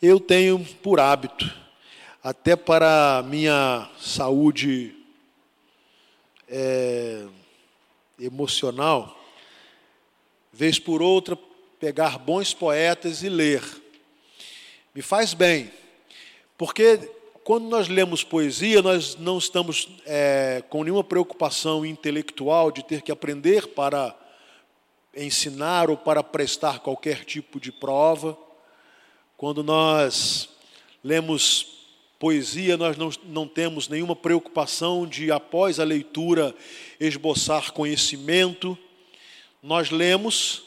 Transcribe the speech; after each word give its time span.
eu 0.00 0.20
tenho 0.20 0.64
por 0.82 1.00
hábito, 1.00 1.52
até 2.22 2.54
para 2.54 3.22
minha 3.26 3.88
saúde 3.98 4.94
é, 6.48 7.26
emocional, 8.18 9.18
vez 10.52 10.78
por 10.78 11.02
outra, 11.02 11.36
pegar 11.80 12.18
bons 12.18 12.54
poetas 12.54 13.22
e 13.22 13.28
ler. 13.28 13.62
Me 14.94 15.02
faz 15.02 15.34
bem, 15.34 15.70
porque 16.56 17.10
quando 17.42 17.68
nós 17.68 17.88
lemos 17.88 18.22
poesia, 18.22 18.80
nós 18.82 19.16
não 19.16 19.38
estamos 19.38 19.88
é, 20.06 20.62
com 20.68 20.84
nenhuma 20.84 21.02
preocupação 21.02 21.84
intelectual 21.84 22.70
de 22.70 22.84
ter 22.84 23.02
que 23.02 23.10
aprender 23.10 23.66
para 23.68 24.14
ensinar 25.16 25.90
ou 25.90 25.96
para 25.96 26.22
prestar 26.22 26.80
qualquer 26.80 27.24
tipo 27.24 27.58
de 27.58 27.72
prova. 27.72 28.38
Quando 29.38 29.62
nós 29.62 30.48
lemos 31.02 31.86
poesia, 32.18 32.76
nós 32.76 32.96
não, 32.96 33.08
não 33.26 33.46
temos 33.46 33.88
nenhuma 33.88 34.16
preocupação 34.16 35.06
de, 35.06 35.30
após 35.30 35.78
a 35.78 35.84
leitura, 35.84 36.52
esboçar 36.98 37.72
conhecimento. 37.72 38.76
Nós 39.62 39.92
lemos 39.92 40.64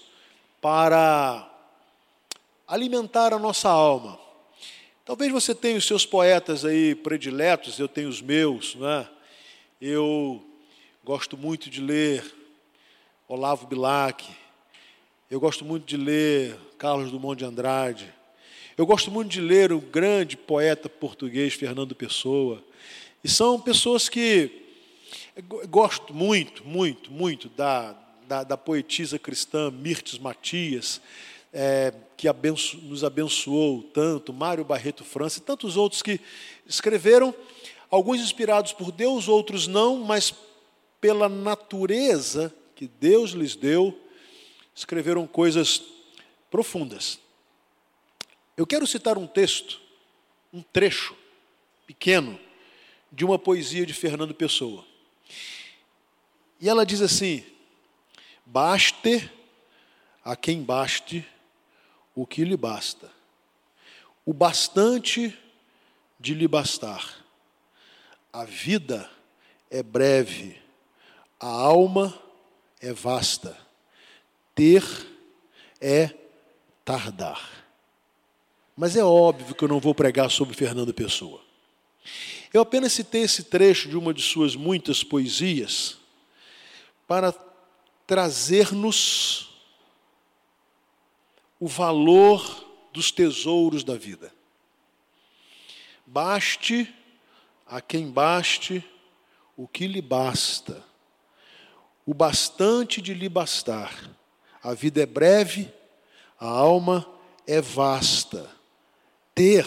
para 0.61 1.51
alimentar 2.65 3.33
a 3.33 3.39
nossa 3.39 3.67
alma. 3.67 4.17
Talvez 5.03 5.29
você 5.33 5.53
tenha 5.53 5.77
os 5.77 5.85
seus 5.85 6.05
poetas 6.05 6.63
aí 6.63 6.95
prediletos, 6.95 7.77
eu 7.77 7.89
tenho 7.89 8.07
os 8.07 8.21
meus, 8.21 8.75
né? 8.75 9.05
Eu 9.81 10.41
gosto 11.03 11.37
muito 11.37 11.69
de 11.69 11.81
ler 11.81 12.23
Olavo 13.27 13.67
Bilac, 13.67 14.25
eu 15.29 15.41
gosto 15.41 15.65
muito 15.65 15.85
de 15.85 15.97
ler 15.97 16.57
Carlos 16.77 17.11
Dumont 17.11 17.37
de 17.37 17.43
Andrade, 17.43 18.20
eu 18.81 18.85
gosto 18.87 19.11
muito 19.11 19.29
de 19.29 19.39
ler 19.39 19.71
o 19.71 19.79
grande 19.79 20.35
poeta 20.35 20.89
português 20.89 21.53
Fernando 21.53 21.93
Pessoa. 21.93 22.63
E 23.23 23.29
são 23.29 23.61
pessoas 23.61 24.09
que 24.09 24.49
gosto 25.69 26.11
muito, 26.15 26.65
muito, 26.65 27.11
muito 27.11 27.47
da, 27.49 27.95
da, 28.27 28.43
da 28.43 28.57
poetisa 28.57 29.19
cristã 29.19 29.69
Mirtes 29.69 30.17
Matias, 30.17 30.99
é, 31.53 31.93
que 32.17 32.27
abenço, 32.27 32.77
nos 32.77 33.03
abençoou 33.03 33.83
tanto, 33.83 34.33
Mário 34.33 34.65
Barreto 34.65 35.03
França 35.03 35.37
e 35.37 35.43
tantos 35.43 35.77
outros 35.77 36.01
que 36.01 36.19
escreveram, 36.65 37.35
alguns 37.87 38.19
inspirados 38.19 38.73
por 38.73 38.91
Deus, 38.91 39.27
outros 39.27 39.67
não, 39.67 39.97
mas 39.97 40.33
pela 40.99 41.29
natureza 41.29 42.51
que 42.75 42.87
Deus 42.87 43.29
lhes 43.29 43.55
deu, 43.55 43.95
escreveram 44.73 45.27
coisas 45.27 45.83
profundas. 46.49 47.19
Eu 48.61 48.67
quero 48.67 48.85
citar 48.85 49.17
um 49.17 49.25
texto, 49.25 49.81
um 50.53 50.61
trecho 50.61 51.17
pequeno, 51.87 52.39
de 53.11 53.25
uma 53.25 53.39
poesia 53.39 53.87
de 53.87 53.93
Fernando 53.95 54.35
Pessoa. 54.35 54.85
E 56.59 56.69
ela 56.69 56.85
diz 56.85 57.01
assim: 57.01 57.43
Baste 58.45 59.31
a 60.23 60.35
quem 60.35 60.61
baste 60.61 61.27
o 62.13 62.23
que 62.23 62.45
lhe 62.45 62.55
basta, 62.55 63.11
o 64.23 64.31
bastante 64.31 65.35
de 66.19 66.35
lhe 66.35 66.47
bastar. 66.47 67.25
A 68.31 68.45
vida 68.45 69.09
é 69.71 69.81
breve, 69.81 70.55
a 71.39 71.47
alma 71.47 72.15
é 72.79 72.93
vasta, 72.93 73.57
ter 74.53 74.83
é 75.81 76.15
tardar. 76.85 77.60
Mas 78.81 78.95
é 78.95 79.03
óbvio 79.03 79.53
que 79.53 79.63
eu 79.63 79.67
não 79.67 79.79
vou 79.79 79.93
pregar 79.93 80.31
sobre 80.31 80.55
Fernando 80.55 80.91
Pessoa. 80.91 81.39
Eu 82.51 82.61
apenas 82.61 82.91
citei 82.93 83.21
esse 83.21 83.43
trecho 83.43 83.87
de 83.87 83.95
uma 83.95 84.11
de 84.11 84.23
suas 84.23 84.55
muitas 84.55 85.03
poesias 85.03 85.99
para 87.07 87.31
trazer-nos 88.07 89.51
o 91.59 91.67
valor 91.67 92.65
dos 92.91 93.11
tesouros 93.11 93.83
da 93.83 93.95
vida. 93.95 94.33
Baste 96.03 96.91
a 97.67 97.79
quem 97.81 98.09
baste 98.09 98.83
o 99.55 99.67
que 99.67 99.85
lhe 99.85 100.01
basta, 100.01 100.83
o 102.03 102.15
bastante 102.15 102.99
de 102.99 103.13
lhe 103.13 103.29
bastar. 103.29 104.09
A 104.63 104.73
vida 104.73 105.03
é 105.03 105.05
breve, 105.05 105.71
a 106.39 106.47
alma 106.47 107.07
é 107.45 107.61
vasta 107.61 108.59
ter 109.41 109.65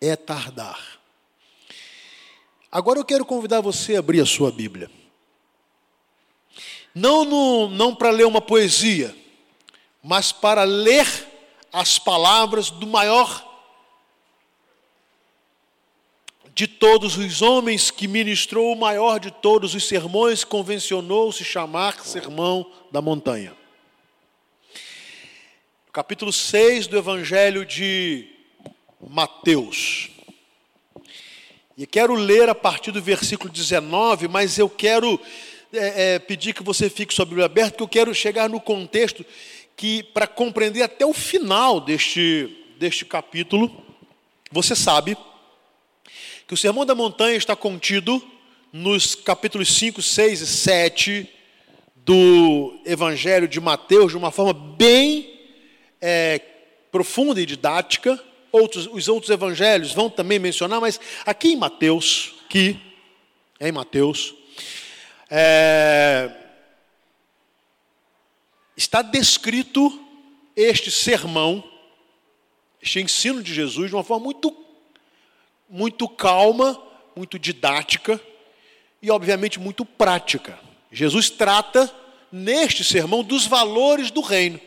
é 0.00 0.16
tardar. 0.16 0.80
Agora 2.70 2.98
eu 2.98 3.04
quero 3.04 3.26
convidar 3.26 3.60
você 3.60 3.94
a 3.94 3.98
abrir 3.98 4.22
a 4.22 4.26
sua 4.26 4.50
Bíblia. 4.50 4.90
Não, 6.94 7.68
não 7.68 7.94
para 7.94 8.08
ler 8.08 8.26
uma 8.26 8.40
poesia, 8.40 9.14
mas 10.02 10.32
para 10.32 10.64
ler 10.64 11.06
as 11.70 11.98
palavras 11.98 12.70
do 12.70 12.86
maior 12.86 13.50
de 16.54 16.66
todos 16.66 17.18
os 17.18 17.42
homens 17.42 17.90
que 17.90 18.08
ministrou 18.08 18.72
o 18.72 18.78
maior 18.78 19.20
de 19.20 19.30
todos 19.30 19.74
os 19.74 19.86
sermões, 19.86 20.42
convencionou 20.42 21.30
se 21.32 21.44
chamar 21.44 22.00
Sermão 22.00 22.70
da 22.90 23.02
Montanha 23.02 23.61
capítulo 25.92 26.32
6 26.32 26.86
do 26.86 26.96
Evangelho 26.96 27.66
de 27.66 28.26
Mateus. 29.10 30.08
E 31.76 31.86
quero 31.86 32.14
ler 32.14 32.48
a 32.48 32.54
partir 32.54 32.92
do 32.92 33.02
versículo 33.02 33.52
19, 33.52 34.26
mas 34.26 34.56
eu 34.56 34.70
quero 34.70 35.20
é, 35.70 36.14
é, 36.14 36.18
pedir 36.18 36.54
que 36.54 36.62
você 36.62 36.88
fique 36.88 37.12
sua 37.12 37.26
Bíblia 37.26 37.44
aberta, 37.44 37.76
que 37.76 37.82
eu 37.82 37.88
quero 37.88 38.14
chegar 38.14 38.48
no 38.48 38.58
contexto 38.58 39.22
que, 39.76 40.02
para 40.02 40.26
compreender 40.26 40.82
até 40.82 41.04
o 41.04 41.12
final 41.12 41.78
deste, 41.78 42.56
deste 42.78 43.04
capítulo, 43.04 43.70
você 44.50 44.74
sabe 44.74 45.14
que 46.48 46.54
o 46.54 46.56
Sermão 46.56 46.86
da 46.86 46.94
Montanha 46.94 47.36
está 47.36 47.54
contido 47.54 48.22
nos 48.72 49.14
capítulos 49.14 49.70
5, 49.74 50.00
6 50.00 50.40
e 50.40 50.46
7 50.46 51.30
do 51.96 52.80
Evangelho 52.86 53.46
de 53.46 53.60
Mateus, 53.60 54.12
de 54.12 54.16
uma 54.16 54.30
forma 54.30 54.54
bem 54.54 55.31
é, 56.02 56.40
profunda 56.90 57.40
e 57.40 57.46
didática. 57.46 58.22
Outros, 58.50 58.86
os 58.92 59.08
outros 59.08 59.30
evangelhos 59.30 59.92
vão 59.92 60.10
também 60.10 60.38
mencionar, 60.38 60.80
mas 60.80 61.00
aqui 61.24 61.52
em 61.52 61.56
Mateus, 61.56 62.34
aqui, 62.44 62.78
em 63.58 63.72
Mateus, 63.72 64.34
é, 65.30 66.30
está 68.76 69.00
descrito 69.00 69.98
este 70.54 70.90
sermão, 70.90 71.64
este 72.82 73.00
ensino 73.00 73.42
de 73.42 73.54
Jesus 73.54 73.88
de 73.88 73.96
uma 73.96 74.04
forma 74.04 74.24
muito, 74.24 74.54
muito 75.70 76.06
calma, 76.08 76.78
muito 77.16 77.38
didática 77.38 78.20
e, 79.00 79.10
obviamente, 79.10 79.58
muito 79.58 79.84
prática. 79.84 80.58
Jesus 80.90 81.30
trata 81.30 81.90
neste 82.30 82.84
sermão 82.84 83.22
dos 83.22 83.46
valores 83.46 84.10
do 84.10 84.20
reino. 84.20 84.60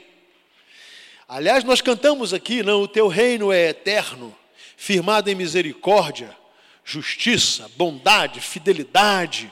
Aliás, 1.27 1.63
nós 1.63 1.81
cantamos 1.81 2.35
aqui, 2.35 2.61
não, 2.61 2.83
o 2.83 2.87
teu 2.87 3.07
reino 3.07 3.51
é 3.51 3.69
eterno, 3.69 4.35
firmado 4.77 5.27
em 5.27 5.33
misericórdia, 5.33 6.37
justiça, 6.83 7.67
bondade, 7.75 8.39
fidelidade. 8.39 9.51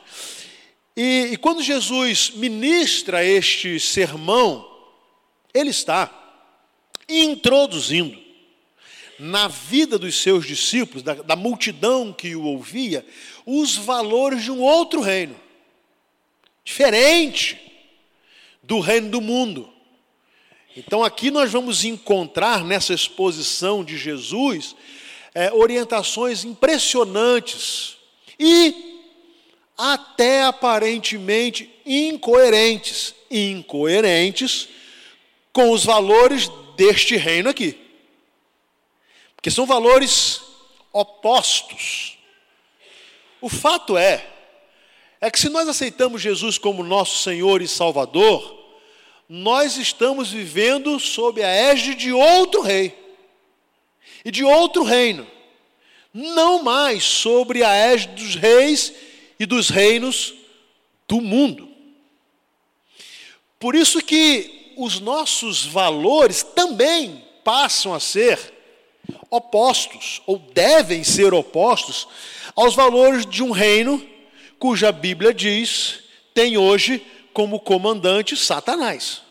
E, 0.95 1.29
e 1.31 1.37
quando 1.37 1.63
Jesus 1.63 2.29
ministra 2.35 3.25
este 3.25 3.79
sermão, 3.79 4.69
ele 5.51 5.71
está 5.71 6.11
introduzindo 7.09 8.21
na 9.17 9.47
vida 9.47 9.97
dos 9.97 10.21
seus 10.21 10.45
discípulos, 10.45 11.01
da, 11.01 11.15
da 11.15 11.35
multidão 11.35 12.13
que 12.13 12.35
o 12.35 12.43
ouvia, 12.43 13.03
os 13.47 13.75
valores 13.75 14.43
de 14.43 14.51
um 14.51 14.61
outro 14.61 15.01
reino, 15.01 15.35
diferente 16.63 17.59
do 18.61 18.79
reino 18.79 19.09
do 19.09 19.19
mundo. 19.19 19.72
Então 20.75 21.03
aqui 21.03 21.29
nós 21.29 21.51
vamos 21.51 21.85
encontrar 21.85 22.63
nessa 22.63 22.93
exposição 22.93 23.83
de 23.83 23.97
Jesus 23.97 24.75
é, 25.35 25.51
orientações 25.53 26.43
impressionantes 26.43 27.97
e 28.39 29.01
até 29.77 30.43
aparentemente 30.43 31.69
incoerentes, 31.85 33.13
incoerentes 33.29 34.69
com 35.51 35.71
os 35.71 35.83
valores 35.83 36.49
deste 36.75 37.15
reino 37.15 37.49
aqui. 37.49 37.77
Porque 39.35 39.51
são 39.51 39.65
valores 39.65 40.41
opostos. 40.91 42.17
O 43.41 43.49
fato 43.49 43.97
é 43.97 44.29
é 45.19 45.31
que 45.31 45.39
se 45.39 45.49
nós 45.49 45.69
aceitamos 45.69 46.21
Jesus 46.21 46.57
como 46.57 46.83
nosso 46.83 47.23
Senhor 47.23 47.61
e 47.61 47.67
Salvador, 47.67 48.62
nós 49.27 49.77
estamos 49.77 50.31
vivendo 50.31 50.99
sob 50.99 51.41
a 51.41 51.47
égide 51.47 51.95
de 51.95 52.11
outro 52.11 52.61
rei. 52.61 53.01
e 54.25 54.31
de 54.31 54.43
outro 54.43 54.83
reino, 54.83 55.27
não 56.13 56.63
mais 56.63 57.03
sobre 57.03 57.63
a 57.63 57.73
égide 57.73 58.23
dos 58.23 58.35
reis 58.35 58.93
e 59.39 59.45
dos 59.45 59.69
reinos 59.69 60.33
do 61.07 61.19
mundo. 61.19 61.67
Por 63.59 63.75
isso 63.75 64.01
que 64.01 64.73
os 64.77 64.99
nossos 64.99 65.65
valores 65.65 66.43
também 66.43 67.23
passam 67.43 67.93
a 67.93 67.99
ser 67.99 68.39
opostos, 69.29 70.21
ou 70.25 70.37
devem 70.37 71.03
ser 71.03 71.33
opostos, 71.33 72.07
aos 72.55 72.75
valores 72.75 73.25
de 73.25 73.43
um 73.43 73.51
reino 73.51 74.05
cuja 74.59 74.91
Bíblia 74.91 75.33
diz 75.33 75.99
tem 76.33 76.57
hoje 76.57 77.05
como 77.33 77.59
comandante 77.59 78.37
Satanás. 78.37 79.21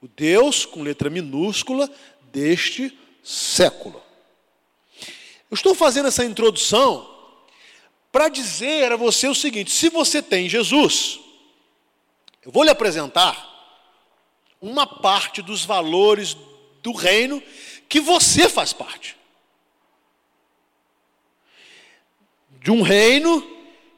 O 0.00 0.08
Deus 0.08 0.64
com 0.64 0.82
letra 0.82 1.10
minúscula 1.10 1.90
deste 2.32 2.96
século. 3.22 4.02
Eu 5.50 5.54
estou 5.54 5.74
fazendo 5.74 6.08
essa 6.08 6.24
introdução 6.24 7.14
para 8.10 8.28
dizer 8.28 8.92
a 8.92 8.96
você 8.96 9.28
o 9.28 9.34
seguinte: 9.34 9.70
se 9.70 9.88
você 9.88 10.22
tem 10.22 10.48
Jesus, 10.48 11.20
eu 12.44 12.50
vou 12.50 12.62
lhe 12.62 12.70
apresentar 12.70 13.54
uma 14.60 14.86
parte 14.86 15.42
dos 15.42 15.64
valores 15.64 16.36
do 16.82 16.92
reino 16.92 17.42
que 17.88 18.00
você 18.00 18.48
faz 18.48 18.72
parte. 18.72 19.16
De 22.60 22.70
um 22.70 22.82
reino 22.82 23.44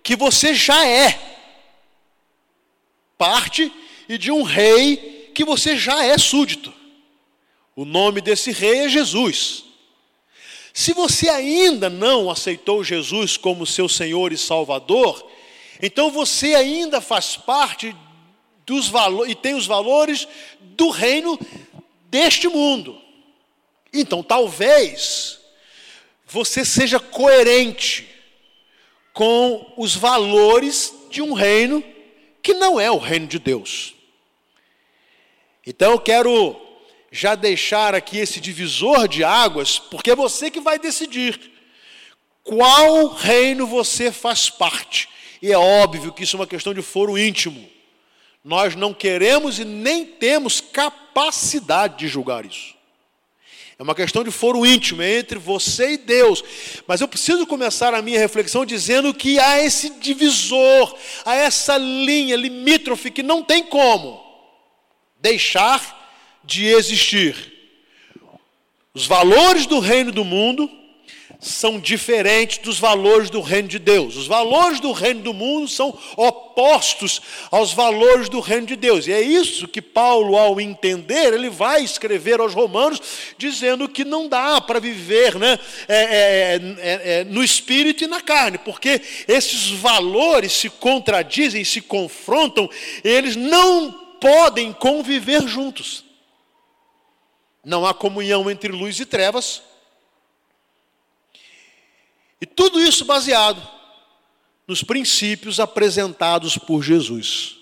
que 0.03 0.17
você 0.17 0.55
já 0.55 0.87
é 0.87 1.28
parte 3.19 3.71
e 4.09 4.17
de 4.17 4.31
um 4.31 4.43
rei 4.43 5.31
que 5.35 5.45
você 5.45 5.77
já 5.77 6.05
é 6.05 6.17
súdito. 6.17 6.73
O 7.77 7.85
nome 7.85 8.21
desse 8.21 8.51
rei 8.53 8.87
é 8.87 8.89
Jesus. 8.89 9.65
Se 10.73 10.93
você 10.93 11.29
ainda 11.29 11.91
não 11.91 12.31
aceitou 12.31 12.85
Jesus 12.85 13.37
como 13.37 13.67
seu 13.67 13.89
Senhor 13.89 14.33
e 14.33 14.39
Salvador, 14.39 15.29
então 15.83 16.11
você 16.11 16.55
ainda 16.55 17.01
faz 17.01 17.37
parte 17.37 17.95
dos 18.65 18.89
valores 18.89 19.33
e 19.33 19.35
tem 19.35 19.55
os 19.55 19.67
valores 19.67 20.29
do 20.61 20.91
reino 20.91 21.39
deste 22.09 22.49
mundo. 22.49 23.01
Então, 23.93 24.23
talvez 24.23 25.39
você 26.27 26.65
seja 26.65 27.01
coerente 27.01 28.07
com 29.13 29.73
os 29.77 29.97
valores 29.97 30.95
de 31.11 31.23
um 31.23 31.33
reino 31.33 31.83
que 32.49 32.55
não 32.55 32.81
é 32.81 32.91
o 32.91 32.97
reino 32.97 33.27
de 33.27 33.39
Deus. 33.39 33.95
Então, 35.67 35.93
eu 35.93 36.01
quero 36.01 36.59
já 37.13 37.35
deixar 37.35 37.95
aqui 37.95 38.17
esse 38.17 38.41
divisor 38.41 39.07
de 39.07 39.23
águas, 39.23 39.79
porque 39.79 40.13
é 40.13 40.17
você 40.17 40.51
que 40.51 40.59
vai 40.59 40.79
decidir 40.79 41.39
qual 42.43 43.09
reino 43.09 43.67
você 43.67 44.11
faz 44.11 44.49
parte. 44.49 45.11
E 45.43 45.53
é 45.53 45.59
óbvio 45.59 46.11
que 46.11 46.25
isso 46.25 46.37
é 46.37 46.41
uma 46.41 46.47
questão 46.47 46.73
de 46.73 46.81
foro 46.81 47.19
íntimo. 47.19 47.69
Nós 48.43 48.75
não 48.75 48.95
queremos 48.95 49.59
e 49.59 49.65
nem 49.67 50.07
temos 50.07 50.59
capacidade 50.59 51.99
de 51.99 52.09
julgar 52.09 52.47
isso. 52.47 52.78
É 53.79 53.83
uma 53.83 53.95
questão 53.95 54.25
de 54.25 54.31
foro 54.33 54.67
íntimo, 54.67 55.03
é 55.03 55.21
entre 55.21 55.39
você 55.39 55.93
e 55.93 55.97
Deus. 55.97 56.43
Mas 56.85 57.01
eu 57.01 57.07
preciso 57.07 57.47
começar 57.47 57.95
a 57.95 58.03
minha 58.03 58.19
reflexão 58.19 58.67
dizendo 58.67 59.15
que 59.15 59.39
há 59.39 59.63
esse 59.63 59.91
divisor, 60.01 60.97
há 61.25 61.37
essa 61.37 61.79
linha 61.79 62.35
limítrofe 62.35 63.09
que 63.09 63.23
não 63.23 63.41
tem 63.41 63.63
como 63.63 64.21
deixar 65.21 65.97
de 66.43 66.67
existir. 66.67 67.55
Os 68.93 69.07
valores 69.07 69.65
do 69.65 69.79
reino 69.79 70.11
do 70.11 70.25
mundo 70.25 70.69
são 71.41 71.79
diferentes 71.79 72.59
dos 72.59 72.81
valores 72.81 73.31
do 73.31 73.41
reino 73.41 73.69
de 73.69 73.79
Deus. 73.79 74.17
Os 74.17 74.27
valores 74.27 74.81
do 74.81 74.91
reino 74.91 75.21
do 75.21 75.33
mundo 75.33 75.69
são 75.69 75.97
opostos 76.17 77.23
aos 77.51 77.73
valores 77.73 78.29
do 78.29 78.41
reino 78.41 78.67
de 78.67 78.75
Deus. 78.75 79.07
E 79.07 79.13
é 79.13 79.21
isso 79.21 79.69
que 79.69 79.81
Paulo, 79.81 80.37
ao 80.37 80.61
entender, 80.61 81.33
ele 81.33 81.49
vai 81.49 81.85
escrever 81.85 82.41
aos 82.41 82.55
Romanos, 82.55 83.01
dizendo 83.39 83.89
que 83.89 84.05
não 84.05 84.29
dá 84.29 84.61
para 84.61 84.81
viver 84.81 85.37
né, 85.37 85.59
é, 85.87 85.95
é, 85.97 86.61
é, 86.79 87.21
é, 87.21 87.25
no 87.25 87.43
espírito 87.43 88.03
e 88.03 88.09
na 88.09 88.21
carne, 88.21 88.59
porque 88.59 89.01
esses 89.29 89.71
valores 89.71 90.53
se 90.53 90.69
contradizem, 90.69 91.65
se 91.65 91.81
confrontam, 91.81 92.69
eles 93.05 93.37
não 93.37 93.93
podem 94.21 94.73
conviver 94.73 95.47
juntos. 95.47 96.05
Não 97.65 97.87
há 97.87 97.95
comunhão 97.95 98.51
entre 98.51 98.73
luz 98.73 98.99
e 98.99 99.07
trevas. 99.07 99.63
E 102.41 102.47
tudo 102.47 102.81
isso 102.81 103.05
baseado 103.05 103.61
nos 104.67 104.83
princípios 104.83 105.59
apresentados 105.59 106.59
por 106.59 106.83
Jesus. 106.83 107.57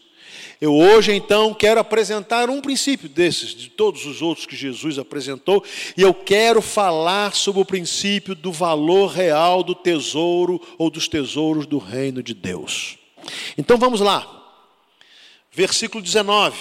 Eu 0.61 0.75
hoje 0.75 1.13
então 1.13 1.53
quero 1.53 1.79
apresentar 1.79 2.49
um 2.49 2.63
princípio 2.63 3.09
desses, 3.09 3.55
de 3.55 3.69
todos 3.69 4.07
os 4.07 4.23
outros 4.23 4.47
que 4.47 4.57
Jesus 4.57 4.99
apresentou, 4.99 5.63
e 5.97 6.01
eu 6.01 6.15
quero 6.15 6.63
falar 6.63 7.35
sobre 7.35 7.61
o 7.61 7.65
princípio 7.65 8.35
do 8.35 8.51
valor 8.51 9.11
real 9.11 9.63
do 9.63 9.75
tesouro 9.75 10.61
ou 10.79 10.91
dos 10.91 11.09
tesouros 11.09 11.67
do 11.67 11.79
reino 11.79 12.23
de 12.23 12.33
Deus. 12.33 12.97
Então 13.59 13.77
vamos 13.77 14.01
lá, 14.01 14.27
versículo 15.53 16.03
19. 16.03 16.59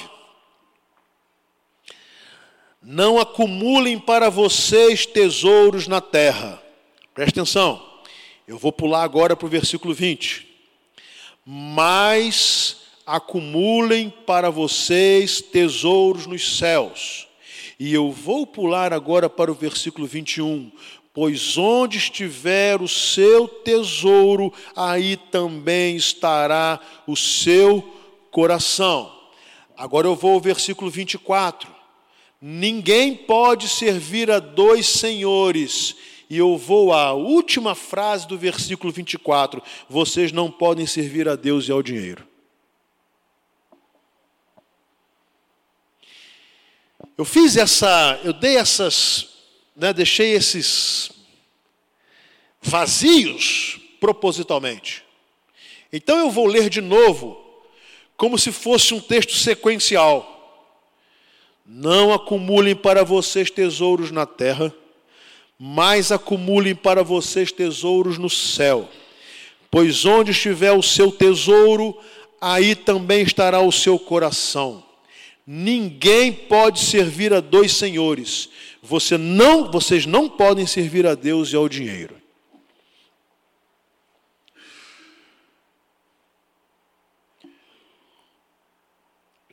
Não 2.81 3.17
acumulem 3.17 3.97
para 3.97 4.29
vocês 4.29 5.05
tesouros 5.05 5.87
na 5.87 6.01
terra. 6.01 6.61
Preste 7.13 7.39
atenção. 7.39 7.94
Eu 8.47 8.59
vou 8.59 8.71
pular 8.71 9.03
agora 9.03 9.35
para 9.35 9.47
o 9.47 9.49
versículo 9.49 9.91
20. 9.91 10.47
Mas 11.43 12.77
acumulem 13.05 14.13
para 14.25 14.51
vocês 14.51 15.41
tesouros 15.41 16.27
nos 16.27 16.57
céus. 16.57 17.27
E 17.79 17.91
eu 17.91 18.11
vou 18.11 18.45
pular 18.45 18.93
agora 18.93 19.27
para 19.27 19.51
o 19.51 19.55
versículo 19.55 20.05
21. 20.05 20.71
Pois 21.11 21.57
onde 21.57 21.97
estiver 21.97 22.81
o 22.81 22.87
seu 22.87 23.47
tesouro, 23.47 24.53
aí 24.75 25.17
também 25.17 25.95
estará 25.95 26.79
o 27.07 27.15
seu 27.15 27.83
coração. 28.29 29.11
Agora 29.75 30.07
eu 30.07 30.15
vou 30.15 30.33
ao 30.33 30.39
versículo 30.39 30.91
24. 30.91 31.73
Ninguém 32.39 33.15
pode 33.15 33.67
servir 33.67 34.29
a 34.29 34.39
dois 34.39 34.85
senhores. 34.85 35.95
E 36.29 36.37
eu 36.37 36.57
vou 36.57 36.91
à 36.91 37.13
última 37.13 37.75
frase 37.75 38.27
do 38.27 38.37
versículo 38.37 38.91
24: 38.91 39.61
Vocês 39.89 40.31
não 40.31 40.49
podem 40.49 40.87
servir 40.87 41.27
a 41.27 41.35
Deus 41.35 41.67
e 41.67 41.71
ao 41.71 41.83
dinheiro. 41.83 42.27
Eu 47.17 47.23
fiz 47.23 47.55
essa, 47.55 48.19
eu 48.23 48.33
dei 48.33 48.57
essas, 48.57 49.29
né, 49.75 49.93
deixei 49.93 50.33
esses 50.33 51.11
vazios 52.61 53.79
propositalmente. 54.01 55.03
Então 55.93 56.17
eu 56.19 56.29
vou 56.29 56.45
ler 56.45 56.69
de 56.69 56.81
novo, 56.81 57.41
como 58.17 58.37
se 58.37 58.51
fosse 58.51 58.93
um 58.93 58.99
texto 58.99 59.33
sequencial. 59.33 60.33
Não 61.65 62.11
acumulem 62.11 62.75
para 62.75 63.03
vocês 63.03 63.49
tesouros 63.49 64.11
na 64.11 64.25
terra, 64.25 64.73
mas 65.59 66.11
acumulem 66.11 66.75
para 66.75 67.03
vocês 67.03 67.51
tesouros 67.51 68.17
no 68.17 68.29
céu. 68.29 68.89
Pois 69.71 70.05
onde 70.05 70.31
estiver 70.31 70.71
o 70.71 70.83
seu 70.83 71.11
tesouro, 71.11 71.97
aí 72.39 72.75
também 72.75 73.23
estará 73.23 73.61
o 73.61 73.71
seu 73.71 73.97
coração. 73.97 74.83
Ninguém 75.47 76.31
pode 76.31 76.79
servir 76.79 77.33
a 77.33 77.39
dois 77.39 77.73
senhores. 77.73 78.49
Você 78.81 79.17
não, 79.17 79.71
vocês 79.71 80.05
não 80.05 80.29
podem 80.29 80.65
servir 80.65 81.05
a 81.05 81.15
Deus 81.15 81.53
e 81.53 81.55
ao 81.55 81.69
dinheiro. 81.69 82.21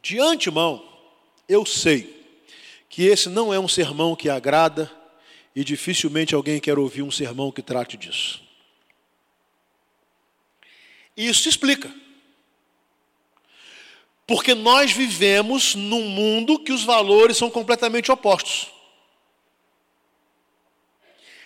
De 0.03 0.19
antemão, 0.19 0.85
eu 1.49 1.65
sei 1.65 2.25
que 2.89 3.05
esse 3.05 3.29
não 3.29 3.55
é 3.55 3.61
um 3.61 3.69
sermão 3.69 4.17
que 4.17 4.29
agrada 4.29 4.91
e 5.55 5.63
dificilmente 5.65 6.35
alguém 6.35 6.61
quer 6.61 6.79
ouvir 6.79 7.03
um 7.03 7.11
sermão 7.11 7.53
que 7.53 7.63
trate 7.63 7.97
disso. 7.97 8.43
E 11.17 11.29
isso 11.29 11.43
se 11.43 11.49
explica. 11.49 11.93
Porque 14.27 14.55
nós 14.55 14.93
vivemos 14.93 15.75
num 15.75 16.09
mundo 16.09 16.59
que 16.59 16.73
os 16.73 16.85
valores 16.85 17.37
são 17.37 17.51
completamente 17.51 18.11
opostos. 18.11 18.71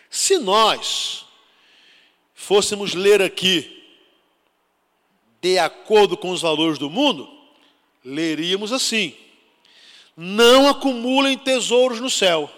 Se 0.08 0.38
nós 0.38 1.24
fôssemos 2.34 2.94
ler 2.94 3.20
aqui 3.20 3.72
de 5.40 5.58
acordo 5.58 6.16
com 6.16 6.30
os 6.30 6.42
valores 6.42 6.78
do 6.78 6.88
mundo, 6.88 7.28
leríamos 8.04 8.72
assim: 8.72 9.14
não 10.16 10.68
acumulem 10.68 11.36
tesouros 11.36 12.00
no 12.00 12.08
céu, 12.08 12.50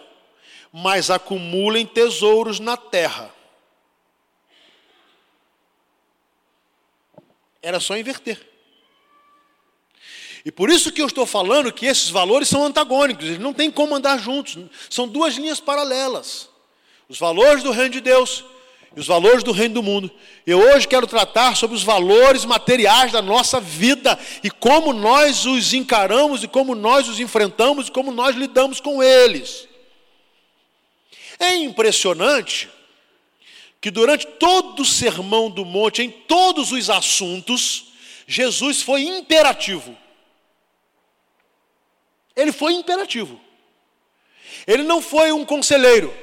mas 0.80 1.10
acumulem 1.10 1.84
tesouros 1.84 2.60
na 2.60 2.76
terra. 2.76 3.34
Era 7.60 7.80
só 7.80 7.96
inverter. 7.96 8.46
E 10.44 10.52
por 10.52 10.70
isso 10.70 10.92
que 10.92 11.02
eu 11.02 11.06
estou 11.06 11.26
falando 11.26 11.72
que 11.72 11.84
esses 11.84 12.10
valores 12.10 12.48
são 12.48 12.64
antagônicos, 12.64 13.26
eles 13.26 13.40
não 13.40 13.52
têm 13.52 13.72
como 13.72 13.94
andar 13.94 14.18
juntos, 14.18 14.56
são 14.88 15.08
duas 15.08 15.34
linhas 15.34 15.58
paralelas. 15.58 16.48
Os 17.08 17.18
valores 17.18 17.64
do 17.64 17.72
reino 17.72 17.90
de 17.90 18.00
Deus 18.00 18.44
e 18.94 19.00
os 19.00 19.06
valores 19.06 19.42
do 19.42 19.50
reino 19.50 19.74
do 19.74 19.82
mundo. 19.82 20.08
Eu 20.46 20.60
hoje 20.60 20.86
quero 20.86 21.08
tratar 21.08 21.56
sobre 21.56 21.76
os 21.76 21.82
valores 21.82 22.44
materiais 22.44 23.10
da 23.10 23.20
nossa 23.20 23.60
vida 23.60 24.16
e 24.44 24.50
como 24.50 24.92
nós 24.92 25.44
os 25.44 25.74
encaramos 25.74 26.44
e 26.44 26.48
como 26.48 26.76
nós 26.76 27.08
os 27.08 27.18
enfrentamos 27.18 27.88
e 27.88 27.90
como 27.90 28.12
nós 28.12 28.36
lidamos 28.36 28.78
com 28.80 29.02
eles. 29.02 29.67
É 31.38 31.54
impressionante 31.54 32.68
que 33.80 33.90
durante 33.90 34.26
todo 34.26 34.80
o 34.80 34.84
sermão 34.84 35.50
do 35.50 35.64
monte, 35.64 36.02
em 36.02 36.10
todos 36.10 36.72
os 36.72 36.90
assuntos, 36.90 37.92
Jesus 38.26 38.82
foi 38.82 39.02
imperativo. 39.02 39.96
Ele 42.34 42.52
foi 42.52 42.74
imperativo. 42.74 43.40
Ele 44.66 44.82
não 44.82 45.00
foi 45.00 45.32
um 45.32 45.44
conselheiro. 45.44 46.14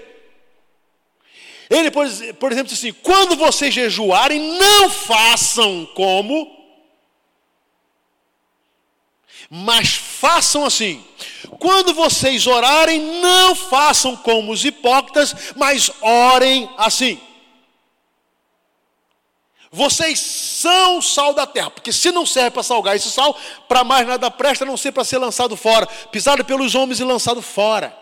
Ele, 1.69 1.89
por, 1.89 2.05
por 2.35 2.51
exemplo, 2.51 2.71
disse 2.71 2.87
assim: 2.87 2.99
quando 3.01 3.35
vocês 3.35 3.73
jejuarem, 3.73 4.39
não 4.39 4.89
façam 4.89 5.85
como, 5.95 6.55
mas 9.49 9.95
façam 10.25 10.65
assim. 10.65 11.05
Quando 11.59 11.93
vocês 11.93 12.47
orarem, 12.47 12.99
não 13.21 13.53
façam 13.53 14.15
como 14.15 14.51
os 14.51 14.65
hipócritas, 14.65 15.53
mas 15.55 15.91
orem 16.01 16.67
assim. 16.77 17.21
Vocês 19.71 20.19
são 20.19 20.99
sal 20.99 21.33
da 21.33 21.45
terra, 21.45 21.69
porque 21.69 21.93
se 21.93 22.11
não 22.11 22.25
serve 22.25 22.51
para 22.51 22.63
salgar 22.63 22.95
esse 22.95 23.11
sal, 23.11 23.37
para 23.67 23.83
mais 23.83 24.07
nada 24.07 24.31
presta, 24.31 24.63
a 24.63 24.67
não 24.67 24.77
ser 24.77 24.91
para 24.91 25.03
ser 25.03 25.19
lançado 25.19 25.55
fora, 25.55 25.85
pisado 26.11 26.43
pelos 26.43 26.73
homens 26.73 26.99
e 26.99 27.03
lançado 27.03 27.41
fora. 27.41 27.95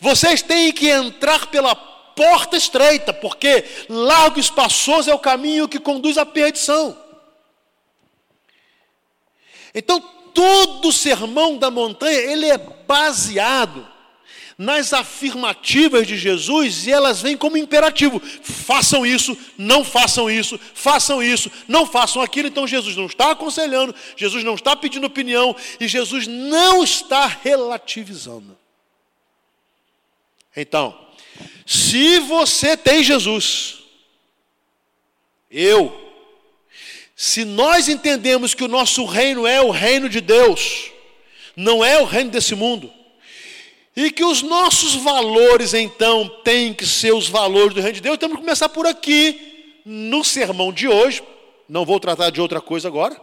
Vocês 0.00 0.40
têm 0.40 0.72
que 0.72 0.88
entrar 0.88 1.48
pela 1.48 1.74
porta 1.74 2.56
estreita, 2.56 3.12
porque 3.12 3.64
largo 3.90 4.38
e 4.38 4.40
espaçoso 4.40 5.10
é 5.10 5.14
o 5.14 5.18
caminho 5.18 5.68
que 5.68 5.78
conduz 5.78 6.16
à 6.16 6.24
perdição. 6.24 6.96
Então, 9.74 10.21
todo 10.34 10.88
o 10.88 10.92
sermão 10.92 11.56
da 11.56 11.70
montanha, 11.70 12.18
ele 12.18 12.46
é 12.46 12.58
baseado 12.58 13.92
nas 14.58 14.92
afirmativas 14.92 16.06
de 16.06 16.16
Jesus 16.16 16.86
e 16.86 16.92
elas 16.92 17.20
vêm 17.20 17.36
como 17.36 17.56
imperativo: 17.56 18.20
façam 18.20 19.04
isso, 19.04 19.36
não 19.58 19.84
façam 19.84 20.30
isso, 20.30 20.58
façam 20.74 21.22
isso, 21.22 21.50
não 21.66 21.86
façam 21.86 22.22
aquilo. 22.22 22.48
Então 22.48 22.66
Jesus 22.66 22.96
não 22.96 23.06
está 23.06 23.32
aconselhando, 23.32 23.94
Jesus 24.16 24.44
não 24.44 24.54
está 24.54 24.76
pedindo 24.76 25.06
opinião 25.06 25.54
e 25.80 25.88
Jesus 25.88 26.26
não 26.26 26.84
está 26.84 27.26
relativizando. 27.26 28.56
Então, 30.56 30.98
se 31.66 32.18
você 32.20 32.76
tem 32.76 33.02
Jesus, 33.02 33.78
eu, 35.50 36.11
se 37.14 37.44
nós 37.44 37.88
entendemos 37.88 38.54
que 38.54 38.64
o 38.64 38.68
nosso 38.68 39.04
reino 39.04 39.46
é 39.46 39.60
o 39.60 39.70
reino 39.70 40.08
de 40.08 40.20
Deus, 40.20 40.90
não 41.56 41.84
é 41.84 42.00
o 42.00 42.04
reino 42.04 42.30
desse 42.30 42.54
mundo, 42.54 42.92
e 43.94 44.10
que 44.10 44.24
os 44.24 44.42
nossos 44.42 44.94
valores 44.94 45.74
então 45.74 46.28
têm 46.42 46.72
que 46.72 46.86
ser 46.86 47.12
os 47.12 47.28
valores 47.28 47.74
do 47.74 47.80
reino 47.80 47.94
de 47.94 48.00
Deus, 48.00 48.18
temos 48.18 48.36
que 48.36 48.42
começar 48.42 48.68
por 48.68 48.86
aqui, 48.86 49.80
no 49.84 50.24
sermão 50.24 50.72
de 50.72 50.88
hoje, 50.88 51.22
não 51.68 51.84
vou 51.84 52.00
tratar 52.00 52.30
de 52.30 52.40
outra 52.40 52.60
coisa 52.60 52.88
agora, 52.88 53.20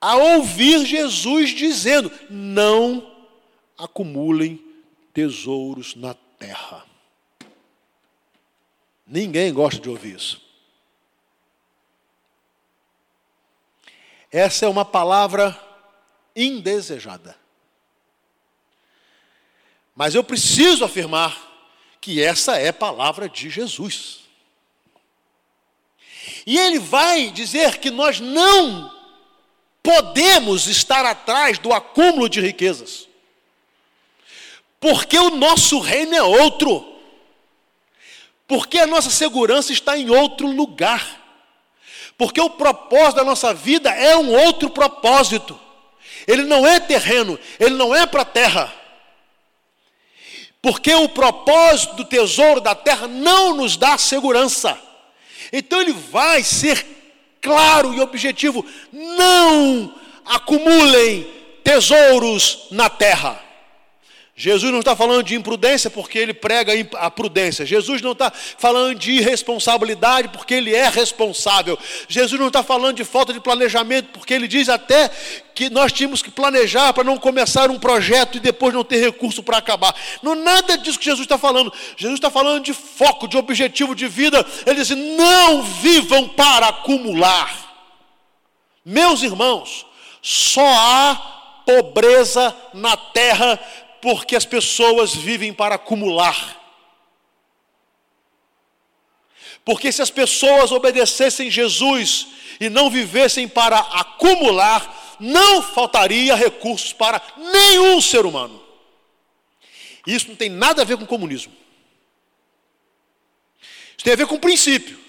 a 0.00 0.16
ouvir 0.16 0.84
Jesus 0.84 1.50
dizendo: 1.50 2.12
não 2.28 3.10
acumulem 3.78 4.62
tesouros 5.14 5.94
na 5.94 6.14
terra. 6.38 6.84
Ninguém 9.06 9.52
gosta 9.52 9.80
de 9.80 9.88
ouvir 9.88 10.16
isso. 10.16 10.43
Essa 14.34 14.64
é 14.64 14.68
uma 14.68 14.84
palavra 14.84 15.58
indesejada. 16.34 17.36
Mas 19.94 20.14
eu 20.14 20.24
preciso 20.24 20.84
afirmar 20.84 21.36
que 22.00 22.20
essa 22.22 22.56
é 22.56 22.72
palavra 22.72 23.28
de 23.28 23.48
Jesus. 23.48 24.20
E 26.46 26.58
ele 26.58 26.78
vai 26.78 27.30
dizer 27.30 27.78
que 27.78 27.90
nós 27.90 28.18
não 28.18 28.92
podemos 29.82 30.66
estar 30.66 31.04
atrás 31.04 31.58
do 31.58 31.72
acúmulo 31.72 32.28
de 32.28 32.40
riquezas 32.40 33.06
porque 34.84 35.18
o 35.18 35.30
nosso 35.30 35.78
reino 35.78 36.14
é 36.14 36.22
outro, 36.22 36.86
porque 38.46 38.78
a 38.78 38.86
nossa 38.86 39.08
segurança 39.08 39.72
está 39.72 39.96
em 39.96 40.10
outro 40.10 40.46
lugar, 40.46 41.23
porque 42.16 42.40
o 42.40 42.50
propósito 42.50 43.16
da 43.16 43.24
nossa 43.24 43.52
vida 43.52 43.90
é 43.90 44.16
um 44.16 44.32
outro 44.32 44.70
propósito, 44.70 45.58
ele 46.26 46.44
não 46.44 46.66
é 46.66 46.80
terreno, 46.80 47.38
ele 47.58 47.74
não 47.74 47.94
é 47.94 48.06
para 48.06 48.22
a 48.22 48.26
terra, 48.26 48.72
porque 50.62 50.94
o 50.94 51.08
propósito 51.08 51.96
do 51.96 52.04
tesouro 52.04 52.60
da 52.60 52.74
terra 52.74 53.06
não 53.06 53.54
nos 53.54 53.76
dá 53.76 53.98
segurança, 53.98 54.78
então 55.52 55.80
ele 55.80 55.92
vai 55.92 56.42
ser 56.42 56.94
claro 57.40 57.92
e 57.92 58.00
objetivo: 58.00 58.64
não 58.90 59.94
acumulem 60.24 61.30
tesouros 61.62 62.66
na 62.70 62.88
terra. 62.88 63.40
Jesus 64.36 64.72
não 64.72 64.80
está 64.80 64.96
falando 64.96 65.22
de 65.22 65.36
imprudência 65.36 65.88
porque 65.88 66.18
ele 66.18 66.34
prega 66.34 66.72
a 66.98 67.08
prudência. 67.08 67.64
Jesus 67.64 68.02
não 68.02 68.10
está 68.10 68.32
falando 68.32 68.98
de 68.98 69.12
irresponsabilidade 69.12 70.26
porque 70.28 70.54
ele 70.54 70.74
é 70.74 70.88
responsável. 70.88 71.78
Jesus 72.08 72.40
não 72.40 72.48
está 72.48 72.60
falando 72.60 72.96
de 72.96 73.04
falta 73.04 73.32
de 73.32 73.38
planejamento 73.38 74.08
porque 74.08 74.34
ele 74.34 74.48
diz 74.48 74.68
até 74.68 75.08
que 75.54 75.70
nós 75.70 75.92
tínhamos 75.92 76.20
que 76.20 76.32
planejar 76.32 76.92
para 76.92 77.04
não 77.04 77.16
começar 77.16 77.70
um 77.70 77.78
projeto 77.78 78.38
e 78.38 78.40
depois 78.40 78.74
não 78.74 78.82
ter 78.82 78.96
recurso 78.96 79.40
para 79.40 79.58
acabar. 79.58 79.94
Não 80.20 80.34
nada 80.34 80.76
disso 80.76 80.98
que 80.98 81.04
Jesus 81.04 81.24
está 81.24 81.38
falando. 81.38 81.72
Jesus 81.96 82.18
está 82.18 82.28
falando 82.28 82.64
de 82.64 82.72
foco, 82.72 83.28
de 83.28 83.36
objetivo 83.36 83.94
de 83.94 84.08
vida. 84.08 84.44
Ele 84.66 84.82
diz: 84.82 84.90
não 84.90 85.62
vivam 85.62 86.28
para 86.30 86.70
acumular. 86.70 87.72
Meus 88.84 89.22
irmãos, 89.22 89.86
só 90.20 90.66
há 90.66 91.34
pobreza 91.64 92.54
na 92.74 92.96
terra 92.96 93.58
porque 94.04 94.36
as 94.36 94.44
pessoas 94.44 95.14
vivem 95.14 95.50
para 95.50 95.76
acumular. 95.76 96.60
Porque 99.64 99.90
se 99.90 100.02
as 100.02 100.10
pessoas 100.10 100.70
obedecessem 100.70 101.50
Jesus 101.50 102.26
e 102.60 102.68
não 102.68 102.90
vivessem 102.90 103.48
para 103.48 103.78
acumular, 103.78 105.16
não 105.18 105.62
faltaria 105.62 106.36
recursos 106.36 106.92
para 106.92 107.18
nenhum 107.50 107.98
ser 107.98 108.26
humano. 108.26 108.62
Isso 110.06 110.28
não 110.28 110.36
tem 110.36 110.50
nada 110.50 110.82
a 110.82 110.84
ver 110.84 110.98
com 110.98 111.06
comunismo. 111.06 111.54
Isso 113.96 114.04
tem 114.04 114.12
a 114.12 114.16
ver 114.16 114.26
com 114.26 114.34
o 114.34 114.40
princípio. 114.40 115.00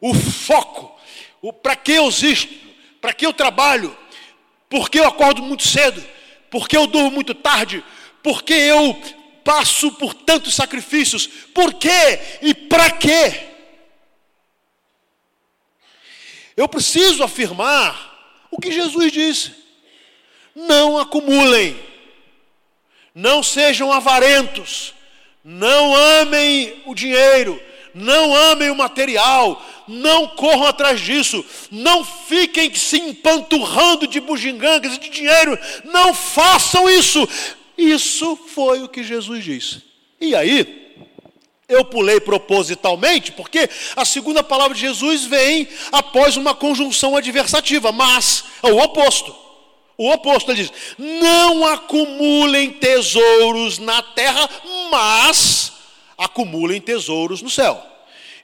O 0.00 0.14
foco. 0.14 0.98
O 1.42 1.52
para 1.52 1.76
que 1.76 1.92
eu 1.92 2.08
existo? 2.08 2.54
Para 3.02 3.12
que 3.12 3.26
eu 3.26 3.34
trabalho? 3.34 3.94
Por 4.66 4.88
que 4.88 4.98
eu 4.98 5.06
acordo 5.06 5.42
muito 5.42 5.68
cedo? 5.68 6.16
Porque 6.50 6.76
eu 6.76 6.86
durmo 6.86 7.10
muito 7.10 7.34
tarde, 7.34 7.84
porque 8.22 8.52
eu 8.52 9.00
passo 9.44 9.92
por 9.92 10.12
tantos 10.12 10.54
sacrifícios, 10.54 11.26
por 11.26 11.74
quê? 11.74 12.20
E 12.42 12.54
para 12.54 12.90
quê? 12.90 13.48
Eu 16.56 16.68
preciso 16.68 17.22
afirmar 17.22 18.46
o 18.50 18.60
que 18.60 18.72
Jesus 18.72 19.12
disse: 19.12 19.54
não 20.54 20.98
acumulem, 20.98 21.78
não 23.14 23.42
sejam 23.42 23.92
avarentos, 23.92 24.92
não 25.44 25.94
amem 25.94 26.82
o 26.84 26.94
dinheiro, 26.94 27.62
não 27.94 28.34
amem 28.34 28.70
o 28.70 28.74
material, 28.74 29.64
não 29.88 30.28
corram 30.28 30.66
atrás 30.66 31.00
disso, 31.00 31.44
não 31.70 32.04
fiquem 32.04 32.72
se 32.74 32.98
empanturrando 32.98 34.06
de 34.06 34.20
bugigangas 34.20 34.94
e 34.94 35.00
de 35.00 35.08
dinheiro, 35.08 35.58
não 35.84 36.14
façam 36.14 36.88
isso. 36.88 37.26
Isso 37.76 38.36
foi 38.36 38.82
o 38.82 38.88
que 38.88 39.02
Jesus 39.02 39.44
disse. 39.44 39.82
E 40.20 40.34
aí, 40.34 40.88
eu 41.68 41.84
pulei 41.84 42.18
propositalmente, 42.18 43.30
porque 43.32 43.68
a 43.94 44.04
segunda 44.04 44.42
palavra 44.42 44.74
de 44.74 44.80
Jesus 44.80 45.24
vem 45.24 45.68
após 45.92 46.36
uma 46.36 46.54
conjunção 46.54 47.16
adversativa, 47.16 47.92
mas 47.92 48.44
é 48.62 48.72
o 48.72 48.78
oposto. 48.78 49.36
O 49.96 50.10
oposto, 50.10 50.50
ele 50.50 50.62
diz: 50.62 50.72
não 50.96 51.66
acumulem 51.66 52.70
tesouros 52.70 53.78
na 53.78 54.00
terra, 54.00 54.48
mas 54.90 55.72
acumulem 56.16 56.80
tesouros 56.80 57.42
no 57.42 57.50
céu. 57.50 57.84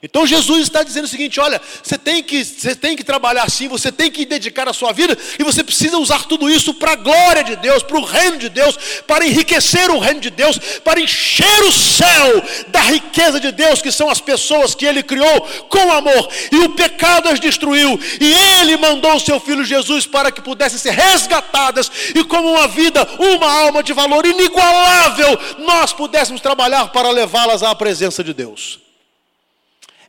Então 0.05 0.23
Jesus 0.27 0.61
está 0.61 0.83
dizendo 0.83 1.05
o 1.05 1.07
seguinte: 1.07 1.39
olha, 1.39 1.59
você 1.81 1.97
tem 1.97 2.21
que, 2.21 2.45
você 2.45 2.75
tem 2.75 2.95
que 2.95 3.03
trabalhar 3.03 3.41
assim, 3.41 3.67
você 3.67 3.91
tem 3.91 4.11
que 4.11 4.23
dedicar 4.23 4.69
a 4.69 4.73
sua 4.73 4.93
vida, 4.93 5.17
e 5.39 5.43
você 5.43 5.63
precisa 5.63 5.97
usar 5.97 6.25
tudo 6.25 6.47
isso 6.47 6.75
para 6.75 6.91
a 6.91 6.95
glória 6.95 7.43
de 7.43 7.55
Deus, 7.55 7.81
para 7.81 7.97
o 7.97 8.03
reino 8.03 8.37
de 8.37 8.47
Deus, 8.47 8.77
para 9.07 9.25
enriquecer 9.25 9.89
o 9.89 9.97
reino 9.97 10.19
de 10.19 10.29
Deus, 10.29 10.59
para 10.83 11.01
encher 11.01 11.63
o 11.63 11.71
céu 11.71 12.43
da 12.67 12.81
riqueza 12.81 13.39
de 13.39 13.51
Deus, 13.51 13.81
que 13.81 13.91
são 13.91 14.07
as 14.07 14.21
pessoas 14.21 14.75
que 14.75 14.85
Ele 14.85 15.01
criou 15.01 15.41
com 15.69 15.91
amor, 15.91 16.29
e 16.51 16.57
o 16.57 16.69
pecado 16.69 17.27
as 17.27 17.39
destruiu, 17.39 17.99
e 18.21 18.31
Ele 18.59 18.77
mandou 18.77 19.15
o 19.15 19.19
seu 19.19 19.39
filho 19.39 19.65
Jesus 19.65 20.05
para 20.05 20.31
que 20.31 20.39
pudessem 20.39 20.77
ser 20.77 20.91
resgatadas, 20.91 21.91
e 22.13 22.23
como 22.23 22.51
uma 22.51 22.67
vida, 22.67 23.07
uma 23.17 23.51
alma 23.51 23.81
de 23.81 23.91
valor 23.91 24.23
inigualável, 24.23 25.39
nós 25.65 25.91
pudéssemos 25.93 26.41
trabalhar 26.41 26.89
para 26.89 27.09
levá-las 27.09 27.63
à 27.63 27.73
presença 27.73 28.23
de 28.23 28.35
Deus. 28.35 28.84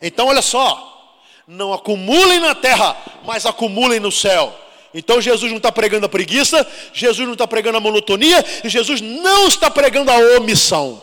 Então, 0.01 0.27
olha 0.27 0.43
só, 0.43 1.23
não 1.47 1.73
acumulem 1.73 2.41
na 2.41 2.55
terra, 2.55 2.97
mas 3.25 3.47
acumulem 3.47 4.01
no 4.01 4.13
céu. 4.13 4.55
Então, 4.93 5.21
Jesus 5.21 5.51
não 5.51 5.59
está 5.59 5.71
pregando 5.71 6.07
a 6.07 6.09
preguiça, 6.09 6.67
Jesus 6.93 7.27
não 7.27 7.35
está 7.35 7.47
pregando 7.47 7.79
a 7.79 7.81
monotonia, 7.81 8.45
e 8.65 8.69
Jesus 8.69 9.01
não 9.01 9.47
está 9.49 9.71
pregando 9.71 10.11
a 10.11 10.17
omissão. 10.39 11.03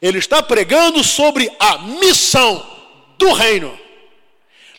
Ele 0.00 0.18
está 0.18 0.42
pregando 0.42 1.02
sobre 1.04 1.50
a 1.58 1.78
missão 1.78 2.64
do 3.18 3.32
reino. 3.32 3.78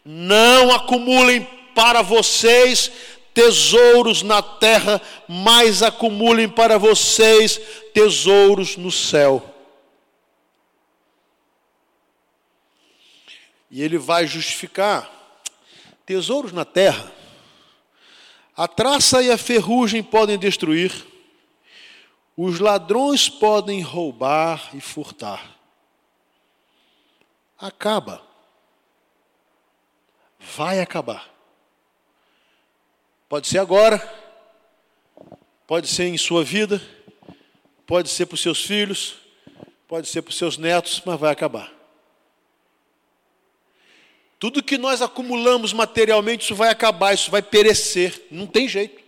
Não 0.03 0.71
acumulem 0.71 1.47
para 1.73 2.01
vocês 2.01 2.91
tesouros 3.33 4.21
na 4.21 4.41
terra, 4.41 5.01
mas 5.27 5.81
acumulem 5.81 6.47
para 6.47 6.77
vocês 6.77 7.59
tesouros 7.93 8.77
no 8.77 8.91
céu. 8.91 9.52
E 13.73 13.81
ele 13.81 13.97
vai 13.97 14.27
justificar 14.27 15.11
tesouros 16.05 16.51
na 16.51 16.63
terra. 16.63 17.11
A 18.55 18.67
traça 18.67 19.23
e 19.23 19.31
a 19.31 19.37
ferrugem 19.37 20.03
podem 20.03 20.37
destruir, 20.37 20.93
os 22.37 22.59
ladrões 22.59 23.27
podem 23.27 23.81
roubar 23.81 24.69
e 24.75 24.79
furtar. 24.79 25.57
Acaba. 27.57 28.21
Vai 30.55 30.79
acabar. 30.79 31.27
Pode 33.27 33.47
ser 33.47 33.57
agora, 33.57 33.97
pode 35.65 35.87
ser 35.87 36.03
em 36.03 36.17
sua 36.19 36.43
vida, 36.43 36.79
pode 37.87 38.07
ser 38.09 38.27
para 38.27 38.35
os 38.35 38.41
seus 38.41 38.63
filhos, 38.63 39.15
pode 39.87 40.07
ser 40.07 40.21
para 40.21 40.29
os 40.29 40.37
seus 40.37 40.59
netos, 40.59 41.01
mas 41.03 41.19
vai 41.19 41.31
acabar. 41.31 41.82
Tudo 44.43 44.61
que 44.61 44.77
nós 44.77 45.01
acumulamos 45.01 45.71
materialmente, 45.71 46.43
isso 46.43 46.53
vai 46.53 46.67
acabar, 46.67 47.13
isso 47.13 47.31
vai 47.31 47.41
perecer, 47.41 48.27
não 48.29 48.45
tem 48.45 48.67
jeito. 48.67 49.01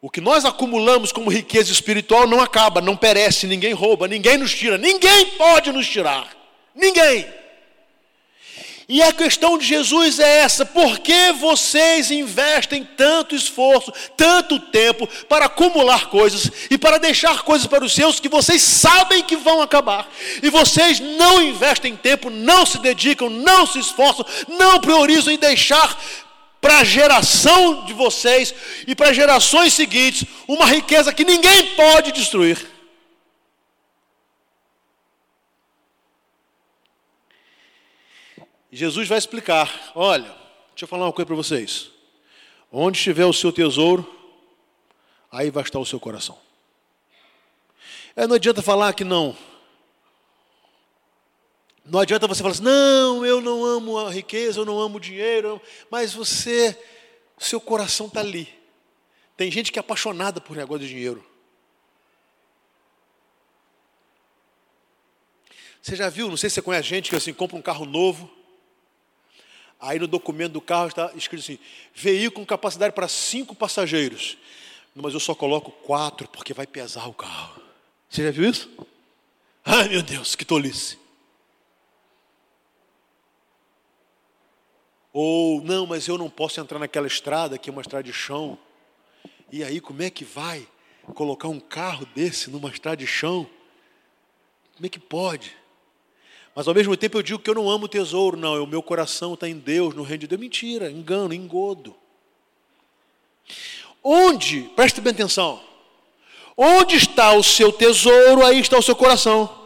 O 0.00 0.08
que 0.08 0.22
nós 0.22 0.46
acumulamos 0.46 1.12
como 1.12 1.30
riqueza 1.30 1.70
espiritual 1.70 2.26
não 2.26 2.40
acaba, 2.40 2.80
não 2.80 2.96
perece, 2.96 3.46
ninguém 3.46 3.74
rouba, 3.74 4.08
ninguém 4.08 4.38
nos 4.38 4.54
tira, 4.54 4.78
ninguém 4.78 5.26
pode 5.32 5.70
nos 5.70 5.86
tirar, 5.86 6.34
ninguém. 6.74 7.28
E 8.92 9.00
a 9.04 9.12
questão 9.12 9.56
de 9.56 9.64
Jesus 9.64 10.18
é 10.18 10.38
essa: 10.40 10.66
por 10.66 10.98
que 10.98 11.30
vocês 11.34 12.10
investem 12.10 12.82
tanto 12.96 13.36
esforço, 13.36 13.92
tanto 14.16 14.58
tempo 14.58 15.08
para 15.28 15.44
acumular 15.44 16.06
coisas 16.06 16.50
e 16.68 16.76
para 16.76 16.98
deixar 16.98 17.42
coisas 17.42 17.68
para 17.68 17.84
os 17.84 17.94
seus 17.94 18.18
que 18.18 18.28
vocês 18.28 18.60
sabem 18.60 19.22
que 19.22 19.36
vão 19.36 19.62
acabar? 19.62 20.10
E 20.42 20.50
vocês 20.50 20.98
não 20.98 21.40
investem 21.40 21.94
tempo, 21.94 22.30
não 22.30 22.66
se 22.66 22.78
dedicam, 22.78 23.30
não 23.30 23.64
se 23.64 23.78
esforçam, 23.78 24.26
não 24.48 24.80
priorizam 24.80 25.32
em 25.32 25.38
deixar 25.38 25.96
para 26.60 26.80
a 26.80 26.84
geração 26.84 27.84
de 27.84 27.92
vocês 27.92 28.52
e 28.88 28.96
para 28.96 29.12
gerações 29.12 29.72
seguintes 29.72 30.24
uma 30.48 30.66
riqueza 30.66 31.14
que 31.14 31.24
ninguém 31.24 31.76
pode 31.76 32.10
destruir. 32.10 32.79
Jesus 38.70 39.08
vai 39.08 39.18
explicar: 39.18 39.92
olha, 39.94 40.28
deixa 40.70 40.84
eu 40.84 40.88
falar 40.88 41.06
uma 41.06 41.12
coisa 41.12 41.26
para 41.26 41.36
vocês. 41.36 41.90
Onde 42.70 42.98
estiver 42.98 43.26
o 43.26 43.32
seu 43.32 43.52
tesouro, 43.52 44.08
aí 45.30 45.50
vai 45.50 45.62
estar 45.62 45.78
o 45.78 45.86
seu 45.86 45.98
coração. 45.98 46.38
É, 48.14 48.26
não 48.26 48.36
adianta 48.36 48.62
falar 48.62 48.92
que 48.92 49.04
não. 49.04 49.36
Não 51.84 51.98
adianta 51.98 52.28
você 52.28 52.40
falar 52.42 52.52
assim, 52.52 52.62
não, 52.62 53.26
eu 53.26 53.40
não 53.40 53.64
amo 53.64 53.98
a 53.98 54.12
riqueza, 54.12 54.60
eu 54.60 54.64
não 54.64 54.78
amo 54.78 54.98
o 54.98 55.00
dinheiro, 55.00 55.60
mas 55.90 56.12
você, 56.14 56.78
seu 57.36 57.60
coração 57.60 58.06
está 58.06 58.20
ali. 58.20 58.48
Tem 59.36 59.50
gente 59.50 59.72
que 59.72 59.78
é 59.78 59.80
apaixonada 59.80 60.40
por 60.40 60.56
negócio 60.56 60.86
de 60.86 60.88
dinheiro. 60.88 61.24
Você 65.82 65.96
já 65.96 66.08
viu, 66.08 66.28
não 66.28 66.36
sei 66.36 66.50
se 66.50 66.54
você 66.54 66.62
conhece 66.62 66.88
gente 66.88 67.10
que 67.10 67.16
assim, 67.16 67.32
compra 67.32 67.56
um 67.56 67.62
carro 67.62 67.86
novo, 67.86 68.30
Aí 69.80 69.98
no 69.98 70.06
documento 70.06 70.52
do 70.52 70.60
carro 70.60 70.88
está 70.88 71.10
escrito 71.14 71.42
assim: 71.42 71.58
veículo 71.94 72.44
com 72.44 72.46
capacidade 72.46 72.94
para 72.94 73.08
cinco 73.08 73.54
passageiros. 73.54 74.36
Mas 74.94 75.14
eu 75.14 75.20
só 75.20 75.34
coloco 75.34 75.70
quatro 75.70 76.28
porque 76.28 76.52
vai 76.52 76.66
pesar 76.66 77.06
o 77.06 77.14
carro. 77.14 77.62
Você 78.08 78.24
já 78.24 78.30
viu 78.30 78.50
isso? 78.50 78.68
Ai 79.64 79.88
meu 79.88 80.02
Deus, 80.02 80.34
que 80.34 80.44
tolice. 80.44 80.98
Ou, 85.12 85.60
não, 85.62 85.86
mas 85.86 86.06
eu 86.06 86.16
não 86.16 86.30
posso 86.30 86.60
entrar 86.60 86.78
naquela 86.78 87.06
estrada 87.06 87.58
que 87.58 87.68
é 87.68 87.72
uma 87.72 87.82
estrada 87.82 88.04
de 88.04 88.12
chão. 88.12 88.58
E 89.50 89.64
aí, 89.64 89.80
como 89.80 90.02
é 90.02 90.10
que 90.10 90.24
vai 90.24 90.66
colocar 91.14 91.48
um 91.48 91.58
carro 91.58 92.06
desse 92.14 92.50
numa 92.50 92.70
estrada 92.70 92.96
de 92.98 93.06
chão? 93.06 93.48
Como 94.74 94.86
é 94.86 94.88
que 94.88 95.00
pode? 95.00 95.56
Mas 96.54 96.66
ao 96.66 96.74
mesmo 96.74 96.96
tempo 96.96 97.18
eu 97.18 97.22
digo 97.22 97.38
que 97.38 97.48
eu 97.48 97.54
não 97.54 97.70
amo 97.70 97.88
tesouro, 97.88 98.36
não, 98.36 98.62
o 98.62 98.66
meu 98.66 98.82
coração 98.82 99.34
está 99.34 99.48
em 99.48 99.56
Deus, 99.56 99.94
no 99.94 100.02
reino 100.02 100.20
de 100.20 100.26
Deus. 100.26 100.40
Mentira, 100.40 100.90
engano, 100.90 101.32
engodo. 101.32 101.94
Onde, 104.02 104.62
preste 104.74 105.00
bem 105.00 105.12
atenção, 105.12 105.60
onde 106.56 106.96
está 106.96 107.32
o 107.32 107.42
seu 107.42 107.70
tesouro, 107.72 108.44
aí 108.44 108.60
está 108.60 108.78
o 108.78 108.82
seu 108.82 108.96
coração. 108.96 109.58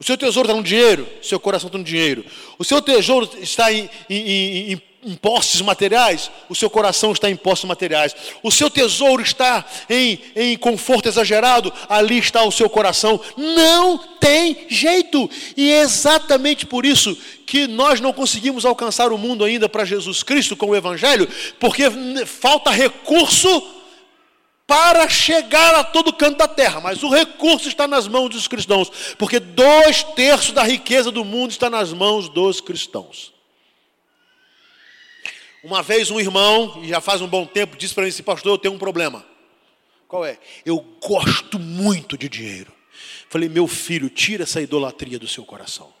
O 0.00 0.04
seu 0.04 0.16
tesouro 0.16 0.48
está 0.48 0.56
no 0.56 0.62
dinheiro, 0.62 1.08
seu 1.22 1.40
coração 1.40 1.68
está 1.68 1.78
no 1.78 1.84
dinheiro. 1.84 2.24
O 2.58 2.64
seu 2.64 2.80
tesouro 2.80 3.28
está 3.40 3.72
em, 3.72 3.90
em, 4.08 4.16
em, 4.16 4.72
em 4.72 4.82
posses 5.14 5.60
materiais, 5.60 6.30
o 6.48 6.54
seu 6.54 6.68
coração 6.68 7.12
está 7.12 7.30
em 7.30 7.36
posses 7.36 7.64
materiais. 7.64 8.14
O 8.42 8.50
seu 8.50 8.70
tesouro 8.70 9.22
está 9.22 9.64
em, 9.88 10.20
em 10.34 10.56
conforto 10.56 11.08
exagerado, 11.08 11.72
ali 11.88 12.18
está 12.18 12.42
o 12.44 12.52
seu 12.52 12.68
coração. 12.68 13.20
Não 13.36 13.98
tem 14.20 14.66
jeito. 14.68 15.30
E 15.56 15.72
é 15.72 15.80
exatamente 15.80 16.66
por 16.66 16.84
isso 16.84 17.16
que 17.46 17.66
nós 17.66 18.00
não 18.00 18.12
conseguimos 18.12 18.64
alcançar 18.64 19.12
o 19.12 19.18
mundo 19.18 19.44
ainda 19.44 19.68
para 19.68 19.84
Jesus 19.84 20.22
Cristo 20.22 20.56
com 20.56 20.66
o 20.66 20.76
Evangelho, 20.76 21.28
porque 21.58 21.84
falta 22.26 22.70
recurso 22.70 23.78
para 24.68 25.08
chegar 25.08 25.74
a 25.76 25.82
todo 25.82 26.12
canto 26.12 26.36
da 26.36 26.46
terra, 26.46 26.78
mas 26.78 27.02
o 27.02 27.08
recurso 27.08 27.68
está 27.68 27.88
nas 27.88 28.06
mãos 28.06 28.28
dos 28.28 28.46
cristãos, 28.46 28.92
porque 29.16 29.40
dois 29.40 30.02
terços 30.02 30.52
da 30.52 30.62
riqueza 30.62 31.10
do 31.10 31.24
mundo 31.24 31.52
está 31.52 31.70
nas 31.70 31.90
mãos 31.90 32.28
dos 32.28 32.60
cristãos. 32.60 33.37
Uma 35.62 35.82
vez 35.82 36.10
um 36.10 36.20
irmão, 36.20 36.82
e 36.82 36.88
já 36.88 37.00
faz 37.00 37.20
um 37.20 37.26
bom 37.26 37.44
tempo, 37.44 37.76
disse 37.76 37.94
para 37.94 38.04
mim 38.04 38.10
assim, 38.10 38.22
pastor, 38.22 38.52
eu 38.52 38.58
tenho 38.58 38.74
um 38.74 38.78
problema. 38.78 39.26
Qual 40.06 40.24
é? 40.24 40.38
Eu 40.64 40.80
gosto 41.04 41.58
muito 41.58 42.16
de 42.16 42.28
dinheiro. 42.28 42.72
Falei, 43.28 43.48
meu 43.48 43.66
filho, 43.66 44.08
tira 44.08 44.44
essa 44.44 44.60
idolatria 44.60 45.18
do 45.18 45.28
seu 45.28 45.44
coração. 45.44 45.92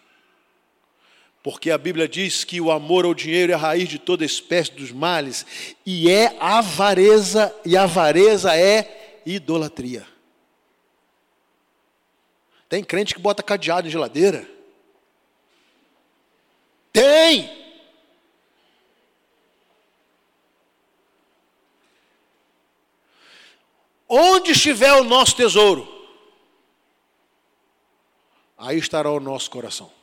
Porque 1.42 1.70
a 1.70 1.78
Bíblia 1.78 2.08
diz 2.08 2.44
que 2.44 2.60
o 2.60 2.70
amor 2.70 3.04
ao 3.04 3.14
dinheiro 3.14 3.52
é 3.52 3.54
a 3.54 3.58
raiz 3.58 3.88
de 3.88 3.98
toda 3.98 4.24
espécie 4.24 4.72
dos 4.72 4.92
males, 4.92 5.44
e 5.84 6.10
é 6.10 6.36
avareza, 6.40 7.54
e 7.64 7.76
avareza 7.76 8.56
é 8.56 9.20
idolatria. 9.26 10.06
Tem 12.68 12.84
crente 12.84 13.14
que 13.14 13.20
bota 13.20 13.42
cadeado 13.42 13.88
em 13.88 13.90
geladeira? 13.90 14.48
Tem! 16.92 17.57
Onde 24.08 24.52
estiver 24.52 24.92
o 24.94 25.04
nosso 25.04 25.36
tesouro, 25.36 25.86
aí 28.56 28.78
estará 28.78 29.10
o 29.10 29.20
nosso 29.20 29.50
coração. 29.50 29.98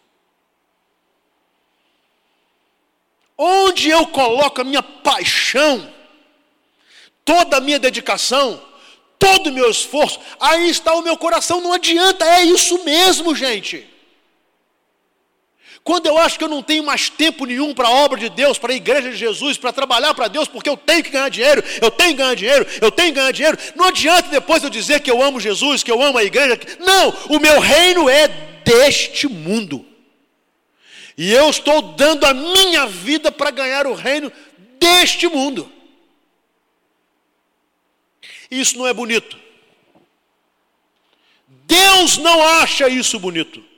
onde 3.37 3.89
eu 3.89 4.07
coloco 4.07 4.61
a 4.61 4.63
minha 4.63 4.81
paixão, 4.81 5.91
toda 7.23 7.57
a 7.57 7.61
minha 7.61 7.79
dedicação, 7.79 8.61
todo 9.19 9.47
o 9.47 9.53
meu 9.53 9.69
esforço, 9.69 10.19
aí 10.39 10.69
está 10.69 10.93
o 10.93 11.01
meu 11.01 11.17
coração, 11.17 11.61
não 11.61 11.73
adianta, 11.73 12.25
é 12.25 12.43
isso 12.43 12.83
mesmo, 12.83 13.35
gente. 13.35 13.89
Quando 15.85 16.07
eu 16.07 16.17
acho 16.17 16.39
que 16.39 16.43
eu 16.43 16.49
não 16.49 16.63
tenho 16.63 16.83
mais 16.83 17.11
tempo 17.11 17.45
nenhum 17.45 17.71
para 17.71 17.87
a 17.87 17.91
obra 17.91 18.19
de 18.19 18.27
Deus, 18.27 18.57
para 18.57 18.73
a 18.73 18.75
igreja 18.75 19.11
de 19.11 19.15
Jesus, 19.15 19.55
para 19.55 19.71
trabalhar 19.71 20.15
para 20.15 20.27
Deus, 20.27 20.47
porque 20.47 20.67
eu 20.67 20.75
tenho 20.75 21.03
que 21.03 21.11
ganhar 21.11 21.29
dinheiro, 21.29 21.63
eu 21.79 21.91
tenho 21.91 22.09
que 22.09 22.15
ganhar 22.15 22.33
dinheiro, 22.33 22.65
eu 22.81 22.91
tenho 22.91 23.09
que 23.09 23.19
ganhar 23.19 23.31
dinheiro, 23.31 23.57
não 23.75 23.85
adianta 23.85 24.29
depois 24.29 24.63
eu 24.63 24.69
dizer 24.71 25.01
que 25.01 25.11
eu 25.11 25.21
amo 25.21 25.39
Jesus, 25.39 25.83
que 25.83 25.91
eu 25.91 26.01
amo 26.01 26.17
a 26.17 26.23
igreja. 26.23 26.59
Não, 26.79 27.09
o 27.29 27.39
meu 27.39 27.59
reino 27.59 28.09
é 28.09 28.27
deste 28.65 29.27
mundo. 29.27 29.85
E 31.15 31.31
eu 31.31 31.51
estou 31.51 31.79
dando 31.93 32.25
a 32.25 32.33
minha 32.33 32.87
vida 32.87 33.31
para 33.31 33.51
ganhar 33.51 33.85
o 33.85 33.93
reino 33.93 34.33
deste 34.79 35.27
mundo. 35.27 35.71
Isso 38.49 38.75
não 38.75 38.87
é 38.87 38.93
bonito. 38.93 39.37
Deus 41.47 42.17
não 42.17 42.41
acha 42.41 42.89
isso 42.89 43.19
bonito. 43.19 43.74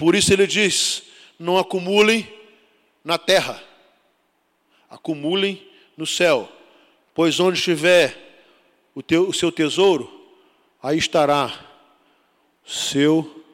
Por 0.00 0.14
isso 0.14 0.32
ele 0.32 0.46
diz: 0.46 1.02
não 1.38 1.58
acumulem 1.58 2.26
na 3.04 3.18
terra, 3.18 3.62
acumulem 4.88 5.70
no 5.94 6.06
céu, 6.06 6.50
pois 7.14 7.38
onde 7.38 7.58
estiver 7.58 8.16
o, 8.94 9.02
teu, 9.02 9.28
o 9.28 9.34
seu 9.34 9.52
tesouro, 9.52 10.10
aí 10.82 10.96
estará 10.96 11.52
seu 12.64 13.44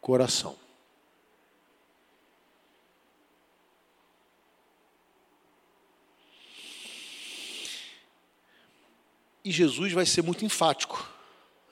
coração. 0.00 0.56
E 9.44 9.50
Jesus 9.50 9.92
vai 9.92 10.06
ser 10.06 10.22
muito 10.22 10.44
enfático. 10.44 11.12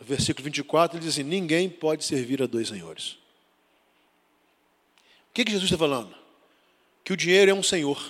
No 0.00 0.04
versículo 0.04 0.46
24, 0.46 0.96
ele 0.96 1.04
diz 1.07 1.14
assim: 1.14 1.22
Ninguém 1.22 1.70
pode 1.70 2.04
servir 2.04 2.42
a 2.42 2.46
dois 2.46 2.66
senhores. 2.66 3.22
O 5.35 5.37
que, 5.37 5.44
que 5.44 5.51
Jesus 5.51 5.68
está 5.68 5.77
falando? 5.77 6.14
Que 7.03 7.12
o 7.12 7.16
dinheiro 7.16 7.51
é 7.51 7.55
um 7.55 7.62
senhor 7.62 8.01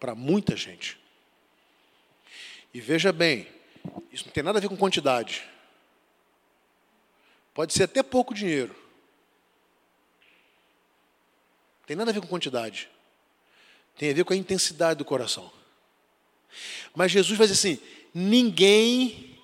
para 0.00 0.16
muita 0.16 0.56
gente. 0.56 0.98
E 2.74 2.80
veja 2.80 3.12
bem, 3.12 3.46
isso 4.10 4.24
não 4.26 4.32
tem 4.32 4.42
nada 4.42 4.58
a 4.58 4.60
ver 4.60 4.68
com 4.68 4.76
quantidade. 4.76 5.44
Pode 7.54 7.72
ser 7.72 7.84
até 7.84 8.02
pouco 8.02 8.34
dinheiro. 8.34 8.74
Tem 11.86 11.94
nada 11.94 12.10
a 12.10 12.14
ver 12.14 12.20
com 12.20 12.26
quantidade. 12.26 12.88
Tem 13.96 14.10
a 14.10 14.12
ver 14.12 14.24
com 14.24 14.32
a 14.32 14.36
intensidade 14.36 14.98
do 14.98 15.04
coração. 15.04 15.52
Mas 16.96 17.12
Jesus 17.12 17.38
vai 17.38 17.46
dizer 17.46 17.60
assim: 17.60 17.80
ninguém 18.12 19.38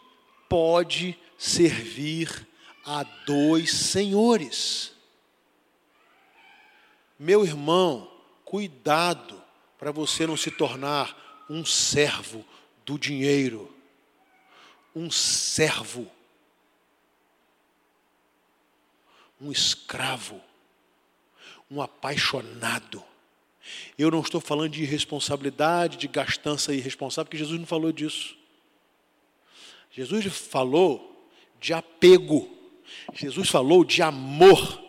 pode 0.48 1.16
servir 1.38 2.48
a 2.84 3.04
dois 3.04 3.70
senhores. 3.70 4.97
Meu 7.18 7.44
irmão, 7.44 8.10
cuidado 8.44 9.42
para 9.78 9.90
você 9.90 10.26
não 10.26 10.36
se 10.36 10.50
tornar 10.50 11.46
um 11.50 11.64
servo 11.64 12.44
do 12.84 12.98
dinheiro, 12.98 13.74
um 14.94 15.10
servo, 15.10 16.10
um 19.40 19.50
escravo, 19.50 20.40
um 21.70 21.82
apaixonado. 21.82 23.02
Eu 23.98 24.10
não 24.10 24.20
estou 24.20 24.40
falando 24.40 24.72
de 24.72 24.82
irresponsabilidade, 24.82 25.96
de 25.96 26.08
gastança 26.08 26.72
irresponsável, 26.72 27.26
porque 27.26 27.38
Jesus 27.38 27.58
não 27.58 27.66
falou 27.66 27.92
disso. 27.92 28.36
Jesus 29.90 30.24
falou 30.24 31.30
de 31.60 31.72
apego. 31.72 32.48
Jesus 33.12 33.48
falou 33.48 33.84
de 33.84 34.02
amor. 34.02 34.87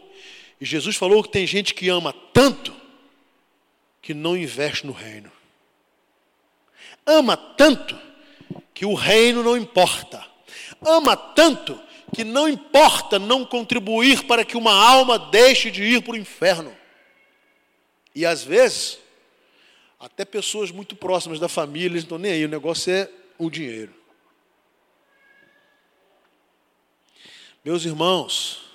E 0.60 0.66
Jesus 0.66 0.96
falou 0.96 1.24
que 1.24 1.30
tem 1.30 1.48
gente 1.48 1.74
que 1.74 1.90
ama 1.90 2.14
tanto 2.34 2.76
que 4.02 4.14
não 4.14 4.36
investe 4.36 4.86
no 4.86 4.94
reino. 4.94 5.32
Ama 7.06 7.38
tanto 7.38 7.98
que 8.74 8.86
o 8.86 8.94
reino 8.94 9.44
não 9.44 9.58
importa. 9.58 10.26
Ama 10.86 11.16
tanto 11.16 11.80
que 12.14 12.24
não 12.24 12.48
importa 12.48 13.20
não 13.20 13.46
contribuir 13.46 14.26
para 14.26 14.44
que 14.44 14.58
uma 14.58 14.74
alma 14.74 15.18
deixe 15.18 15.70
de 15.70 15.84
ir 15.84 16.02
para 16.02 16.14
o 16.14 16.18
inferno. 16.18 16.76
E 18.16 18.26
às 18.26 18.44
vezes, 18.44 18.98
até 20.00 20.26
pessoas 20.26 20.72
muito 20.72 20.96
próximas 20.96 21.40
da 21.40 21.48
família, 21.48 21.88
eles 21.88 22.04
não 22.04 22.06
estão 22.06 22.18
nem 22.18 22.32
aí, 22.32 22.46
o 22.46 22.50
negócio 22.50 22.92
é 22.92 23.10
o 23.38 23.50
dinheiro. 23.50 23.94
Meus 27.64 27.86
irmãos, 27.86 28.69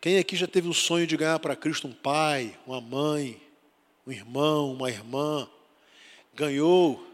quem 0.00 0.16
aqui 0.16 0.34
já 0.34 0.46
teve 0.46 0.66
o 0.66 0.72
sonho 0.72 1.06
de 1.06 1.16
ganhar 1.16 1.38
para 1.38 1.54
Cristo 1.54 1.86
um 1.86 1.92
pai, 1.92 2.58
uma 2.66 2.80
mãe, 2.80 3.40
um 4.06 4.10
irmão, 4.10 4.72
uma 4.72 4.88
irmã? 4.88 5.46
Ganhou 6.34 7.06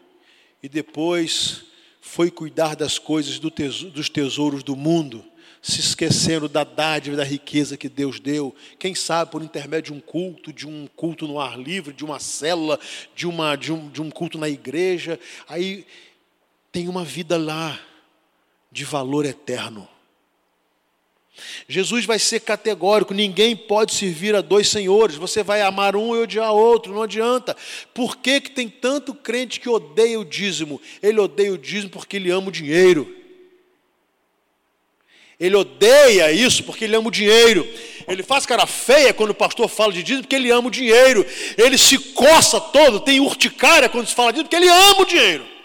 e 0.63 0.69
depois 0.69 1.65
foi 2.01 2.31
cuidar 2.31 2.77
das 2.77 2.99
coisas 2.99 3.41
do 3.41 3.51
dos 3.91 4.09
tesouros 4.09 4.63
do 4.63 4.77
mundo, 4.77 5.25
se 5.61 5.81
esquecendo 5.81 6.49
da 6.49 6.63
dádiva 6.63 7.17
da 7.17 7.25
riqueza 7.25 7.77
que 7.77 7.89
Deus 7.89 8.21
deu. 8.21 8.55
Quem 8.79 8.95
sabe 8.95 9.33
por 9.33 9.43
intermédio 9.43 9.93
de 9.93 9.99
um 9.99 10.01
culto, 10.01 10.53
de 10.53 10.67
um 10.67 10.87
culto 10.95 11.27
no 11.27 11.41
ar 11.41 11.59
livre, 11.59 11.93
de 11.93 12.05
uma 12.05 12.21
célula, 12.21 12.79
de, 13.17 13.27
uma, 13.27 13.57
de, 13.57 13.73
um, 13.73 13.89
de 13.89 14.01
um 14.01 14.11
culto 14.11 14.39
na 14.39 14.49
igreja, 14.49 15.19
aí 15.49 15.85
tem 16.71 16.87
uma 16.87 17.05
vida 17.05 17.37
lá 17.37 17.81
de 18.71 18.85
valor 18.85 19.27
eterno. 19.27 19.89
Jesus 21.69 22.05
vai 22.05 22.19
ser 22.19 22.41
categórico: 22.41 23.15
ninguém 23.15 23.57
pode 23.57 23.95
servir 23.95 24.35
a 24.35 24.41
dois 24.41 24.69
senhores. 24.69 25.17
Você 25.17 25.43
vai 25.43 25.63
amar 25.63 25.97
um 25.97 26.15
e 26.15 26.21
odiar 26.21 26.53
outro, 26.53 26.95
não 26.95 27.03
adianta. 27.03 27.57
Por 27.93 28.17
que, 28.17 28.41
que 28.41 28.51
tem 28.51 28.69
tanto 28.69 29.15
crente 29.15 29.61
que 29.61 29.69
odeia 29.69 30.19
o 30.19 30.25
dízimo? 30.25 30.81
Ele 31.03 31.21
odeia 31.21 31.53
o 31.53 31.59
dízimo 31.59 31.91
porque 31.91 32.17
ele 32.17 32.31
ama 32.31 32.49
o 32.49 32.53
dinheiro. 32.53 33.15
Ele 35.39 35.55
odeia 35.55 36.33
isso 36.33 36.65
porque 36.65 36.85
ele 36.85 36.97
ama 36.97 37.09
o 37.09 37.11
dinheiro. 37.11 37.67
Ele 38.09 38.23
faz 38.23 38.47
cara 38.47 38.67
feia 38.67 39.13
quando 39.13 39.31
o 39.31 39.35
pastor 39.35 39.69
fala 39.69 39.93
de 39.93 40.03
dízimo 40.03 40.23
porque 40.23 40.37
ele 40.37 40.51
ama 40.51 40.69
o 40.69 40.71
dinheiro. 40.71 41.27
Ele 41.59 41.77
se 41.77 41.99
coça 41.99 42.59
todo, 42.59 43.01
tem 43.01 43.21
urticária 43.21 43.89
quando 43.89 44.07
se 44.07 44.15
fala 44.15 44.33
disso 44.33 44.45
porque 44.45 44.57
ele 44.57 44.69
ama 44.69 45.03
o 45.03 45.05
dinheiro. 45.05 45.56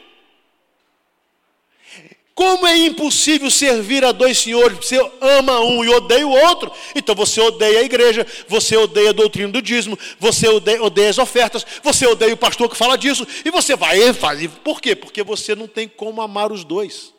Como 2.34 2.66
é 2.66 2.78
impossível 2.78 3.52
servir 3.52 4.06
a 4.06 4.12
dois 4.12 4.38
senhores? 4.38 4.78
Você 4.78 4.98
ama 5.20 5.60
um 5.60 5.84
e 5.84 5.90
odeia 5.90 6.26
o 6.26 6.32
outro. 6.32 6.72
Então 6.96 7.14
você 7.14 7.42
odeia 7.42 7.80
a 7.80 7.84
igreja, 7.84 8.26
você 8.48 8.78
odeia 8.78 9.10
a 9.10 9.14
doutrina 9.14 9.52
do 9.52 9.62
dízimo, 9.62 10.00
você 10.18 10.48
odeia, 10.48 10.82
odeia 10.82 11.10
as 11.10 11.18
ofertas, 11.18 11.66
você 11.84 12.08
odeia 12.08 12.34
o 12.34 12.38
pastor 12.38 12.70
que 12.70 12.78
fala 12.78 12.98
disso, 12.98 13.28
e 13.44 13.52
você 13.52 13.76
vai 13.76 14.14
fazer. 14.14 14.50
Por 14.50 14.80
quê? 14.80 14.96
Porque 14.96 15.24
você 15.24 15.56
não 15.56 15.68
tem 15.68 15.88
como 15.88 16.22
amar 16.22 16.52
os 16.52 16.64
dois. 16.64 17.14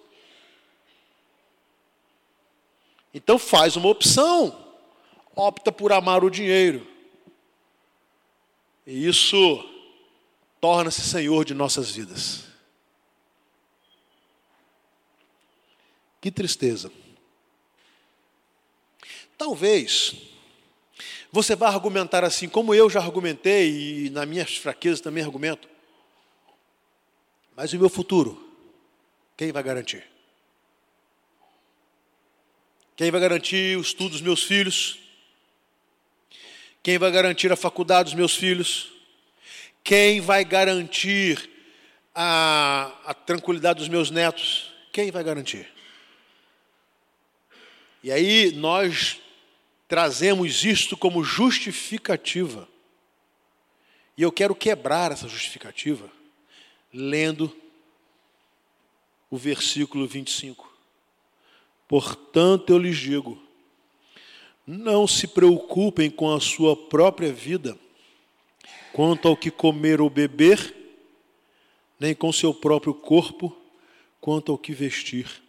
Então 3.13 3.39
faz 3.39 3.77
uma 3.77 3.89
opção. 3.89 4.59
Opta 5.37 5.71
por 5.71 5.93
amar 5.93 6.25
o 6.25 6.31
dinheiro. 6.31 6.87
E 8.87 9.07
isso 9.07 9.65
torna-se 10.61 11.03
senhor 11.03 11.45
de 11.45 11.55
nossas 11.55 11.91
vidas. 11.91 12.52
Que 16.23 16.31
tristeza. 16.31 16.91
Talvez 19.37 20.15
você 21.33 21.57
vá 21.57 21.67
argumentar 21.67 22.23
assim, 22.23 22.49
como 22.49 22.73
eu 22.73 22.89
já 22.89 23.01
argumentei, 23.01 24.07
e 24.07 24.11
nas 24.11 24.29
minhas 24.29 24.57
fraquezas 24.57 25.01
também 25.01 25.25
argumento. 25.25 25.69
Mas 27.57 27.73
o 27.73 27.79
meu 27.79 27.89
futuro? 27.89 28.41
Quem 29.37 29.51
vai 29.51 29.65
garantir? 29.65 30.05
Quem 32.95 33.11
vai 33.11 33.21
garantir 33.21 33.77
o 33.77 33.81
estudo 33.81 34.11
dos 34.11 34.21
meus 34.21 34.45
filhos? 34.45 35.01
Quem 36.85 36.99
vai 36.99 37.11
garantir 37.11 37.51
a 37.51 37.57
faculdade 37.57 38.11
dos 38.11 38.15
meus 38.15 38.37
filhos? 38.37 38.93
Quem 39.83 40.21
vai 40.21 40.45
garantir 40.45 41.51
a, 42.15 42.93
a 43.07 43.13
tranquilidade 43.13 43.81
dos 43.81 43.89
meus 43.89 44.09
netos? 44.09 44.73
Quem 44.93 45.11
vai 45.11 45.25
garantir? 45.25 45.72
E 48.03 48.11
aí 48.11 48.53
nós 48.53 49.21
trazemos 49.87 50.65
isto 50.65 50.97
como 50.97 51.23
justificativa. 51.23 52.69
E 54.17 54.23
eu 54.23 54.33
quero 54.33 54.55
quebrar 54.55 55.13
essa 55.13 55.29
justificativa 55.29 56.11
lendo 56.93 57.55
o 59.31 59.37
versículo 59.37 60.07
25. 60.07 60.71
Portanto, 61.89 62.71
eu 62.71 62.79
lhes 62.79 62.97
digo: 62.97 63.41
Não 64.67 65.07
se 65.07 65.27
preocupem 65.27 66.11
com 66.11 66.33
a 66.35 66.41
sua 66.41 66.77
própria 66.77 67.33
vida, 67.33 67.79
quanto 68.93 69.29
ao 69.29 69.37
que 69.37 69.51
comer 69.51 70.01
ou 70.01 70.11
beber, 70.11 70.75
nem 71.99 72.15
com 72.15 72.33
seu 72.33 72.53
próprio 72.53 72.93
corpo, 72.93 73.57
quanto 74.21 74.53
ao 74.53 74.59
que 74.59 74.73
vestir. 74.73 75.43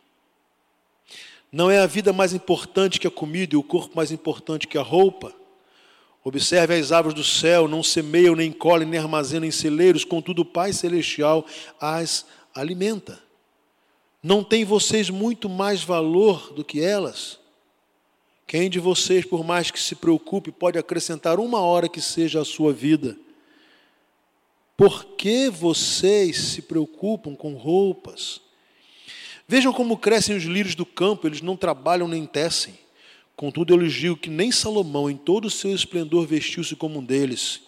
Não 1.53 1.69
é 1.69 1.77
a 1.77 1.85
vida 1.85 2.11
mais 2.11 2.33
importante 2.33 2.99
que 2.99 3.05
a 3.05 3.11
comida 3.11 3.53
e 3.53 3.57
o 3.57 3.61
corpo 3.61 3.95
mais 3.95 4.11
importante 4.11 4.67
que 4.67 4.75
a 4.75 4.81
roupa? 4.81 5.31
Observe 6.23 6.73
as 6.73 6.91
aves 6.91 7.13
do 7.13 7.23
céu, 7.23 7.67
não 7.67 7.83
semeiam, 7.83 8.35
nem 8.35 8.51
colhem, 8.51 8.87
nem 8.87 8.99
armazenam 8.99 9.45
em 9.45 9.51
celeiros, 9.51 10.03
contudo 10.03 10.41
o 10.41 10.45
Pai 10.45 10.73
Celestial 10.73 11.45
as 11.79 12.25
alimenta. 12.55 13.21
Não 14.23 14.43
tem 14.43 14.65
vocês 14.65 15.11
muito 15.11 15.47
mais 15.47 15.83
valor 15.83 16.51
do 16.53 16.65
que 16.65 16.81
elas? 16.81 17.37
Quem 18.47 18.67
de 18.67 18.79
vocês, 18.79 19.23
por 19.23 19.43
mais 19.43 19.69
que 19.69 19.79
se 19.79 19.93
preocupe, 19.93 20.51
pode 20.51 20.79
acrescentar 20.79 21.39
uma 21.39 21.61
hora 21.61 21.87
que 21.87 22.01
seja 22.01 22.41
a 22.41 22.45
sua 22.45 22.73
vida? 22.73 23.15
Por 24.75 25.05
que 25.05 25.51
vocês 25.51 26.35
se 26.35 26.63
preocupam 26.63 27.35
com 27.35 27.53
roupas? 27.53 28.41
Vejam 29.47 29.73
como 29.73 29.97
crescem 29.97 30.35
os 30.35 30.43
lírios 30.43 30.75
do 30.75 30.85
campo, 30.85 31.27
eles 31.27 31.41
não 31.41 31.57
trabalham 31.57 32.07
nem 32.07 32.25
tecem. 32.25 32.79
Contudo, 33.35 33.73
eu 33.73 33.77
lhes 33.77 33.93
digo 33.93 34.15
que 34.15 34.29
nem 34.29 34.51
Salomão, 34.51 35.09
em 35.09 35.17
todo 35.17 35.45
o 35.45 35.51
seu 35.51 35.73
esplendor, 35.73 36.25
vestiu-se 36.25 36.75
como 36.75 36.99
um 36.99 37.03
deles. 37.03 37.61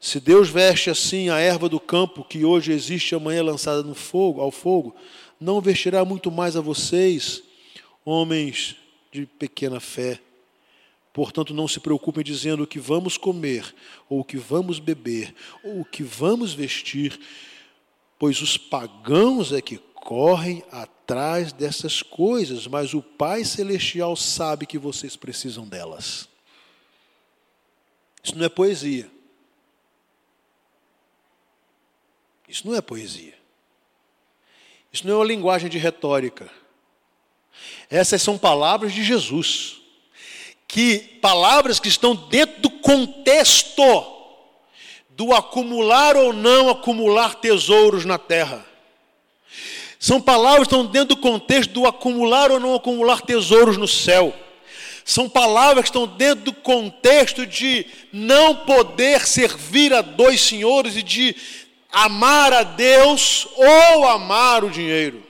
Se 0.00 0.20
Deus 0.20 0.48
veste 0.48 0.90
assim 0.90 1.28
a 1.28 1.38
erva 1.38 1.68
do 1.68 1.80
campo, 1.80 2.24
que 2.24 2.44
hoje 2.44 2.72
existe 2.72 3.14
amanhã 3.14 3.42
lançada 3.42 3.82
no 3.82 3.94
fogo, 3.94 4.40
ao 4.40 4.52
fogo, 4.52 4.94
não 5.40 5.60
vestirá 5.60 6.04
muito 6.04 6.30
mais 6.30 6.56
a 6.56 6.60
vocês, 6.60 7.42
homens 8.04 8.76
de 9.10 9.26
pequena 9.26 9.80
fé. 9.80 10.20
Portanto, 11.12 11.52
não 11.52 11.66
se 11.66 11.80
preocupem 11.80 12.22
dizendo 12.22 12.62
o 12.62 12.66
que 12.66 12.78
vamos 12.78 13.16
comer, 13.16 13.74
ou 14.08 14.20
o 14.20 14.24
que 14.24 14.36
vamos 14.36 14.78
beber, 14.78 15.34
ou 15.64 15.80
o 15.80 15.84
que 15.84 16.04
vamos 16.04 16.54
vestir, 16.54 17.18
pois 18.18 18.40
os 18.40 18.56
pagãos 18.56 19.52
é 19.52 19.60
que 19.60 19.78
correm 20.08 20.64
atrás 20.72 21.52
dessas 21.52 22.00
coisas, 22.00 22.66
mas 22.66 22.94
o 22.94 23.02
Pai 23.02 23.44
Celestial 23.44 24.16
sabe 24.16 24.64
que 24.64 24.78
vocês 24.78 25.16
precisam 25.16 25.68
delas. 25.68 26.26
Isso 28.24 28.34
não 28.34 28.46
é 28.46 28.48
poesia. 28.48 29.06
Isso 32.48 32.66
não 32.66 32.74
é 32.74 32.80
poesia. 32.80 33.34
Isso 34.90 35.06
não 35.06 35.12
é 35.12 35.16
uma 35.18 35.26
linguagem 35.26 35.68
de 35.68 35.76
retórica. 35.76 36.50
Essas 37.90 38.22
são 38.22 38.38
palavras 38.38 38.94
de 38.94 39.04
Jesus. 39.04 39.76
Que 40.66 41.00
palavras 41.20 41.78
que 41.78 41.88
estão 41.88 42.14
dentro 42.14 42.62
do 42.62 42.70
contexto 42.70 43.82
do 45.10 45.34
acumular 45.34 46.16
ou 46.16 46.32
não 46.32 46.70
acumular 46.70 47.34
tesouros 47.34 48.06
na 48.06 48.16
terra. 48.16 48.67
São 49.98 50.20
palavras 50.20 50.68
que 50.68 50.74
estão 50.74 50.86
dentro 50.86 51.16
do 51.16 51.20
contexto 51.20 51.72
do 51.72 51.86
acumular 51.86 52.50
ou 52.50 52.60
não 52.60 52.74
acumular 52.74 53.20
tesouros 53.22 53.76
no 53.76 53.88
céu. 53.88 54.34
São 55.04 55.28
palavras 55.28 55.84
que 55.84 55.88
estão 55.88 56.06
dentro 56.06 56.44
do 56.44 56.52
contexto 56.52 57.46
de 57.46 57.86
não 58.12 58.54
poder 58.54 59.26
servir 59.26 59.92
a 59.92 60.02
dois 60.02 60.40
senhores 60.40 60.96
e 60.96 61.02
de 61.02 61.34
amar 61.90 62.52
a 62.52 62.62
Deus 62.62 63.48
ou 63.56 64.06
amar 64.06 64.62
o 64.64 64.70
dinheiro. 64.70 65.26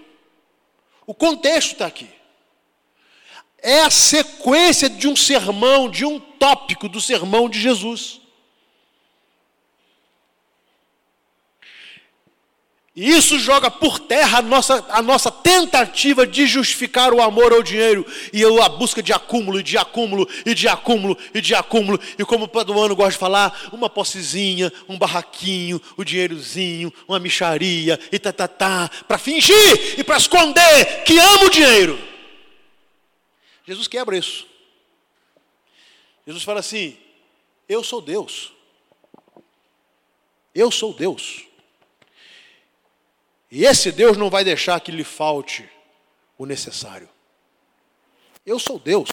O 1.06 1.14
contexto 1.14 1.72
está 1.72 1.86
aqui. 1.86 2.08
É 3.62 3.80
a 3.80 3.90
sequência 3.90 4.90
de 4.90 5.08
um 5.08 5.16
sermão, 5.16 5.88
de 5.88 6.04
um 6.04 6.20
tópico 6.20 6.88
do 6.88 7.00
sermão 7.00 7.48
de 7.48 7.58
Jesus. 7.60 8.20
E 13.00 13.10
isso 13.10 13.38
joga 13.38 13.70
por 13.70 14.00
terra 14.00 14.38
a 14.40 14.42
nossa, 14.42 14.84
a 14.88 15.00
nossa 15.00 15.30
tentativa 15.30 16.26
de 16.26 16.48
justificar 16.48 17.14
o 17.14 17.22
amor 17.22 17.52
ao 17.52 17.62
dinheiro 17.62 18.04
e 18.32 18.42
a 18.42 18.68
busca 18.68 19.00
de 19.00 19.12
acúmulo, 19.12 19.60
e 19.60 19.62
de 19.62 19.78
acúmulo, 19.78 20.28
e 20.44 20.52
de 20.52 20.66
acúmulo, 20.66 21.16
e 21.32 21.40
de 21.40 21.54
acúmulo. 21.54 22.00
E 22.18 22.24
como 22.24 22.46
o 22.46 22.48
Paduano 22.48 22.96
gosta 22.96 23.12
de 23.12 23.18
falar, 23.18 23.68
uma 23.72 23.88
possezinha, 23.88 24.72
um 24.88 24.98
barraquinho, 24.98 25.80
o 25.96 26.02
um 26.02 26.04
dinheirozinho, 26.04 26.92
uma 27.06 27.20
micharia, 27.20 28.00
e 28.10 28.18
tá, 28.18 28.32
tá, 28.32 28.48
tá, 28.48 28.90
para 29.06 29.16
fingir 29.16 29.94
e 29.96 30.02
para 30.02 30.16
esconder 30.16 31.04
que 31.04 31.16
ama 31.20 31.44
o 31.44 31.50
dinheiro. 31.50 31.96
Jesus 33.64 33.86
quebra 33.86 34.18
isso. 34.18 34.44
Jesus 36.26 36.42
fala 36.42 36.58
assim: 36.58 36.96
Eu 37.68 37.84
sou 37.84 38.00
Deus. 38.00 38.52
Eu 40.52 40.72
sou 40.72 40.92
Deus. 40.92 41.46
E 43.50 43.64
esse 43.64 43.90
Deus 43.90 44.16
não 44.16 44.28
vai 44.28 44.44
deixar 44.44 44.78
que 44.80 44.92
lhe 44.92 45.04
falte 45.04 45.68
o 46.36 46.44
necessário. 46.44 47.08
Eu 48.44 48.58
sou 48.58 48.78
Deus. 48.78 49.10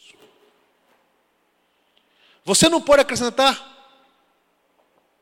Você 2.43 2.69
não 2.69 2.81
pode 2.81 3.01
acrescentar 3.01 3.73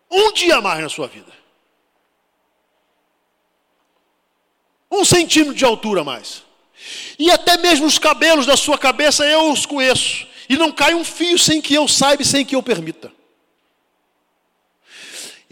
um 0.09 0.33
dia 0.33 0.61
mais 0.61 0.81
na 0.81 0.89
sua 0.89 1.07
vida. 1.07 1.31
Um 4.91 5.05
centímetro 5.05 5.55
de 5.55 5.65
altura 5.65 6.01
a 6.01 6.03
mais. 6.03 6.43
E 7.17 7.31
até 7.31 7.57
mesmo 7.57 7.85
os 7.85 7.97
cabelos 7.97 8.45
da 8.45 8.57
sua 8.57 8.77
cabeça 8.77 9.25
eu 9.25 9.51
os 9.51 9.65
conheço. 9.65 10.27
E 10.49 10.57
não 10.57 10.71
cai 10.71 10.93
um 10.93 11.03
fio 11.03 11.39
sem 11.39 11.61
que 11.61 11.73
eu 11.73 11.87
saiba 11.87 12.21
e 12.21 12.25
sem 12.25 12.45
que 12.45 12.55
eu 12.55 12.61
permita. 12.61 13.11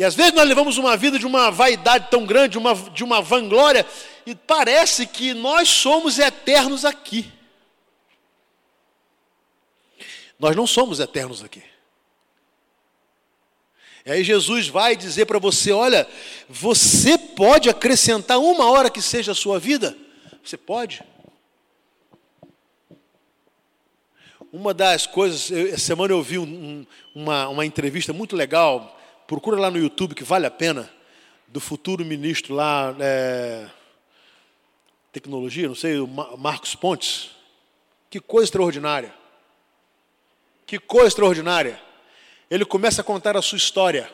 E 0.01 0.03
às 0.03 0.15
vezes 0.15 0.33
nós 0.33 0.47
levamos 0.49 0.79
uma 0.79 0.97
vida 0.97 1.19
de 1.19 1.27
uma 1.27 1.51
vaidade 1.51 2.07
tão 2.09 2.25
grande, 2.25 2.57
uma, 2.57 2.73
de 2.73 3.03
uma 3.03 3.21
vanglória, 3.21 3.85
e 4.25 4.33
parece 4.33 5.05
que 5.05 5.31
nós 5.31 5.69
somos 5.69 6.17
eternos 6.17 6.83
aqui. 6.83 7.31
Nós 10.39 10.55
não 10.55 10.65
somos 10.65 10.99
eternos 10.99 11.43
aqui. 11.43 11.61
E 14.03 14.11
aí 14.11 14.23
Jesus 14.23 14.67
vai 14.67 14.95
dizer 14.95 15.27
para 15.27 15.37
você: 15.37 15.71
olha, 15.71 16.07
você 16.49 17.15
pode 17.15 17.69
acrescentar 17.69 18.39
uma 18.39 18.71
hora 18.71 18.89
que 18.89 19.03
seja 19.03 19.33
a 19.33 19.35
sua 19.35 19.59
vida? 19.59 19.95
Você 20.43 20.57
pode. 20.57 21.03
Uma 24.51 24.73
das 24.73 25.05
coisas, 25.05 25.51
essa 25.51 25.85
semana 25.85 26.11
eu 26.11 26.23
vi 26.23 26.39
um, 26.39 26.87
uma, 27.13 27.47
uma 27.49 27.63
entrevista 27.67 28.11
muito 28.11 28.35
legal 28.35 28.97
Procura 29.31 29.57
lá 29.57 29.71
no 29.71 29.77
YouTube 29.77 30.13
que 30.13 30.25
vale 30.25 30.45
a 30.45 30.51
pena, 30.51 30.91
do 31.47 31.61
futuro 31.61 32.03
ministro 32.03 32.53
lá, 32.53 32.93
é, 32.99 33.65
tecnologia, 35.09 35.69
não 35.69 35.73
sei, 35.73 35.99
o 35.99 36.05
Marcos 36.37 36.75
Pontes. 36.75 37.29
Que 38.09 38.19
coisa 38.19 38.47
extraordinária. 38.47 39.15
Que 40.65 40.77
coisa 40.77 41.07
extraordinária. 41.07 41.81
Ele 42.49 42.65
começa 42.65 42.99
a 42.99 43.05
contar 43.05 43.37
a 43.37 43.41
sua 43.41 43.55
história. 43.55 44.11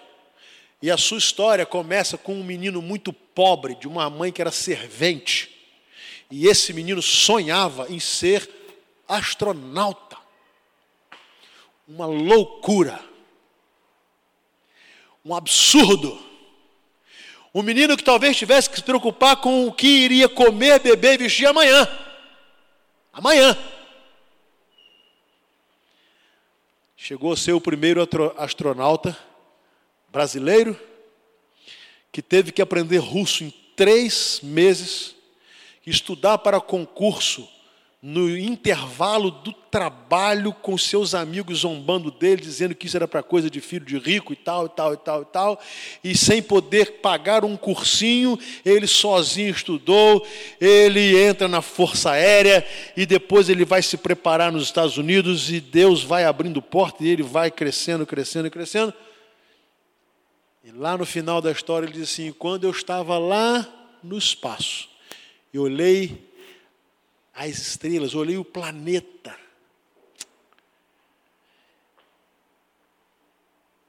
E 0.83 0.91
a 0.91 0.97
sua 0.97 1.17
história 1.17 1.65
começa 1.65 2.15
com 2.15 2.35
um 2.35 2.43
menino 2.43 2.79
muito 2.79 3.11
pobre, 3.11 3.73
de 3.73 3.87
uma 3.87 4.07
mãe 4.11 4.31
que 4.31 4.39
era 4.39 4.51
servente. 4.51 5.49
E 6.29 6.45
esse 6.45 6.71
menino 6.73 7.01
sonhava 7.01 7.87
em 7.89 7.99
ser 7.99 8.47
astronauta. 9.07 10.15
Uma 11.87 12.05
loucura 12.05 13.06
um 15.27 15.35
absurdo. 15.35 16.17
Um 17.53 17.61
menino 17.61 17.97
que 17.97 18.03
talvez 18.03 18.37
tivesse 18.37 18.69
que 18.69 18.77
se 18.77 18.83
preocupar 18.83 19.35
com 19.37 19.67
o 19.67 19.73
que 19.73 19.87
iria 19.87 20.29
comer, 20.29 20.79
beber 20.79 21.15
e 21.15 21.23
vestir 21.23 21.47
amanhã. 21.47 21.87
Amanhã. 23.11 23.57
Chegou 26.95 27.33
a 27.33 27.37
ser 27.37 27.51
o 27.51 27.61
primeiro 27.61 28.07
astronauta 28.37 29.17
brasileiro 30.09 30.79
que 32.11 32.21
teve 32.21 32.51
que 32.51 32.61
aprender 32.61 32.97
russo 32.99 33.43
em 33.43 33.53
três 33.75 34.39
meses, 34.41 35.13
estudar 35.85 36.37
para 36.37 36.61
concurso 36.61 37.47
no 37.99 38.37
intervalo 38.37 39.31
do 39.31 39.51
trabalho 39.51 40.53
com 40.53 40.77
seus 40.77 41.15
amigos 41.15 41.59
zombando 41.59 42.11
dele, 42.11 42.41
dizendo 42.41 42.75
que 42.75 42.85
isso 42.85 42.95
era 42.95 43.07
para 43.07 43.23
coisa 43.23 43.49
de 43.49 43.59
filho 43.59 43.85
de 43.85 43.97
rico 43.97 44.33
e 44.33 44.35
tal, 44.35 44.67
e 44.67 44.69
tal, 44.69 44.93
e 44.93 44.97
tal, 44.97 45.21
e 45.23 45.25
tal, 45.25 45.61
e 46.03 46.15
sem 46.15 46.41
poder 46.41 46.99
pagar 47.01 47.43
um 47.43 47.57
cursinho, 47.57 48.37
ele 48.63 48.85
sozinho 48.85 49.49
estudou, 49.49 50.25
ele 50.61 51.19
entra 51.19 51.47
na 51.47 51.61
Força 51.61 52.11
Aérea 52.11 52.65
e 52.95 53.03
depois 53.03 53.49
ele 53.49 53.65
vai 53.65 53.81
se 53.81 53.97
preparar 53.97 54.51
nos 54.51 54.63
Estados 54.63 54.97
Unidos 54.97 55.51
e 55.51 55.59
Deus 55.59 56.03
vai 56.03 56.23
abrindo 56.23 56.61
porta 56.61 57.03
e 57.03 57.09
ele 57.09 57.23
vai 57.23 57.49
crescendo, 57.49 58.05
crescendo, 58.05 58.49
crescendo. 58.51 58.93
E 60.63 60.71
lá 60.71 60.95
no 60.95 61.05
final 61.05 61.41
da 61.41 61.51
história 61.51 61.87
ele 61.87 61.93
diz 61.93 62.11
assim: 62.11 62.31
quando 62.31 62.65
eu 62.65 62.71
estava 62.71 63.17
lá 63.17 63.67
no 64.03 64.17
espaço, 64.17 64.87
eu 65.51 65.63
olhei 65.63 66.26
as 67.37 67.59
estrelas, 67.59 68.15
olhei 68.15 68.35
o 68.35 68.43
planeta. 68.43 69.37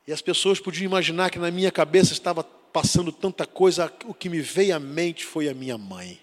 E 0.06 0.12
as 0.12 0.20
pessoas 0.20 0.60
podiam 0.60 0.84
imaginar 0.84 1.30
que 1.30 1.38
na 1.38 1.50
minha 1.50 1.72
cabeça 1.72 2.12
estava 2.12 2.44
passando 2.44 3.10
tanta 3.10 3.46
coisa, 3.46 3.90
o 4.04 4.12
que 4.12 4.28
me 4.28 4.40
veio 4.40 4.76
à 4.76 4.78
mente 4.78 5.24
foi 5.24 5.48
a 5.48 5.54
minha 5.54 5.78
mãe. 5.78 6.20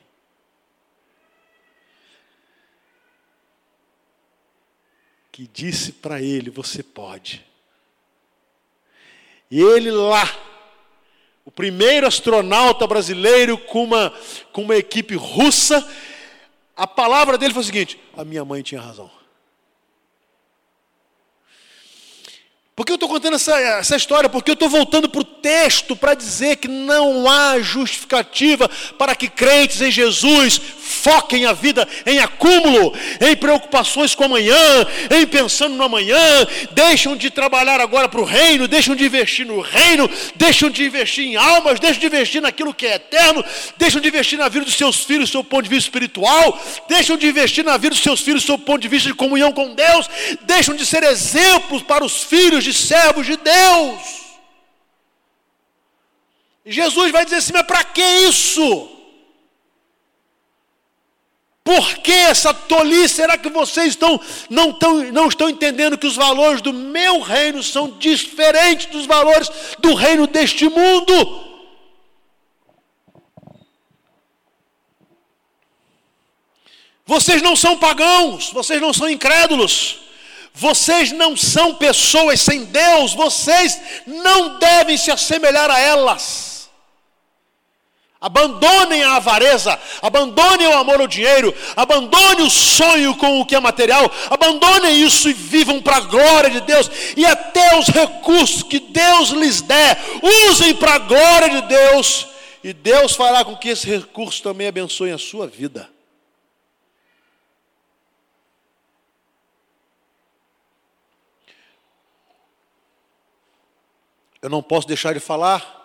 Que 5.31 5.47
disse 5.47 5.91
para 5.91 6.21
ele: 6.21 6.51
Você 6.51 6.83
pode. 6.83 7.43
E 9.49 9.61
ele 9.61 9.89
lá, 9.89 10.23
o 11.43 11.51
primeiro 11.51 12.05
astronauta 12.05 12.85
brasileiro 12.85 13.57
com 13.57 13.83
uma, 13.83 14.13
com 14.51 14.61
uma 14.61 14.75
equipe 14.75 15.15
russa, 15.15 15.87
a 16.75 16.85
palavra 16.87 17.37
dele 17.37 17.53
foi 17.53 17.61
o 17.61 17.65
seguinte: 17.65 17.99
A 18.17 18.23
minha 18.23 18.43
mãe 18.43 18.61
tinha 18.61 18.81
razão. 18.81 19.09
Por 22.75 22.85
que 22.85 22.91
eu 22.91 22.95
estou 22.95 23.07
contando 23.07 23.35
essa, 23.35 23.57
essa 23.57 23.95
história? 23.95 24.27
Porque 24.27 24.51
eu 24.51 24.53
estou 24.53 24.67
voltando 24.67 25.07
para 25.07 25.21
o 25.21 25.23
texto 25.23 25.95
para 25.95 26.13
dizer 26.13 26.57
que 26.57 26.67
não 26.67 27.25
há 27.29 27.57
justificativa 27.61 28.69
para 28.97 29.15
que 29.15 29.29
crentes 29.29 29.79
em 29.79 29.89
Jesus 29.89 30.59
foquem 30.85 31.45
a 31.45 31.53
vida 31.53 31.87
em 32.05 32.19
acúmulo, 32.19 32.93
em 33.21 33.33
preocupações 33.33 34.13
com 34.13 34.25
amanhã, 34.25 34.55
em 35.09 35.25
pensando 35.25 35.75
no 35.75 35.83
amanhã, 35.83 36.17
deixam 36.71 37.15
de 37.15 37.29
trabalhar 37.29 37.79
agora 37.79 38.09
para 38.09 38.19
o 38.19 38.25
reino, 38.25 38.67
deixam 38.67 38.93
de 38.93 39.05
investir 39.05 39.45
no 39.45 39.61
reino, 39.61 40.09
deixam 40.35 40.69
de 40.69 40.83
investir 40.83 41.25
em 41.25 41.37
almas, 41.37 41.79
deixam 41.79 42.01
de 42.01 42.07
investir 42.07 42.41
naquilo 42.41 42.73
que 42.73 42.87
é 42.87 42.95
eterno, 42.95 43.43
deixam 43.77 44.01
de 44.01 44.09
investir 44.09 44.37
na 44.37 44.49
vida 44.49 44.65
dos 44.65 44.75
seus 44.75 44.97
filhos, 44.97 45.29
do 45.29 45.31
seu 45.31 45.43
ponto 45.45 45.63
de 45.63 45.69
vista 45.69 45.87
espiritual, 45.87 46.61
deixam 46.89 47.15
de 47.15 47.25
investir 47.25 47.63
na 47.63 47.77
vida 47.77 47.91
dos 47.91 48.03
seus 48.03 48.19
filhos, 48.19 48.43
do 48.43 48.47
seu 48.47 48.57
ponto 48.57 48.81
de 48.81 48.89
vista 48.89 49.07
de 49.07 49.15
comunhão 49.15 49.53
com 49.53 49.73
Deus, 49.73 50.09
deixam 50.41 50.75
de 50.75 50.85
ser 50.85 51.03
exemplos 51.03 51.81
para 51.81 52.03
os 52.03 52.21
filhos 52.23 52.64
de 52.65 52.73
servos 52.73 53.25
de 53.25 53.37
Deus. 53.37 54.01
Jesus 56.65 57.11
vai 57.11 57.23
dizer 57.23 57.37
assim: 57.37 57.53
mas 57.53 57.67
para 57.67 57.83
que 57.83 58.01
isso? 58.01 58.89
Por 61.63 61.97
que 61.97 62.11
essa 62.11 62.53
tolice? 62.53 63.15
Será 63.15 63.37
que 63.37 63.49
vocês 63.49 63.89
estão, 63.89 64.19
não, 64.49 64.69
estão, 64.69 65.03
não 65.11 65.27
estão 65.27 65.49
entendendo 65.49 65.97
que 65.97 66.05
os 66.05 66.15
valores 66.15 66.61
do 66.61 66.71
meu 66.71 67.21
reino 67.21 67.63
são 67.63 67.97
diferentes 67.97 68.85
dos 68.87 69.05
valores 69.05 69.49
do 69.79 69.95
reino 69.95 70.27
deste 70.27 70.69
mundo? 70.69 71.43
Vocês 77.07 77.41
não 77.41 77.55
são 77.55 77.77
pagãos, 77.77 78.51
vocês 78.51 78.81
não 78.81 78.91
são 78.91 79.07
incrédulos, 79.07 80.04
vocês 80.55 81.11
não 81.11 81.35
são 81.35 81.75
pessoas 81.75 82.41
sem 82.41 82.63
Deus, 82.65 83.13
vocês 83.13 83.79
não 84.07 84.57
devem 84.57 84.97
se 84.97 85.11
assemelhar 85.11 85.69
a 85.69 85.79
elas. 85.79 86.69
Abandonem 88.21 89.03
a 89.03 89.17
avareza, 89.17 89.77
abandonem 90.01 90.67
o 90.67 90.77
amor 90.77 91.01
ao 91.01 91.07
dinheiro, 91.07 91.53
abandonem 91.75 92.45
o 92.45 92.49
sonho 92.49 93.15
com 93.17 93.39
o 93.39 93.45
que 93.45 93.53
é 93.53 93.59
material, 93.59 94.09
abandonem 94.29 94.99
isso 94.99 95.29
e 95.29 95.33
vivam 95.33 95.81
para 95.81 95.97
a 95.97 96.01
glória 96.01 96.49
de 96.49 96.61
Deus. 96.61 96.89
E 97.15 97.25
até 97.25 97.77
os 97.77 97.87
recursos 97.87 98.63
que 98.63 98.79
Deus 98.79 99.29
lhes 99.29 99.61
der, 99.61 99.99
usem 100.49 100.73
para 100.73 100.93
a 100.93 100.99
glória 100.99 101.49
de 101.49 101.67
Deus. 101.67 102.27
E 102.63 102.73
Deus 102.73 103.13
fará 103.13 103.45
com 103.45 103.55
que 103.55 103.69
esse 103.69 103.87
recurso 103.87 104.41
também 104.41 104.67
abençoe 104.67 105.11
a 105.11 105.19
sua 105.19 105.45
vida. 105.45 105.94
Eu 114.45 114.49
não 114.51 114.61
posso 114.61 114.87
deixar 114.87 115.11
de 115.11 115.19
falar 115.19 115.75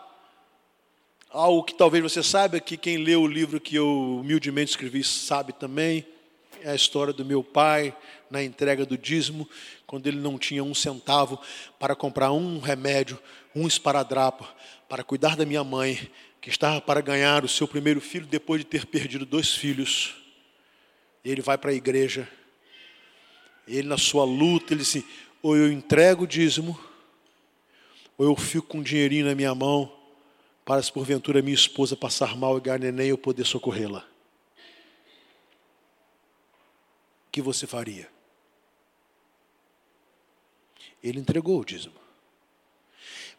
Algo 1.31 1.62
que 1.62 1.75
talvez 1.75 2.03
você 2.03 2.23
saiba, 2.23 2.61
que 2.61 2.77
quem 2.77 2.99
leu 2.99 3.23
o 3.23 3.27
livro 3.27 3.59
que 3.59 3.77
eu 3.77 4.18
humildemente 4.20 4.73
escrevi 4.73 5.03
sabe 5.03 5.53
também, 5.53 6.05
é 6.61 6.73
a 6.73 6.75
história 6.75 7.12
do 7.12 7.25
meu 7.25 7.42
pai 7.42 7.96
na 8.29 8.42
entrega 8.42 8.85
do 8.85 8.99
dízimo, 8.99 9.49
quando 9.87 10.09
ele 10.09 10.18
não 10.18 10.37
tinha 10.37 10.62
um 10.62 10.75
centavo 10.75 11.40
para 11.79 11.94
comprar 11.94 12.33
um 12.33 12.59
remédio, 12.59 13.18
um 13.55 13.66
esparadrapo, 13.66 14.46
para 14.90 15.05
cuidar 15.05 15.37
da 15.37 15.46
minha 15.46 15.62
mãe, 15.62 16.11
que 16.40 16.51
estava 16.51 16.83
para 16.83 17.01
ganhar 17.01 17.44
o 17.44 17.49
seu 17.49 17.66
primeiro 17.66 18.01
filho 18.01 18.27
depois 18.27 18.61
de 18.61 18.66
ter 18.66 18.85
perdido 18.85 19.25
dois 19.25 19.55
filhos. 19.55 20.16
Ele 21.25 21.40
vai 21.40 21.57
para 21.57 21.70
a 21.70 21.75
igreja, 21.75 22.29
ele 23.68 23.88
na 23.88 23.96
sua 23.96 24.25
luta, 24.25 24.75
ele 24.75 24.83
disse: 24.83 25.07
ou 25.40 25.57
eu 25.57 25.73
entrego 25.73 26.25
o 26.25 26.27
dízimo, 26.27 26.89
ou 28.20 28.26
eu 28.26 28.37
fico 28.37 28.66
com 28.66 28.78
um 28.80 28.83
dinheirinho 28.83 29.24
na 29.24 29.35
minha 29.35 29.54
mão 29.54 29.90
para 30.62 30.83
se 30.83 30.92
porventura 30.92 31.40
minha 31.40 31.54
esposa 31.54 31.96
passar 31.96 32.37
mal 32.37 32.59
e 32.59 32.61
ganhar 32.61 32.78
neném 32.78 33.09
eu 33.09 33.16
poder 33.16 33.46
socorrê-la. 33.46 34.06
O 37.26 37.30
que 37.33 37.40
você 37.40 37.66
faria? 37.66 38.11
Ele 41.02 41.18
entregou 41.18 41.59
o 41.59 41.64
dízimo. 41.64 41.94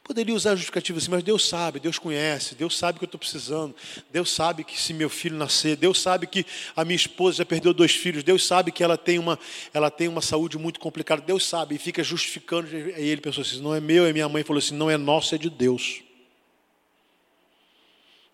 Poderia 0.04 0.34
usar 0.34 0.52
a 0.52 0.56
justificativa 0.56 0.98
assim, 0.98 1.12
mas 1.12 1.24
Deus 1.24 1.48
sabe, 1.48 1.80
Deus 1.80 2.00
conhece, 2.00 2.56
Deus 2.56 2.76
sabe 2.76 2.98
que 2.98 3.06
eu 3.06 3.08
estou 3.08 3.20
precisando, 3.20 3.76
Deus 4.12 4.32
sabe 4.32 4.64
que 4.64 4.80
se 4.80 4.94
meu 4.94 5.10
filho 5.10 5.38
nascer, 5.38 5.76
Deus 5.76 6.02
sabe 6.02 6.26
que 6.26 6.44
a 6.76 6.84
minha 6.84 6.96
esposa 6.96 7.38
já 7.38 7.46
perdeu 7.46 7.72
dois 7.74 7.92
filhos, 7.92 8.24
Deus 8.24 8.46
sabe 8.46 8.72
que 8.72 8.84
ela 8.84 8.98
tem 8.98 9.20
uma, 9.20 9.38
ela 9.74 9.92
tem 9.92 10.08
uma 10.08 10.22
saúde 10.22 10.58
muito 10.58 10.80
complicada, 10.80 11.22
Deus 11.22 11.46
sabe, 11.46 11.76
e 11.76 11.78
fica 11.78 12.04
justificando. 12.04 12.68
Aí 12.68 13.08
ele 13.08 13.22
pensou 13.22 13.44
assim: 13.44 13.62
não 13.62 13.76
é 13.76 13.80
meu, 13.80 14.06
é 14.06 14.12
minha 14.12 14.28
mãe 14.28 14.44
falou 14.44 14.58
assim: 14.58 14.76
não 14.76 14.90
é 14.90 14.98
nosso, 14.98 15.36
é 15.36 15.38
de 15.38 15.50
Deus. 15.50 16.02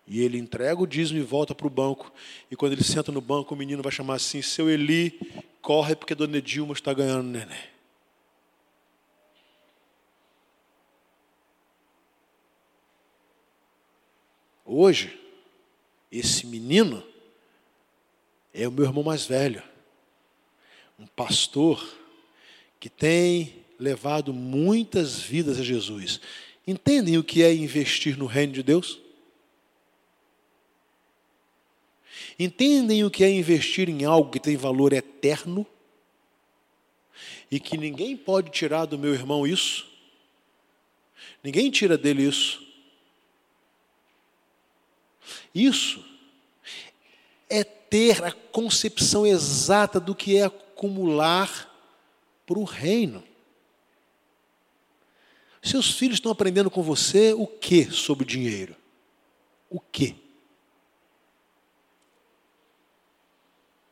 E 0.06 0.22
ele 0.22 0.38
entrega 0.38 0.80
o 0.80 0.86
dízimo 0.86 1.20
e 1.20 1.22
volta 1.22 1.54
para 1.54 1.66
o 1.66 1.70
banco. 1.70 2.10
E 2.50 2.56
quando 2.56 2.72
ele 2.72 2.82
senta 2.82 3.12
no 3.12 3.20
banco, 3.20 3.54
o 3.54 3.56
menino 3.56 3.82
vai 3.82 3.92
chamar 3.92 4.14
assim: 4.14 4.40
Seu 4.40 4.70
Eli, 4.70 5.20
corre 5.60 5.94
porque 5.94 6.14
Dona 6.14 6.40
Dilma 6.40 6.72
está 6.72 6.94
ganhando 6.94 7.24
neném. 7.24 7.77
Hoje, 14.70 15.18
esse 16.12 16.46
menino 16.46 17.02
é 18.52 18.68
o 18.68 18.70
meu 18.70 18.84
irmão 18.84 19.02
mais 19.02 19.24
velho, 19.24 19.62
um 20.98 21.06
pastor 21.06 21.82
que 22.78 22.90
tem 22.90 23.64
levado 23.78 24.30
muitas 24.34 25.22
vidas 25.22 25.58
a 25.58 25.62
Jesus. 25.62 26.20
Entendem 26.66 27.16
o 27.16 27.24
que 27.24 27.42
é 27.42 27.54
investir 27.54 28.18
no 28.18 28.26
reino 28.26 28.52
de 28.52 28.62
Deus? 28.62 29.00
Entendem 32.38 33.02
o 33.04 33.10
que 33.10 33.24
é 33.24 33.30
investir 33.30 33.88
em 33.88 34.04
algo 34.04 34.30
que 34.30 34.38
tem 34.38 34.54
valor 34.54 34.92
eterno? 34.92 35.66
E 37.50 37.58
que 37.58 37.78
ninguém 37.78 38.18
pode 38.18 38.50
tirar 38.50 38.84
do 38.84 38.98
meu 38.98 39.14
irmão 39.14 39.46
isso? 39.46 39.90
Ninguém 41.42 41.70
tira 41.70 41.96
dele 41.96 42.24
isso. 42.24 42.67
Isso 45.60 46.04
é 47.50 47.64
ter 47.64 48.22
a 48.22 48.30
concepção 48.30 49.26
exata 49.26 49.98
do 49.98 50.14
que 50.14 50.36
é 50.36 50.44
acumular 50.44 51.74
para 52.46 52.58
o 52.58 52.64
reino. 52.64 53.24
Seus 55.62 55.90
filhos 55.90 56.16
estão 56.16 56.30
aprendendo 56.30 56.70
com 56.70 56.82
você 56.82 57.32
o 57.32 57.46
que 57.46 57.90
sobre 57.90 58.24
dinheiro? 58.24 58.76
O 59.68 59.80
que? 59.80 60.14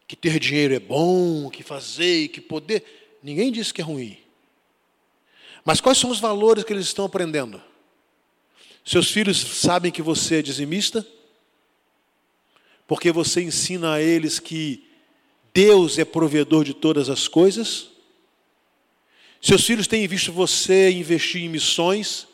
que 0.07 0.15
ter 0.15 0.39
dinheiro 0.39 0.73
é 0.73 0.79
bom, 0.79 1.51
que 1.51 1.63
fazer, 1.63 2.29
que 2.29 2.41
poder. 2.41 3.19
Ninguém 3.23 3.51
disse 3.51 3.75
que 3.75 3.81
é 3.81 3.85
ruim. 3.85 4.17
Mas 5.65 5.81
quais 5.81 5.99
são 5.99 6.11
os 6.11 6.21
valores 6.21 6.63
que 6.63 6.73
eles 6.73 6.87
estão 6.87 7.05
aprendendo? 7.05 7.61
Seus 8.85 9.11
filhos 9.11 9.37
sabem 9.37 9.91
que 9.91 10.01
você 10.01 10.37
é 10.37 10.43
dizimista? 10.43 11.05
Porque 12.87 13.11
você 13.11 13.43
ensina 13.43 13.95
a 13.95 14.03
eles 14.03 14.39
que 14.39 14.85
Deus 15.53 15.99
é 15.99 16.05
provedor 16.05 16.65
de 16.65 16.75
todas 16.75 17.09
as 17.09 17.27
coisas? 17.27 17.89
Seus 19.41 19.65
filhos 19.65 19.87
têm 19.87 20.07
visto 20.07 20.33
você 20.33 20.91
investir 20.91 21.43
em 21.43 21.49
missões? 21.49 22.27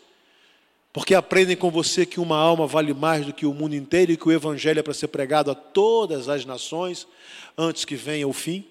porque 0.93 1.15
aprendem 1.15 1.57
com 1.57 1.71
você 1.71 2.05
que 2.05 2.21
uma 2.21 2.37
alma 2.37 2.67
vale 2.67 2.93
mais 2.93 3.25
do 3.25 3.33
que 3.33 3.47
o 3.47 3.55
mundo 3.55 3.75
inteiro 3.75 4.13
e 4.13 4.17
que 4.17 4.29
o 4.29 4.33
Evangelho 4.33 4.81
é 4.81 4.83
para 4.83 4.93
ser 4.93 5.09
pregado 5.09 5.51
a 5.51 5.55
todas 5.55 6.29
as 6.29 6.45
nações 6.45 7.07
antes 7.57 7.85
que 7.85 7.97
venha 7.97 8.29
o 8.29 8.33
fim. 8.33 8.67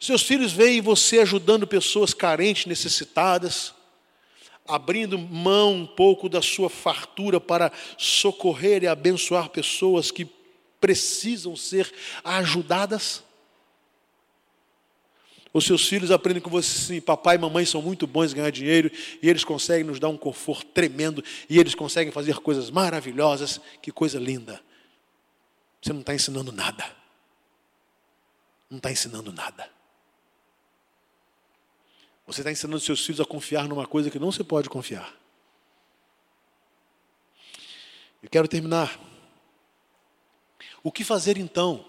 Seus 0.00 0.22
filhos 0.22 0.52
veem 0.52 0.80
você 0.80 1.18
ajudando 1.18 1.66
pessoas 1.66 2.14
carentes, 2.14 2.64
necessitadas, 2.64 3.74
abrindo 4.66 5.18
mão 5.18 5.74
um 5.74 5.86
pouco 5.86 6.28
da 6.28 6.40
sua 6.40 6.70
fartura 6.70 7.40
para 7.40 7.70
socorrer 7.98 8.82
e 8.82 8.86
abençoar 8.86 9.50
pessoas 9.50 10.10
que 10.10 10.26
precisam 10.80 11.54
ser 11.56 11.92
ajudadas. 12.22 13.22
Os 15.52 15.64
seus 15.64 15.86
filhos 15.86 16.10
aprendem 16.10 16.42
com 16.42 16.50
você 16.50 16.68
assim, 16.76 17.00
papai 17.00 17.36
e 17.36 17.38
mamãe 17.38 17.64
são 17.64 17.80
muito 17.80 18.06
bons 18.06 18.32
em 18.32 18.36
ganhar 18.36 18.50
dinheiro 18.50 18.90
e 19.22 19.30
eles 19.30 19.44
conseguem 19.44 19.84
nos 19.84 20.00
dar 20.00 20.08
um 20.08 20.16
conforto 20.16 20.66
tremendo 20.72 21.22
e 21.48 21.60
eles 21.60 21.76
conseguem 21.76 22.12
fazer 22.12 22.38
coisas 22.38 22.70
maravilhosas. 22.70 23.60
Que 23.80 23.92
coisa 23.92 24.18
linda. 24.18 24.60
Você 25.80 25.92
não 25.92 26.00
está 26.00 26.14
ensinando 26.14 26.50
nada. 26.50 26.84
Não 28.68 28.78
está 28.78 28.90
ensinando 28.90 29.32
nada. 29.32 29.70
Você 32.26 32.40
está 32.40 32.50
ensinando 32.50 32.80
seus 32.80 33.04
filhos 33.04 33.20
a 33.20 33.24
confiar 33.24 33.68
numa 33.68 33.86
coisa 33.86 34.10
que 34.10 34.18
não 34.18 34.32
se 34.32 34.42
pode 34.42 34.68
confiar. 34.68 35.14
Eu 38.22 38.30
quero 38.30 38.48
terminar. 38.48 38.98
O 40.82 40.90
que 40.90 41.04
fazer 41.04 41.36
então? 41.36 41.84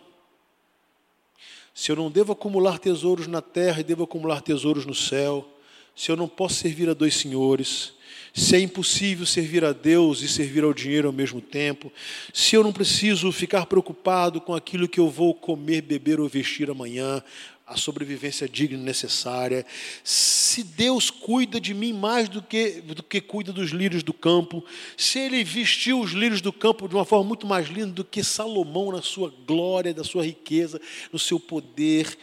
Se 1.74 1.92
eu 1.92 1.96
não 1.96 2.12
devo 2.12 2.34
acumular 2.34 2.80
tesouros 2.80 3.28
na 3.28 3.42
terra 3.42 3.80
e 3.82 3.84
devo 3.84 4.04
acumular 4.04 4.42
tesouros 4.42 4.86
no 4.86 4.96
céu, 4.96 5.50
se 5.96 6.12
eu 6.12 6.18
não 6.18 6.28
posso 6.28 6.56
servir 6.56 6.90
a 6.90 6.94
dois 6.94 7.16
senhores, 7.16 7.94
se 8.34 8.56
é 8.56 8.60
impossível 8.60 9.26
servir 9.26 9.64
a 9.64 9.72
Deus 9.72 10.22
e 10.22 10.28
servir 10.28 10.66
ao 10.66 10.74
dinheiro 10.74 11.08
ao 11.08 11.14
mesmo 11.14 11.40
tempo, 11.40 11.92
se 12.34 12.56
eu 12.56 12.64
não 12.64 12.74
preciso 12.74 13.32
ficar 13.32 13.66
preocupado 13.66 14.42
com 14.42 14.54
aquilo 14.54 14.90
que 14.90 15.00
eu 15.00 15.10
vou 15.10 15.34
comer, 15.34 15.82
beber 15.82 16.20
ou 16.20 16.28
vestir 16.28 16.70
amanhã, 16.70 17.24
a 17.66 17.76
sobrevivência 17.76 18.48
digna 18.48 18.78
e 18.78 18.86
necessária, 18.86 19.66
se 20.04 20.64
Deus 20.64 21.10
cuida 21.10 21.60
de 21.60 21.74
mim 21.74 21.94
mais 21.94 22.30
do 22.30 22.42
que, 22.42 22.82
do 22.82 23.02
que 23.02 23.20
cuida 23.20 23.52
dos 23.52 23.72
lírios 23.72 24.04
do 24.04 24.14
campo, 24.14 24.64
se 24.96 25.18
Ele 25.18 25.44
vestiu 25.44 26.00
os 26.00 26.12
lírios 26.12 26.42
do 26.42 26.54
campo 26.54 26.88
de 26.88 26.94
uma 26.94 27.06
forma 27.06 27.26
muito 27.26 27.48
mais 27.48 27.68
linda 27.68 27.92
do 27.92 28.06
que 28.06 28.24
Salomão 28.24 28.92
na 28.92 29.02
sua 29.02 29.34
glória, 29.48 29.94
da 29.94 30.04
sua 30.04 30.24
riqueza, 30.24 30.80
no 31.12 31.18
seu 31.18 31.40
poder, 31.40 32.16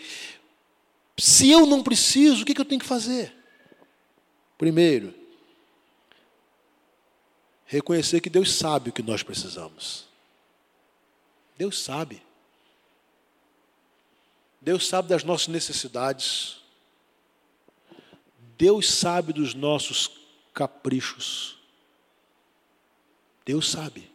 se 1.19 1.51
eu 1.51 1.67
não 1.67 1.83
preciso, 1.83 2.43
o 2.43 2.45
que 2.45 2.59
eu 2.59 2.65
tenho 2.65 2.81
que 2.81 2.87
fazer? 2.87 3.33
Primeiro, 4.57 5.13
reconhecer 7.67 8.21
que 8.21 8.31
Deus 8.31 8.53
sabe 8.53 8.91
o 8.91 8.93
que 8.93 9.03
nós 9.03 9.23
precisamos. 9.23 10.07
Deus 11.59 11.83
sabe. 11.83 12.23
Deus 14.63 14.87
sabe 14.87 15.09
das 15.09 15.25
nossas 15.25 15.49
necessidades. 15.49 16.59
Deus 18.57 18.89
sabe 18.89 19.33
dos 19.33 19.55
nossos 19.55 20.09
caprichos. 20.55 21.59
Deus 23.45 23.69
sabe. 23.69 24.09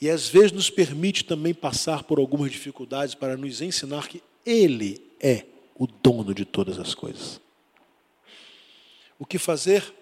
E 0.00 0.08
às 0.08 0.28
vezes 0.28 0.52
nos 0.52 0.70
permite 0.70 1.24
também 1.24 1.52
passar 1.52 2.04
por 2.04 2.20
algumas 2.20 2.52
dificuldades 2.52 3.14
para 3.16 3.36
nos 3.36 3.60
ensinar 3.60 4.06
que 4.06 4.22
Ele 4.44 5.02
é 5.20 5.46
o 5.74 5.86
dono 5.86 6.32
de 6.32 6.44
todas 6.44 6.78
as 6.78 6.94
coisas. 6.94 7.40
O 9.18 9.26
que 9.26 9.38
fazer? 9.38 9.92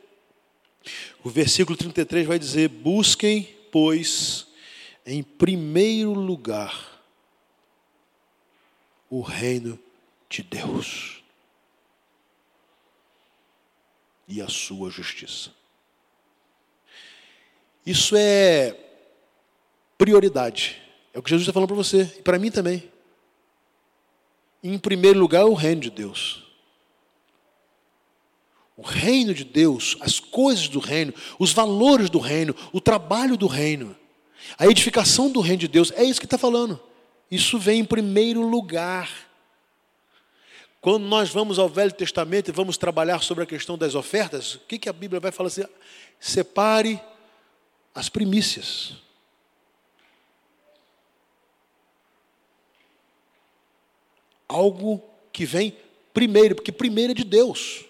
O 1.23 1.31
versículo 1.31 1.75
33 1.75 2.27
vai 2.27 2.39
dizer: 2.39 2.69
Busquem, 2.69 3.49
pois, 3.73 4.47
em 5.07 5.23
primeiro 5.23 6.13
lugar 6.13 6.94
o 9.17 9.21
reino 9.21 9.79
de 10.29 10.43
Deus 10.43 11.23
e 14.27 14.43
a 14.43 14.49
sua 14.49 14.91
justiça. 14.91 15.53
Isso 17.87 18.17
é 18.17 18.77
prioridade. 19.97 20.83
É 21.13 21.19
o 21.21 21.23
que 21.23 21.31
Jesus 21.31 21.45
está 21.45 21.53
falando 21.53 21.69
para 21.69 21.77
você 21.77 22.13
e 22.19 22.23
para 22.23 22.41
mim 22.41 22.51
também. 22.51 22.91
Em 24.61 24.77
primeiro 24.81 25.21
lugar, 25.21 25.45
o 25.45 25.55
reino 25.55 25.83
de 25.83 25.91
Deus. 25.91 26.43
O 28.77 28.83
reino 28.83 29.33
de 29.33 29.45
Deus, 29.45 29.97
as 30.01 30.19
coisas 30.19 30.67
do 30.67 30.81
reino, 30.81 31.15
os 31.39 31.53
valores 31.53 32.11
do 32.11 32.19
reino, 32.19 32.53
o 32.73 32.81
trabalho 32.81 33.37
do 33.37 33.47
reino, 33.47 33.97
a 34.59 34.67
edificação 34.67 35.31
do 35.31 35.41
reino 35.41 35.61
de 35.61 35.69
Deus, 35.69 35.93
é 35.93 36.03
isso 36.03 36.19
que 36.19 36.27
está 36.27 36.37
falando. 36.37 36.83
Isso 37.31 37.59
vem 37.59 37.81
em 37.81 37.85
primeiro 37.85 38.43
lugar. 38.43 39.11
Quando 40.81 41.05
nós 41.05 41.31
vamos 41.31 41.59
ao 41.59 41.69
Velho 41.69 41.93
Testamento 41.93 42.49
e 42.49 42.53
vamos 42.53 42.77
trabalhar 42.77 43.23
sobre 43.23 43.43
a 43.43 43.47
questão 43.47 43.79
das 43.79 43.95
ofertas, 43.95 44.57
o 44.57 44.61
que, 44.61 44.79
que 44.79 44.89
a 44.89 44.93
Bíblia 44.93 45.19
vai 45.19 45.33
falar 45.33 45.47
assim? 45.47 45.65
Separe 46.21 47.01
as 47.95 48.09
primícias. 48.09 48.95
Algo 54.47 55.03
que 55.33 55.47
vem 55.47 55.75
primeiro, 56.13 56.55
porque 56.55 56.71
primeiro 56.71 57.13
é 57.13 57.15
de 57.15 57.25
Deus. 57.25 57.85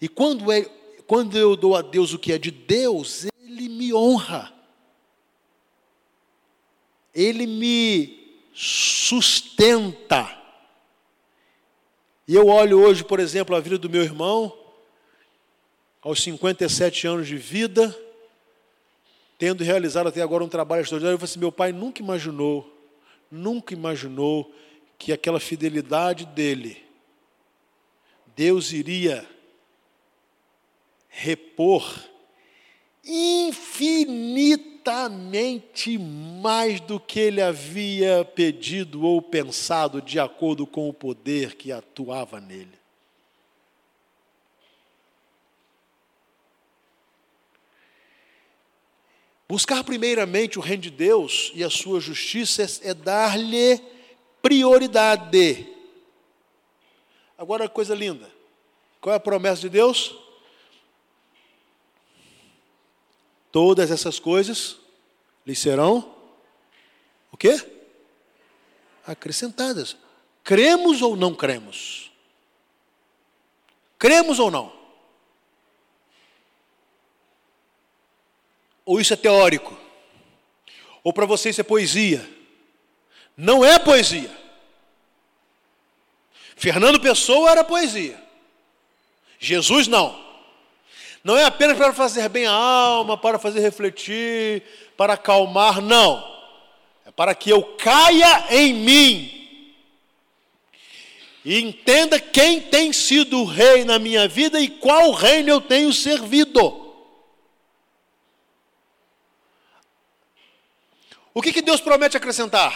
E 0.00 0.08
quando, 0.08 0.52
é, 0.52 0.62
quando 1.06 1.36
eu 1.38 1.56
dou 1.56 1.74
a 1.74 1.82
Deus 1.82 2.12
o 2.12 2.18
que 2.18 2.32
é 2.32 2.38
de 2.38 2.50
Deus, 2.50 3.26
Ele 3.42 3.68
me 3.68 3.94
honra. 3.94 4.52
Ele 7.16 7.46
me 7.46 8.44
sustenta. 8.52 10.36
E 12.28 12.34
eu 12.34 12.48
olho 12.48 12.78
hoje, 12.78 13.02
por 13.02 13.18
exemplo, 13.18 13.56
a 13.56 13.60
vida 13.60 13.78
do 13.78 13.88
meu 13.88 14.02
irmão, 14.02 14.56
aos 16.02 16.22
57 16.22 17.06
anos 17.06 17.26
de 17.26 17.38
vida, 17.38 17.96
tendo 19.38 19.64
realizado 19.64 20.08
até 20.08 20.20
agora 20.20 20.44
um 20.44 20.48
trabalho 20.48 20.82
extraordinário, 20.82 21.14
eu 21.14 21.18
falei 21.18 21.30
assim, 21.30 21.40
meu 21.40 21.50
pai 21.50 21.72
nunca 21.72 22.02
imaginou, 22.02 22.70
nunca 23.30 23.72
imaginou 23.72 24.52
que 24.98 25.10
aquela 25.10 25.40
fidelidade 25.40 26.26
dele, 26.26 26.84
Deus 28.36 28.72
iria 28.72 29.26
repor 31.08 31.98
infinitamente 33.06 35.96
mais 35.96 36.80
do 36.80 36.98
que 36.98 37.20
ele 37.20 37.40
havia 37.40 38.24
pedido 38.24 39.04
ou 39.04 39.22
pensado, 39.22 40.02
de 40.02 40.18
acordo 40.18 40.66
com 40.66 40.88
o 40.88 40.92
poder 40.92 41.54
que 41.54 41.70
atuava 41.70 42.40
nele. 42.40 42.74
Buscar 49.48 49.84
primeiramente 49.84 50.58
o 50.58 50.62
reino 50.62 50.82
de 50.82 50.90
Deus 50.90 51.52
e 51.54 51.62
a 51.62 51.70
sua 51.70 52.00
justiça 52.00 52.68
é 52.82 52.92
dar-lhe 52.92 53.80
prioridade. 54.42 55.68
Agora, 57.38 57.68
coisa 57.68 57.94
linda. 57.94 58.28
Qual 59.00 59.12
é 59.12 59.16
a 59.16 59.20
promessa 59.20 59.60
de 59.60 59.68
Deus? 59.68 60.25
Todas 63.56 63.90
essas 63.90 64.18
coisas 64.18 64.76
lhe 65.46 65.56
serão 65.56 66.14
o 67.32 67.38
quê? 67.38 67.58
Acrescentadas. 69.06 69.96
Cremos 70.44 71.00
ou 71.00 71.16
não 71.16 71.34
cremos? 71.34 72.12
Cremos 73.98 74.38
ou 74.38 74.50
não? 74.50 74.70
Ou 78.84 79.00
isso 79.00 79.14
é 79.14 79.16
teórico? 79.16 79.74
Ou 81.02 81.10
para 81.10 81.24
você 81.24 81.48
isso 81.48 81.62
é 81.62 81.64
poesia? 81.64 82.28
Não 83.34 83.64
é 83.64 83.78
poesia. 83.78 84.38
Fernando 86.54 87.00
Pessoa 87.00 87.52
era 87.52 87.64
poesia. 87.64 88.22
Jesus 89.38 89.88
não. 89.88 90.25
Não 91.26 91.36
é 91.36 91.42
apenas 91.42 91.76
para 91.76 91.92
fazer 91.92 92.28
bem 92.28 92.46
a 92.46 92.52
alma, 92.52 93.18
para 93.18 93.36
fazer 93.36 93.58
refletir, 93.58 94.62
para 94.96 95.14
acalmar, 95.14 95.80
não. 95.80 96.24
É 97.04 97.10
para 97.10 97.34
que 97.34 97.50
eu 97.50 97.64
caia 97.74 98.46
em 98.48 98.72
mim. 98.72 99.72
E 101.44 101.58
entenda 101.58 102.20
quem 102.20 102.60
tem 102.60 102.92
sido 102.92 103.40
o 103.40 103.44
rei 103.44 103.84
na 103.84 103.98
minha 103.98 104.28
vida 104.28 104.60
e 104.60 104.68
qual 104.68 105.10
reino 105.10 105.50
eu 105.50 105.60
tenho 105.60 105.92
servido. 105.92 106.94
O 111.34 111.42
que, 111.42 111.52
que 111.52 111.60
Deus 111.60 111.80
promete 111.80 112.16
acrescentar? 112.16 112.72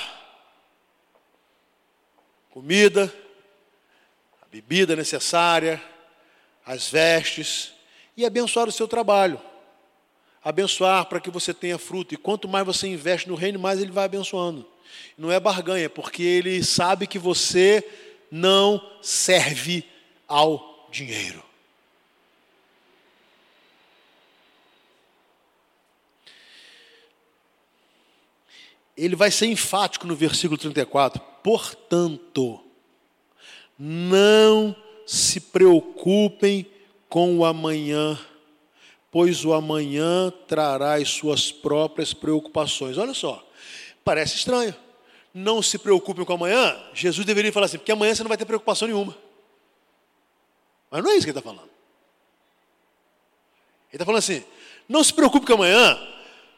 Comida, 2.50 3.14
a 4.42 4.46
bebida 4.50 4.96
necessária, 4.96 5.80
as 6.66 6.88
vestes, 6.88 7.78
e 8.16 8.24
abençoar 8.24 8.68
o 8.68 8.72
seu 8.72 8.88
trabalho. 8.88 9.40
Abençoar 10.42 11.06
para 11.06 11.20
que 11.20 11.30
você 11.30 11.52
tenha 11.52 11.78
fruto. 11.78 12.14
E 12.14 12.16
quanto 12.16 12.48
mais 12.48 12.64
você 12.64 12.88
investe 12.88 13.28
no 13.28 13.34
reino, 13.34 13.58
mais 13.58 13.80
ele 13.80 13.90
vai 13.90 14.04
abençoando. 14.04 14.66
Não 15.16 15.30
é 15.30 15.38
barganha, 15.38 15.88
porque 15.88 16.22
ele 16.22 16.62
sabe 16.64 17.06
que 17.06 17.18
você 17.18 17.86
não 18.30 18.80
serve 19.02 19.84
ao 20.26 20.88
dinheiro. 20.90 21.42
Ele 28.96 29.16
vai 29.16 29.30
ser 29.30 29.46
enfático 29.46 30.06
no 30.06 30.14
versículo 30.14 30.58
34. 30.58 31.22
portanto, 31.42 32.62
não 33.78 34.76
se 35.06 35.40
preocupem 35.40 36.69
com 37.10 37.36
o 37.36 37.44
amanhã, 37.44 38.18
pois 39.10 39.44
o 39.44 39.52
amanhã 39.52 40.32
trará 40.46 40.94
as 40.94 41.10
suas 41.10 41.50
próprias 41.50 42.14
preocupações. 42.14 42.96
Olha 42.96 43.12
só, 43.12 43.44
parece 44.04 44.36
estranho. 44.36 44.74
Não 45.34 45.60
se 45.60 45.76
preocupem 45.76 46.24
com 46.24 46.32
amanhã. 46.32 46.80
Jesus 46.94 47.26
deveria 47.26 47.52
falar 47.52 47.66
assim, 47.66 47.78
porque 47.78 47.92
amanhã 47.92 48.14
você 48.14 48.22
não 48.22 48.28
vai 48.28 48.38
ter 48.38 48.44
preocupação 48.44 48.88
nenhuma. 48.88 49.16
Mas 50.90 51.02
não 51.02 51.10
é 51.10 51.16
isso 51.16 51.26
que 51.26 51.30
ele 51.30 51.38
está 51.38 51.50
falando. 51.50 51.68
Ele 53.88 53.96
está 53.96 54.04
falando 54.04 54.18
assim: 54.18 54.44
não 54.88 55.02
se 55.02 55.12
preocupe 55.12 55.46
com 55.46 55.54
amanhã, 55.54 55.98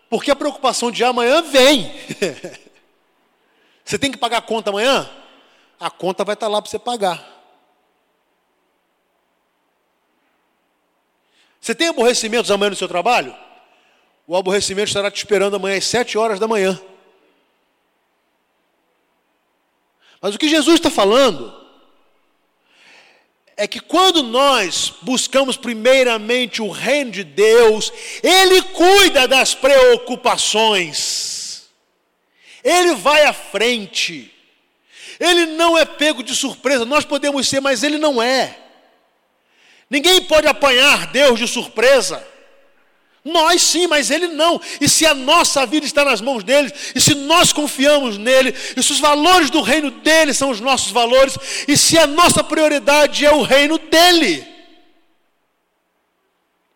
porque 0.09 0.31
a 0.31 0.37
preocupação 0.37 0.91
de 0.91 1.03
amanhã 1.03 1.43
vem. 1.43 1.91
você 3.85 3.99
tem 3.99 4.13
que 4.13 4.19
pagar 4.19 4.39
a 4.39 4.43
conta 4.43 4.71
amanhã? 4.71 5.09
A 5.81 5.91
conta 5.91 6.25
vai 6.25 6.35
estar 6.35 6.49
lá 6.49 6.61
para 6.61 6.71
você 6.71 6.79
pagar. 6.79 7.42
Você 11.63 11.75
tem 11.77 11.87
aborrecimentos 11.87 12.51
amanhã 12.51 12.71
no 12.71 12.77
seu 12.77 12.89
trabalho? 12.89 13.33
O 14.27 14.37
aborrecimento 14.37 14.89
estará 14.89 15.13
te 15.13 15.19
esperando 15.19 15.55
amanhã 15.55 15.79
às 15.79 15.85
sete 15.85 16.19
horas 16.19 16.41
da 16.41 16.49
manhã. 16.49 16.81
Mas 20.21 20.35
o 20.35 20.39
que 20.39 20.49
Jesus 20.49 20.75
está 20.75 20.91
falando 20.91 21.55
é 23.57 23.69
que 23.69 23.79
quando 23.79 24.25
nós 24.25 24.93
buscamos 25.03 25.57
primeiramente 25.57 26.61
o 26.61 26.69
reino 26.69 27.13
de 27.13 27.23
Deus, 27.23 27.93
Ele 28.25 28.61
cuida 28.63 29.29
das 29.29 29.55
preocupações, 29.55 31.71
Ele 32.65 32.97
vai 32.97 33.25
à 33.25 33.33
frente, 33.33 34.35
Ele 35.21 35.47
não 35.47 35.79
é 35.79 35.85
pego 35.85 36.25
de 36.25 36.35
surpresa, 36.35 36.85
nós 36.85 37.05
podemos 37.05 37.47
ser, 37.47 37.61
mas 37.61 37.85
Ele 37.85 37.99
não 37.99 38.21
é. 38.21 38.62
Ninguém 39.93 40.23
pode 40.23 40.47
apanhar 40.47 41.09
Deus 41.09 41.39
de 41.39 41.47
surpresa. 41.47 42.27
Nós 43.23 43.61
sim, 43.61 43.87
mas 43.87 44.11
Ele 44.11 44.27
não. 44.27 44.59
E 44.81 44.89
se 44.89 45.05
a 45.05 45.13
nossa 45.13 45.67
vida 45.67 45.85
está 45.85 46.03
nas 46.03 46.19
mãos 46.19 46.43
dele, 46.43 46.73
e 46.95 47.01
se 47.01 47.15
nós 47.15 47.53
confiamos 47.53 48.17
nele, 48.17 48.55
e 48.75 48.83
se 48.83 48.91
os 48.91 48.99
valores 48.99 49.51
do 49.51 49.61
reino 49.61 49.91
dele 49.91 50.33
são 50.33 50.49
os 50.49 50.61
nossos 50.61 50.91
valores, 50.91 51.37
e 51.69 51.77
se 51.77 51.99
a 51.99 52.07
nossa 52.07 52.43
prioridade 52.43 53.27
é 53.27 53.31
o 53.31 53.43
reino 53.43 53.77
dele, 53.77 54.43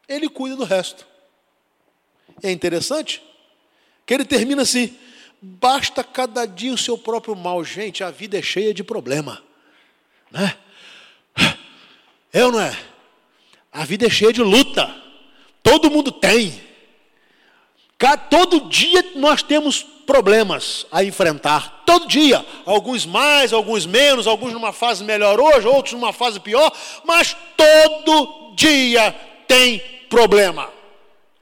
ele 0.07 0.29
cuida 0.29 0.55
do 0.55 0.65
resto. 0.65 1.07
É 2.43 2.51
interessante 2.51 3.23
que 4.05 4.13
ele 4.13 4.27
termina 4.27 4.61
assim: 4.61 4.95
basta 5.41 6.05
cada 6.05 6.45
dia 6.45 6.75
o 6.75 6.77
seu 6.77 6.99
próprio 6.99 7.35
mal. 7.35 7.65
Gente, 7.65 8.05
a 8.05 8.11
vida 8.11 8.39
é 8.39 8.43
cheia 8.43 8.75
de 8.75 8.85
problema, 8.85 9.43
né? 10.31 10.55
É 12.31 12.45
ou 12.45 12.53
não 12.53 12.61
é? 12.61 12.77
A 13.77 13.85
vida 13.85 14.07
é 14.07 14.11
cheia 14.11 14.33
de 14.33 14.43
luta. 14.43 14.91
Todo 15.63 15.91
mundo 15.91 16.11
tem. 16.11 16.59
Todo 18.31 18.71
dia 18.71 19.05
nós 19.17 19.43
temos 19.43 19.83
problemas 19.83 20.87
a 20.91 21.05
enfrentar. 21.05 21.83
Todo 21.85 22.09
dia. 22.09 22.43
Alguns 22.65 23.05
mais, 23.05 23.53
alguns 23.53 23.85
menos, 23.85 24.27
alguns 24.27 24.55
numa 24.55 24.73
fase 24.73 25.05
melhor 25.05 25.39
hoje, 25.39 25.69
outros 25.69 25.93
numa 25.93 26.11
fase 26.11 26.41
pior. 26.41 26.73
Mas 27.05 27.37
todo 27.55 28.55
dia 28.55 29.15
tem 29.47 29.79
problema. 30.09 30.71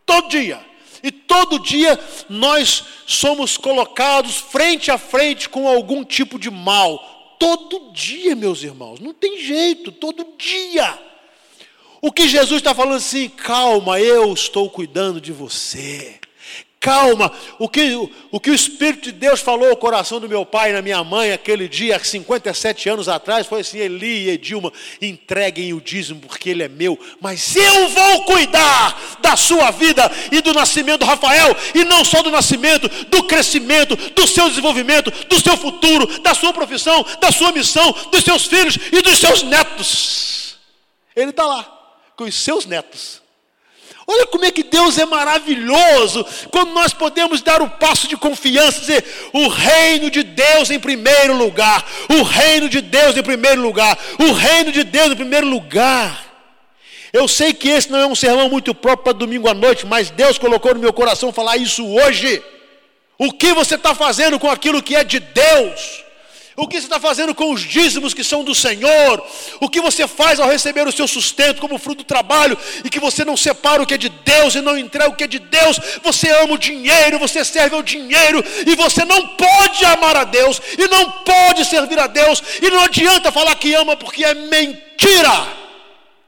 Todo 0.04 0.28
dia. 0.28 0.58
E 1.04 1.12
todo 1.12 1.60
dia 1.60 1.96
nós 2.28 2.82
somos 3.06 3.56
colocados 3.56 4.38
frente 4.38 4.90
a 4.90 4.98
frente 4.98 5.48
com 5.48 5.68
algum 5.68 6.02
tipo 6.02 6.36
de 6.36 6.50
mal. 6.50 7.36
Todo 7.38 7.92
dia, 7.92 8.34
meus 8.34 8.64
irmãos. 8.64 8.98
Não 8.98 9.14
tem 9.14 9.38
jeito. 9.38 9.92
Todo 9.92 10.26
dia. 10.36 11.13
O 12.04 12.12
que 12.12 12.28
Jesus 12.28 12.60
está 12.60 12.74
falando 12.74 12.96
assim, 12.96 13.30
calma, 13.30 13.98
eu 13.98 14.30
estou 14.34 14.68
cuidando 14.68 15.18
de 15.18 15.32
você. 15.32 16.16
Calma, 16.78 17.32
o 17.58 17.66
que, 17.66 17.94
o 18.30 18.38
que 18.38 18.50
o 18.50 18.54
Espírito 18.54 19.04
de 19.04 19.12
Deus 19.12 19.40
falou 19.40 19.70
ao 19.70 19.76
coração 19.78 20.20
do 20.20 20.28
meu 20.28 20.44
pai 20.44 20.68
e 20.68 20.72
na 20.74 20.82
minha 20.82 21.02
mãe 21.02 21.32
aquele 21.32 21.66
dia, 21.66 21.98
57 21.98 22.90
anos 22.90 23.08
atrás, 23.08 23.46
foi 23.46 23.62
assim: 23.62 23.78
Eli 23.78 24.26
e 24.26 24.30
Edilma, 24.32 24.70
entreguem 25.00 25.72
o 25.72 25.80
dízimo 25.80 26.20
porque 26.20 26.50
ele 26.50 26.62
é 26.62 26.68
meu, 26.68 27.00
mas 27.22 27.56
eu 27.56 27.88
vou 27.88 28.24
cuidar 28.24 29.16
da 29.22 29.34
sua 29.34 29.70
vida 29.70 30.12
e 30.30 30.42
do 30.42 30.52
nascimento 30.52 31.00
do 31.00 31.06
Rafael, 31.06 31.56
e 31.74 31.84
não 31.84 32.04
só 32.04 32.22
do 32.22 32.30
nascimento, 32.30 32.86
do 33.06 33.22
crescimento, 33.22 33.96
do 33.96 34.26
seu 34.26 34.46
desenvolvimento, 34.50 35.10
do 35.26 35.40
seu 35.40 35.56
futuro, 35.56 36.06
da 36.20 36.34
sua 36.34 36.52
profissão, 36.52 37.02
da 37.18 37.32
sua 37.32 37.50
missão, 37.50 37.96
dos 38.12 38.22
seus 38.22 38.44
filhos 38.44 38.78
e 38.92 39.00
dos 39.00 39.18
seus 39.18 39.42
netos. 39.42 40.58
Ele 41.16 41.30
está 41.30 41.46
lá 41.46 41.73
com 42.16 42.24
os 42.24 42.34
seus 42.34 42.66
netos. 42.66 43.22
Olha 44.06 44.26
como 44.26 44.44
é 44.44 44.50
que 44.50 44.62
Deus 44.62 44.98
é 44.98 45.06
maravilhoso 45.06 46.26
quando 46.50 46.72
nós 46.72 46.92
podemos 46.92 47.40
dar 47.40 47.62
o 47.62 47.70
passo 47.70 48.06
de 48.06 48.16
confiança, 48.16 48.80
dizer: 48.80 49.04
o 49.32 49.48
reino 49.48 50.10
de 50.10 50.22
Deus 50.22 50.70
em 50.70 50.78
primeiro 50.78 51.34
lugar, 51.34 51.84
o 52.10 52.22
reino 52.22 52.68
de 52.68 52.80
Deus 52.82 53.16
em 53.16 53.22
primeiro 53.22 53.62
lugar, 53.62 53.98
o 54.18 54.32
reino 54.32 54.70
de 54.70 54.84
Deus 54.84 55.12
em 55.12 55.16
primeiro 55.16 55.46
lugar. 55.48 56.22
Eu 57.12 57.28
sei 57.28 57.54
que 57.54 57.68
esse 57.68 57.90
não 57.90 57.98
é 57.98 58.06
um 58.06 58.14
sermão 58.14 58.48
muito 58.48 58.74
próprio 58.74 59.04
para 59.04 59.12
domingo 59.12 59.48
à 59.48 59.54
noite, 59.54 59.86
mas 59.86 60.10
Deus 60.10 60.36
colocou 60.36 60.74
no 60.74 60.80
meu 60.80 60.92
coração 60.92 61.32
falar 61.32 61.56
isso 61.56 61.86
hoje. 61.86 62.42
O 63.16 63.32
que 63.32 63.54
você 63.54 63.76
está 63.76 63.94
fazendo 63.94 64.38
com 64.38 64.50
aquilo 64.50 64.82
que 64.82 64.96
é 64.96 65.04
de 65.04 65.20
Deus? 65.20 66.03
O 66.56 66.68
que 66.68 66.80
você 66.80 66.86
está 66.86 67.00
fazendo 67.00 67.34
com 67.34 67.52
os 67.52 67.62
dízimos 67.62 68.14
que 68.14 68.22
são 68.22 68.44
do 68.44 68.54
Senhor? 68.54 69.26
O 69.60 69.68
que 69.68 69.80
você 69.80 70.06
faz 70.06 70.38
ao 70.38 70.48
receber 70.48 70.86
o 70.86 70.92
seu 70.92 71.08
sustento 71.08 71.60
como 71.60 71.78
fruto 71.78 72.04
do 72.04 72.06
trabalho 72.06 72.56
e 72.84 72.90
que 72.90 73.00
você 73.00 73.24
não 73.24 73.36
separa 73.36 73.82
o 73.82 73.86
que 73.86 73.94
é 73.94 73.98
de 73.98 74.08
Deus 74.08 74.54
e 74.54 74.60
não 74.60 74.78
entrega 74.78 75.10
o 75.10 75.16
que 75.16 75.24
é 75.24 75.26
de 75.26 75.40
Deus? 75.40 75.80
Você 76.04 76.30
ama 76.30 76.54
o 76.54 76.58
dinheiro, 76.58 77.18
você 77.18 77.44
serve 77.44 77.74
ao 77.74 77.82
dinheiro 77.82 78.44
e 78.64 78.76
você 78.76 79.04
não 79.04 79.28
pode 79.28 79.84
amar 79.84 80.16
a 80.16 80.24
Deus 80.24 80.60
e 80.78 80.86
não 80.86 81.10
pode 81.10 81.64
servir 81.64 81.98
a 81.98 82.06
Deus 82.06 82.40
e 82.62 82.70
não 82.70 82.80
adianta 82.80 83.32
falar 83.32 83.56
que 83.56 83.74
ama 83.74 83.96
porque 83.96 84.24
é 84.24 84.34
mentira. 84.34 85.48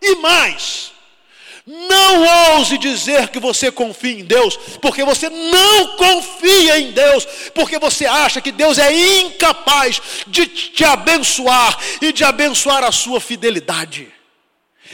E 0.03 0.17
mais, 0.17 0.91
não 1.67 2.55
ouse 2.55 2.79
dizer 2.79 3.29
que 3.29 3.41
você 3.41 3.73
confia 3.73 4.21
em 4.21 4.25
Deus, 4.25 4.57
porque 4.81 5.05
você 5.05 5.29
não 5.29 5.97
confia 5.97 6.79
em 6.79 6.93
Deus, 6.93 7.27
porque 7.53 7.77
você 7.79 8.07
acha 8.07 8.41
que 8.41 8.53
Deus 8.53 8.79
é 8.79 8.93
incapaz 9.21 10.01
de 10.29 10.47
te 10.47 10.85
abençoar 10.85 11.77
e 12.01 12.13
de 12.13 12.23
abençoar 12.23 12.85
a 12.85 12.93
sua 12.93 13.21
fidelidade. 13.21 14.16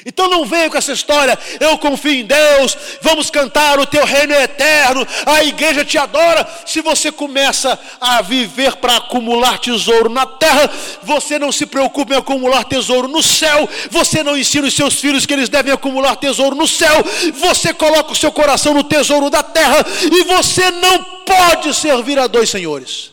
Então 0.04 0.28
não 0.28 0.44
venha 0.44 0.68
com 0.68 0.76
essa 0.76 0.92
história, 0.92 1.38
eu 1.60 1.78
confio 1.78 2.12
em 2.12 2.24
Deus, 2.24 2.76
vamos 3.00 3.30
cantar, 3.30 3.78
o 3.78 3.86
teu 3.86 4.04
reino 4.04 4.32
é 4.32 4.44
eterno, 4.44 5.06
a 5.24 5.44
igreja 5.44 5.84
te 5.84 5.96
adora. 5.96 6.46
Se 6.66 6.80
você 6.80 7.12
começa 7.12 7.78
a 8.00 8.20
viver 8.22 8.76
para 8.76 8.96
acumular 8.96 9.58
tesouro 9.58 10.08
na 10.08 10.26
terra, 10.26 10.70
você 11.02 11.38
não 11.38 11.52
se 11.52 11.66
preocupa 11.66 12.14
em 12.14 12.18
acumular 12.18 12.64
tesouro 12.64 13.06
no 13.06 13.22
céu, 13.22 13.68
você 13.90 14.22
não 14.22 14.36
ensina 14.36 14.66
os 14.66 14.74
seus 14.74 15.00
filhos 15.00 15.24
que 15.24 15.32
eles 15.32 15.48
devem 15.48 15.72
acumular 15.72 16.16
tesouro 16.16 16.56
no 16.56 16.66
céu, 16.66 17.04
você 17.34 17.72
coloca 17.72 18.12
o 18.12 18.16
seu 18.16 18.32
coração 18.32 18.74
no 18.74 18.84
tesouro 18.84 19.30
da 19.30 19.42
terra 19.42 19.84
e 20.10 20.24
você 20.24 20.70
não 20.70 21.04
pode 21.24 21.72
servir 21.74 22.18
a 22.18 22.26
dois 22.26 22.50
senhores. 22.50 23.12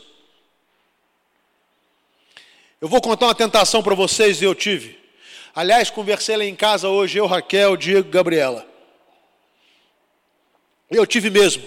Eu 2.82 2.88
vou 2.88 3.02
contar 3.02 3.28
uma 3.28 3.36
tentação 3.36 3.84
para 3.84 3.94
vocês 3.94 4.42
e 4.42 4.46
eu 4.46 4.56
tive. 4.56 4.99
Aliás, 5.54 5.90
conversei 5.90 6.38
lá 6.38 6.46
em 6.46 6.56
casa 6.56 6.88
hoje, 6.90 7.18
eu, 7.18 7.26
Raquel, 7.26 7.76
Diego, 7.76 8.10
Gabriela. 8.10 8.68
Eu 10.90 11.06
tive 11.06 11.30
mesmo. 11.30 11.64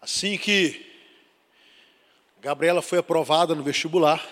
Assim 0.00 0.38
que 0.38 0.86
Gabriela 2.40 2.80
foi 2.80 2.98
aprovada 2.98 3.56
no 3.56 3.62
vestibular, 3.64 4.24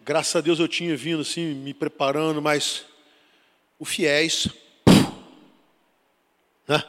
graças 0.00 0.34
a 0.34 0.40
Deus 0.40 0.58
eu 0.58 0.66
tinha 0.66 0.96
vindo 0.96 1.22
assim, 1.22 1.54
me 1.54 1.72
preparando, 1.72 2.42
mas 2.42 2.84
o 3.78 3.84
fiéis, 3.84 4.48
né? 6.66 6.82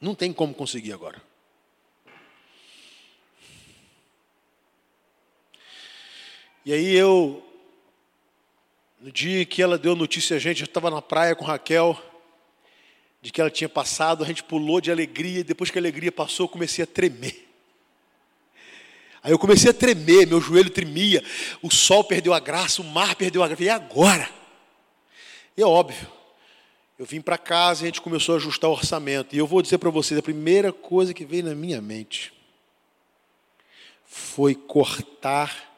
Não 0.00 0.14
tem 0.14 0.32
como 0.32 0.54
conseguir 0.54 0.92
agora. 0.92 1.20
E 6.64 6.72
aí 6.72 6.94
eu, 6.94 7.42
no 9.00 9.10
dia 9.10 9.44
que 9.46 9.62
ela 9.62 9.78
deu 9.78 9.96
notícia 9.96 10.36
a 10.36 10.38
gente, 10.38 10.60
eu 10.60 10.66
estava 10.66 10.90
na 10.90 11.00
praia 11.00 11.34
com 11.34 11.44
Raquel, 11.44 11.98
de 13.22 13.32
que 13.32 13.40
ela 13.40 13.50
tinha 13.50 13.68
passado, 13.68 14.22
a 14.22 14.26
gente 14.26 14.42
pulou 14.42 14.80
de 14.80 14.90
alegria, 14.90 15.40
e 15.40 15.44
depois 15.44 15.70
que 15.70 15.78
a 15.78 15.80
alegria 15.80 16.12
passou, 16.12 16.44
eu 16.44 16.48
comecei 16.50 16.84
a 16.84 16.86
tremer. 16.86 17.48
Aí 19.22 19.32
eu 19.32 19.38
comecei 19.38 19.70
a 19.70 19.74
tremer, 19.74 20.26
meu 20.26 20.40
joelho 20.40 20.70
tremia, 20.70 21.24
o 21.60 21.70
sol 21.70 22.04
perdeu 22.04 22.32
a 22.32 22.38
graça, 22.38 22.80
o 22.82 22.84
mar 22.84 23.16
perdeu 23.16 23.42
a 23.42 23.48
graça, 23.48 23.64
e 23.64 23.70
agora? 23.70 24.30
É 25.56 25.64
óbvio, 25.64 26.06
eu 26.98 27.06
vim 27.06 27.20
para 27.20 27.38
casa 27.38 27.82
e 27.82 27.84
a 27.84 27.86
gente 27.86 28.00
começou 28.00 28.34
a 28.34 28.38
ajustar 28.38 28.68
o 28.68 28.72
orçamento. 28.72 29.34
E 29.34 29.38
eu 29.38 29.46
vou 29.46 29.62
dizer 29.62 29.78
para 29.78 29.88
vocês, 29.88 30.18
a 30.18 30.22
primeira 30.22 30.72
coisa 30.72 31.14
que 31.14 31.24
veio 31.24 31.44
na 31.44 31.54
minha 31.54 31.80
mente 31.80 32.32
foi 34.04 34.54
cortar 34.54 35.68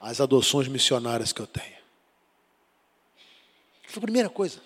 as 0.00 0.20
adoções 0.20 0.66
missionárias 0.66 1.32
que 1.32 1.40
eu 1.40 1.46
tenho. 1.46 1.76
Foi 3.88 3.98
a 3.98 4.02
primeira 4.02 4.30
coisa. 4.30 4.62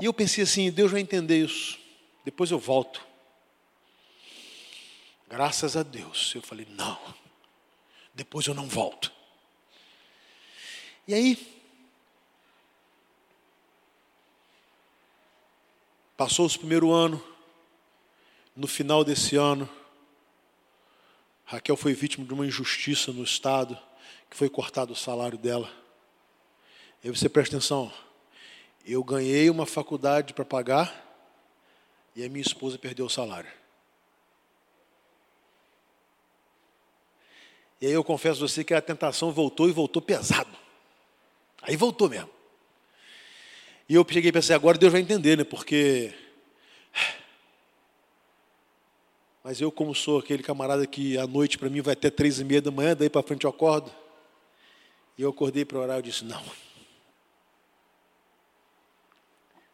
E 0.00 0.06
eu 0.06 0.14
pensei 0.14 0.44
assim, 0.44 0.70
Deus 0.70 0.90
vai 0.90 1.02
entender 1.02 1.44
isso. 1.44 1.78
Depois 2.24 2.50
eu 2.50 2.58
volto. 2.58 3.04
Graças 5.28 5.76
a 5.76 5.82
Deus. 5.82 6.32
Eu 6.34 6.40
falei, 6.40 6.66
não. 6.70 6.98
Depois 8.14 8.46
eu 8.46 8.54
não 8.54 8.66
volto. 8.66 9.12
E 11.06 11.12
aí, 11.12 11.59
Passou-se 16.20 16.54
o 16.54 16.58
primeiro 16.58 16.92
ano, 16.92 17.24
no 18.54 18.66
final 18.66 19.02
desse 19.02 19.36
ano, 19.36 19.66
Raquel 21.46 21.78
foi 21.78 21.94
vítima 21.94 22.26
de 22.26 22.34
uma 22.34 22.46
injustiça 22.46 23.10
no 23.10 23.24
Estado, 23.24 23.74
que 24.28 24.36
foi 24.36 24.50
cortado 24.50 24.92
o 24.92 24.94
salário 24.94 25.38
dela. 25.38 25.72
E 27.02 27.08
você 27.08 27.26
presta 27.26 27.56
atenção, 27.56 27.90
eu 28.84 29.02
ganhei 29.02 29.48
uma 29.48 29.64
faculdade 29.64 30.34
para 30.34 30.44
pagar 30.44 30.94
e 32.14 32.22
a 32.22 32.28
minha 32.28 32.42
esposa 32.42 32.76
perdeu 32.76 33.06
o 33.06 33.10
salário. 33.10 33.50
E 37.80 37.86
aí 37.86 37.92
eu 37.92 38.04
confesso 38.04 38.44
a 38.44 38.46
você 38.46 38.62
que 38.62 38.74
a 38.74 38.82
tentação 38.82 39.32
voltou 39.32 39.70
e 39.70 39.72
voltou 39.72 40.02
pesado. 40.02 40.54
Aí 41.62 41.76
voltou 41.76 42.10
mesmo. 42.10 42.39
E 43.90 43.94
eu 43.96 44.06
cheguei 44.08 44.28
e 44.28 44.32
pensei, 44.32 44.54
agora 44.54 44.78
Deus 44.78 44.92
vai 44.92 45.00
entender, 45.00 45.36
né? 45.36 45.42
Porque. 45.42 46.14
Mas 49.42 49.60
eu, 49.60 49.72
como 49.72 49.92
sou 49.96 50.20
aquele 50.20 50.44
camarada 50.44 50.86
que 50.86 51.18
à 51.18 51.26
noite 51.26 51.58
para 51.58 51.68
mim 51.68 51.80
vai 51.80 51.94
até 51.94 52.08
três 52.08 52.38
e 52.38 52.44
meia 52.44 52.62
da 52.62 52.70
manhã, 52.70 52.94
daí 52.94 53.10
para 53.10 53.20
frente 53.20 53.42
eu 53.42 53.50
acordo. 53.50 53.92
E 55.18 55.22
eu 55.22 55.30
acordei 55.30 55.64
para 55.64 55.80
orar 55.80 55.98
e 55.98 56.02
disse: 56.02 56.24
Não. 56.24 56.40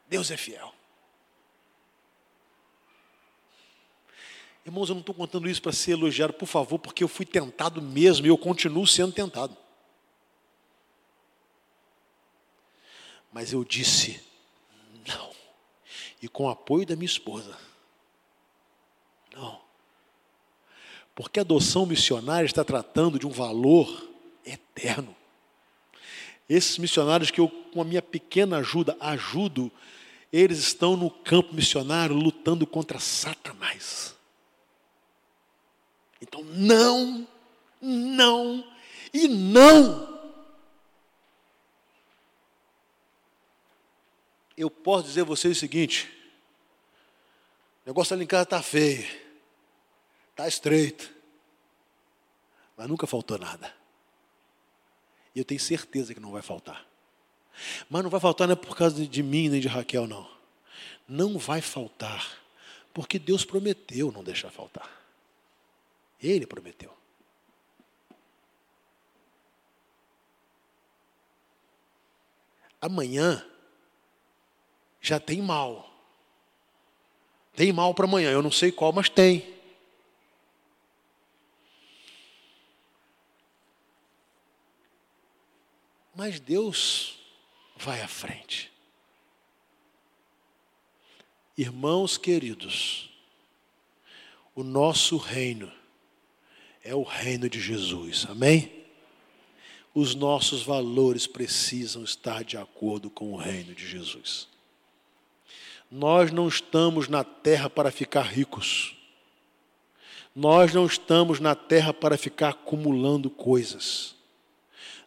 Deus 0.09 0.31
é 0.31 0.37
fiel. 0.39 0.73
Irmãos, 4.65 4.89
eu 4.89 4.95
não 4.95 5.01
estou 5.01 5.15
contando 5.15 5.47
isso 5.47 5.61
para 5.61 5.73
ser 5.73 5.91
elogiado, 5.91 6.33
por 6.33 6.47
favor, 6.47 6.79
porque 6.79 7.05
eu 7.05 7.09
fui 7.09 7.27
tentado 7.27 7.83
mesmo 7.83 8.25
e 8.25 8.31
eu 8.31 8.39
continuo 8.39 8.87
sendo 8.87 9.13
tentado. 9.13 9.55
Mas 13.37 13.53
eu 13.53 13.63
disse 13.63 14.19
não. 15.07 15.31
E 16.23 16.27
com 16.27 16.45
o 16.45 16.49
apoio 16.49 16.87
da 16.87 16.97
minha 16.97 17.05
esposa. 17.05 17.55
Não. 19.35 19.61
Porque 21.15 21.39
a 21.39 21.43
adoção 21.43 21.85
missionária 21.85 22.47
está 22.47 22.65
tratando 22.65 23.19
de 23.19 23.27
um 23.27 23.31
valor 23.31 24.09
eterno. 24.43 25.15
Esses 26.49 26.79
missionários 26.79 27.31
que 27.31 27.39
eu, 27.39 27.47
com 27.75 27.83
a 27.83 27.85
minha 27.85 28.01
pequena 28.01 28.57
ajuda, 28.57 28.97
ajudo, 28.99 29.71
eles 30.33 30.57
estão 30.57 30.97
no 30.97 31.11
campo 31.11 31.55
missionário 31.55 32.17
lutando 32.17 32.67
contra 32.67 32.99
Satanás. 32.99 34.17
Então, 36.23 36.43
não, 36.43 37.29
não 37.83 38.65
e 39.13 39.29
não. 39.29 40.16
Eu 44.57 44.71
posso 44.71 45.09
dizer 45.09 45.21
a 45.23 45.25
vocês 45.25 45.57
o 45.57 45.61
seguinte: 45.61 46.11
o 47.85 47.89
negócio 47.89 48.15
ali 48.15 48.25
em 48.25 48.27
casa 48.27 48.45
está 48.45 48.63
feio, 48.63 49.07
está 50.31 50.49
estreito, 50.49 51.13
mas 52.77 52.89
nunca 52.89 53.07
faltou 53.07 53.39
nada. 53.39 53.75
E 55.35 55.39
eu 55.39 55.45
tenho 55.45 55.61
certeza 55.61 56.15
que 56.15 56.21
não 56.21 56.33
vai 56.33 56.43
faltar. 56.43 56.87
Mas 57.89 58.03
não 58.03 58.11
vai 58.11 58.21
faltar 58.21 58.47
não 58.47 58.53
é 58.53 58.57
por 58.57 58.77
causa 58.77 59.07
de 59.07 59.23
mim 59.23 59.49
nem 59.49 59.61
de 59.61 59.69
Raquel, 59.69 60.07
não. 60.07 60.29
Não 61.09 61.39
vai 61.39 61.61
faltar, 61.61 62.39
porque 62.93 63.19
Deus 63.19 63.45
prometeu 63.45 64.11
não 64.11 64.25
deixar 64.25 64.51
faltar. 64.51 64.91
Ele 66.21 66.47
prometeu. 66.47 66.95
Amanhã 72.81 73.45
já 75.07 75.21
tem 75.21 75.41
mal. 75.41 75.89
Tem 77.55 77.73
mal 77.73 77.95
para 77.95 78.07
amanhã, 78.07 78.33
eu 78.33 78.43
não 78.43 78.51
sei 78.51 78.73
qual, 78.73 78.93
mas 78.93 79.09
tem. 79.09 79.55
Mas 86.13 86.41
Deus 86.41 87.21
vai 87.77 88.03
à 88.03 88.09
frente. 88.09 88.73
Irmãos 91.57 92.19
queridos, 92.19 93.09
o 94.57 94.65
nosso 94.65 95.17
reino 95.19 95.73
é 96.83 96.97
o 96.97 97.05
reino 97.05 97.49
de 97.49 97.61
Jesus, 97.61 98.27
amém? 98.29 98.85
Os 99.95 100.17
nossos 100.17 100.63
valores 100.63 101.29
precisam 101.29 102.03
estar 102.03 102.43
de 102.43 102.57
acordo 102.57 103.09
com 103.09 103.33
o 103.33 103.37
reino 103.37 103.73
de 103.73 103.87
Jesus. 103.87 104.56
Nós 105.91 106.33
não 106.33 106.49
estamos 106.49 107.09
na 107.09 107.23
terra 107.23 107.71
para 107.71 107.91
ficar 107.91 108.23
ricos. 108.23 108.97
Nós 110.35 110.75
não 110.75 110.85
estamos 110.85 111.41
na 111.41 111.55
terra 111.55 111.95
para 111.95 112.19
ficar 112.19 112.51
acumulando 112.51 113.31
coisas. 113.31 114.15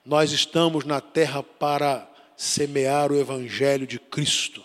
Nós 0.06 0.32
estamos 0.32 0.86
na 0.86 1.02
terra 1.02 1.44
para 1.44 2.10
semear 2.36 3.12
o 3.12 3.20
Evangelho 3.20 3.86
de 3.86 4.00
Cristo, 4.00 4.64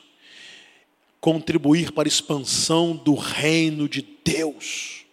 contribuir 1.21 1.93
para 1.93 2.07
a 2.07 2.09
expansão 2.09 2.97
do 2.97 3.15
reino 3.15 3.89
de 3.89 4.01
Deus. 4.25 5.05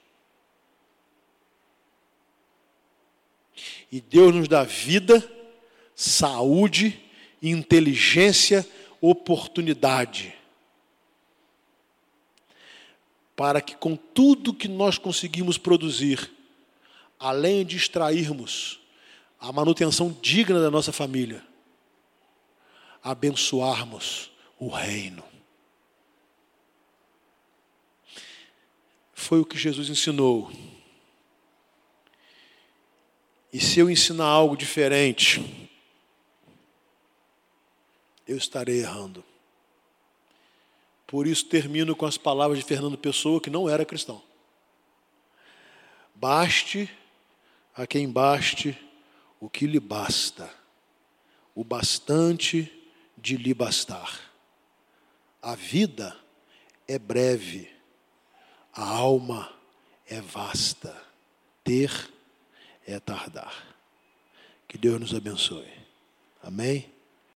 E 3.91 3.99
Deus 3.99 4.34
nos 4.34 4.47
dá 4.47 4.64
vida, 4.64 5.28
saúde, 5.95 6.97
inteligência, 7.41 8.66
oportunidade 9.02 10.40
para 13.41 13.59
que 13.59 13.75
com 13.75 13.95
tudo 13.95 14.53
que 14.53 14.67
nós 14.67 14.99
conseguimos 14.99 15.57
produzir, 15.57 16.31
além 17.19 17.65
de 17.65 17.75
extrairmos 17.75 18.79
a 19.39 19.51
manutenção 19.51 20.15
digna 20.21 20.61
da 20.61 20.69
nossa 20.69 20.91
família, 20.91 21.43
abençoarmos 23.01 24.29
o 24.59 24.67
reino. 24.67 25.23
Foi 29.15 29.39
o 29.39 29.45
que 29.45 29.57
Jesus 29.57 29.89
ensinou. 29.89 30.53
E 33.51 33.59
se 33.59 33.79
eu 33.79 33.89
ensinar 33.89 34.25
algo 34.25 34.55
diferente, 34.55 35.67
eu 38.27 38.37
estarei 38.37 38.81
errando. 38.81 39.30
Por 41.12 41.28
isso 41.28 41.43
termino 41.43 41.93
com 41.93 42.05
as 42.05 42.16
palavras 42.16 42.57
de 42.57 42.64
Fernando 42.64 42.97
Pessoa, 42.97 43.41
que 43.41 43.49
não 43.49 43.68
era 43.68 43.84
cristão. 43.84 44.24
Baste 46.16 46.89
a 47.76 47.86
quem 47.86 48.09
baste 48.09 48.78
o 49.38 49.49
que 49.49 49.68
lhe 49.68 49.78
basta, 49.78 50.49
o 51.53 51.66
bastante 51.66 52.72
de 53.18 53.36
lhe 53.36 53.53
bastar. 53.53 54.22
A 55.41 55.53
vida 55.53 56.16
é 56.88 56.97
breve, 56.97 57.70
a 58.72 58.88
alma 58.88 59.51
é 60.07 60.22
vasta, 60.22 60.95
ter 61.62 61.91
é 62.88 63.01
tardar. 63.01 63.76
Que 64.66 64.78
Deus 64.78 64.97
nos 64.97 65.14
abençoe. 65.14 65.74
Amém? 66.41 66.89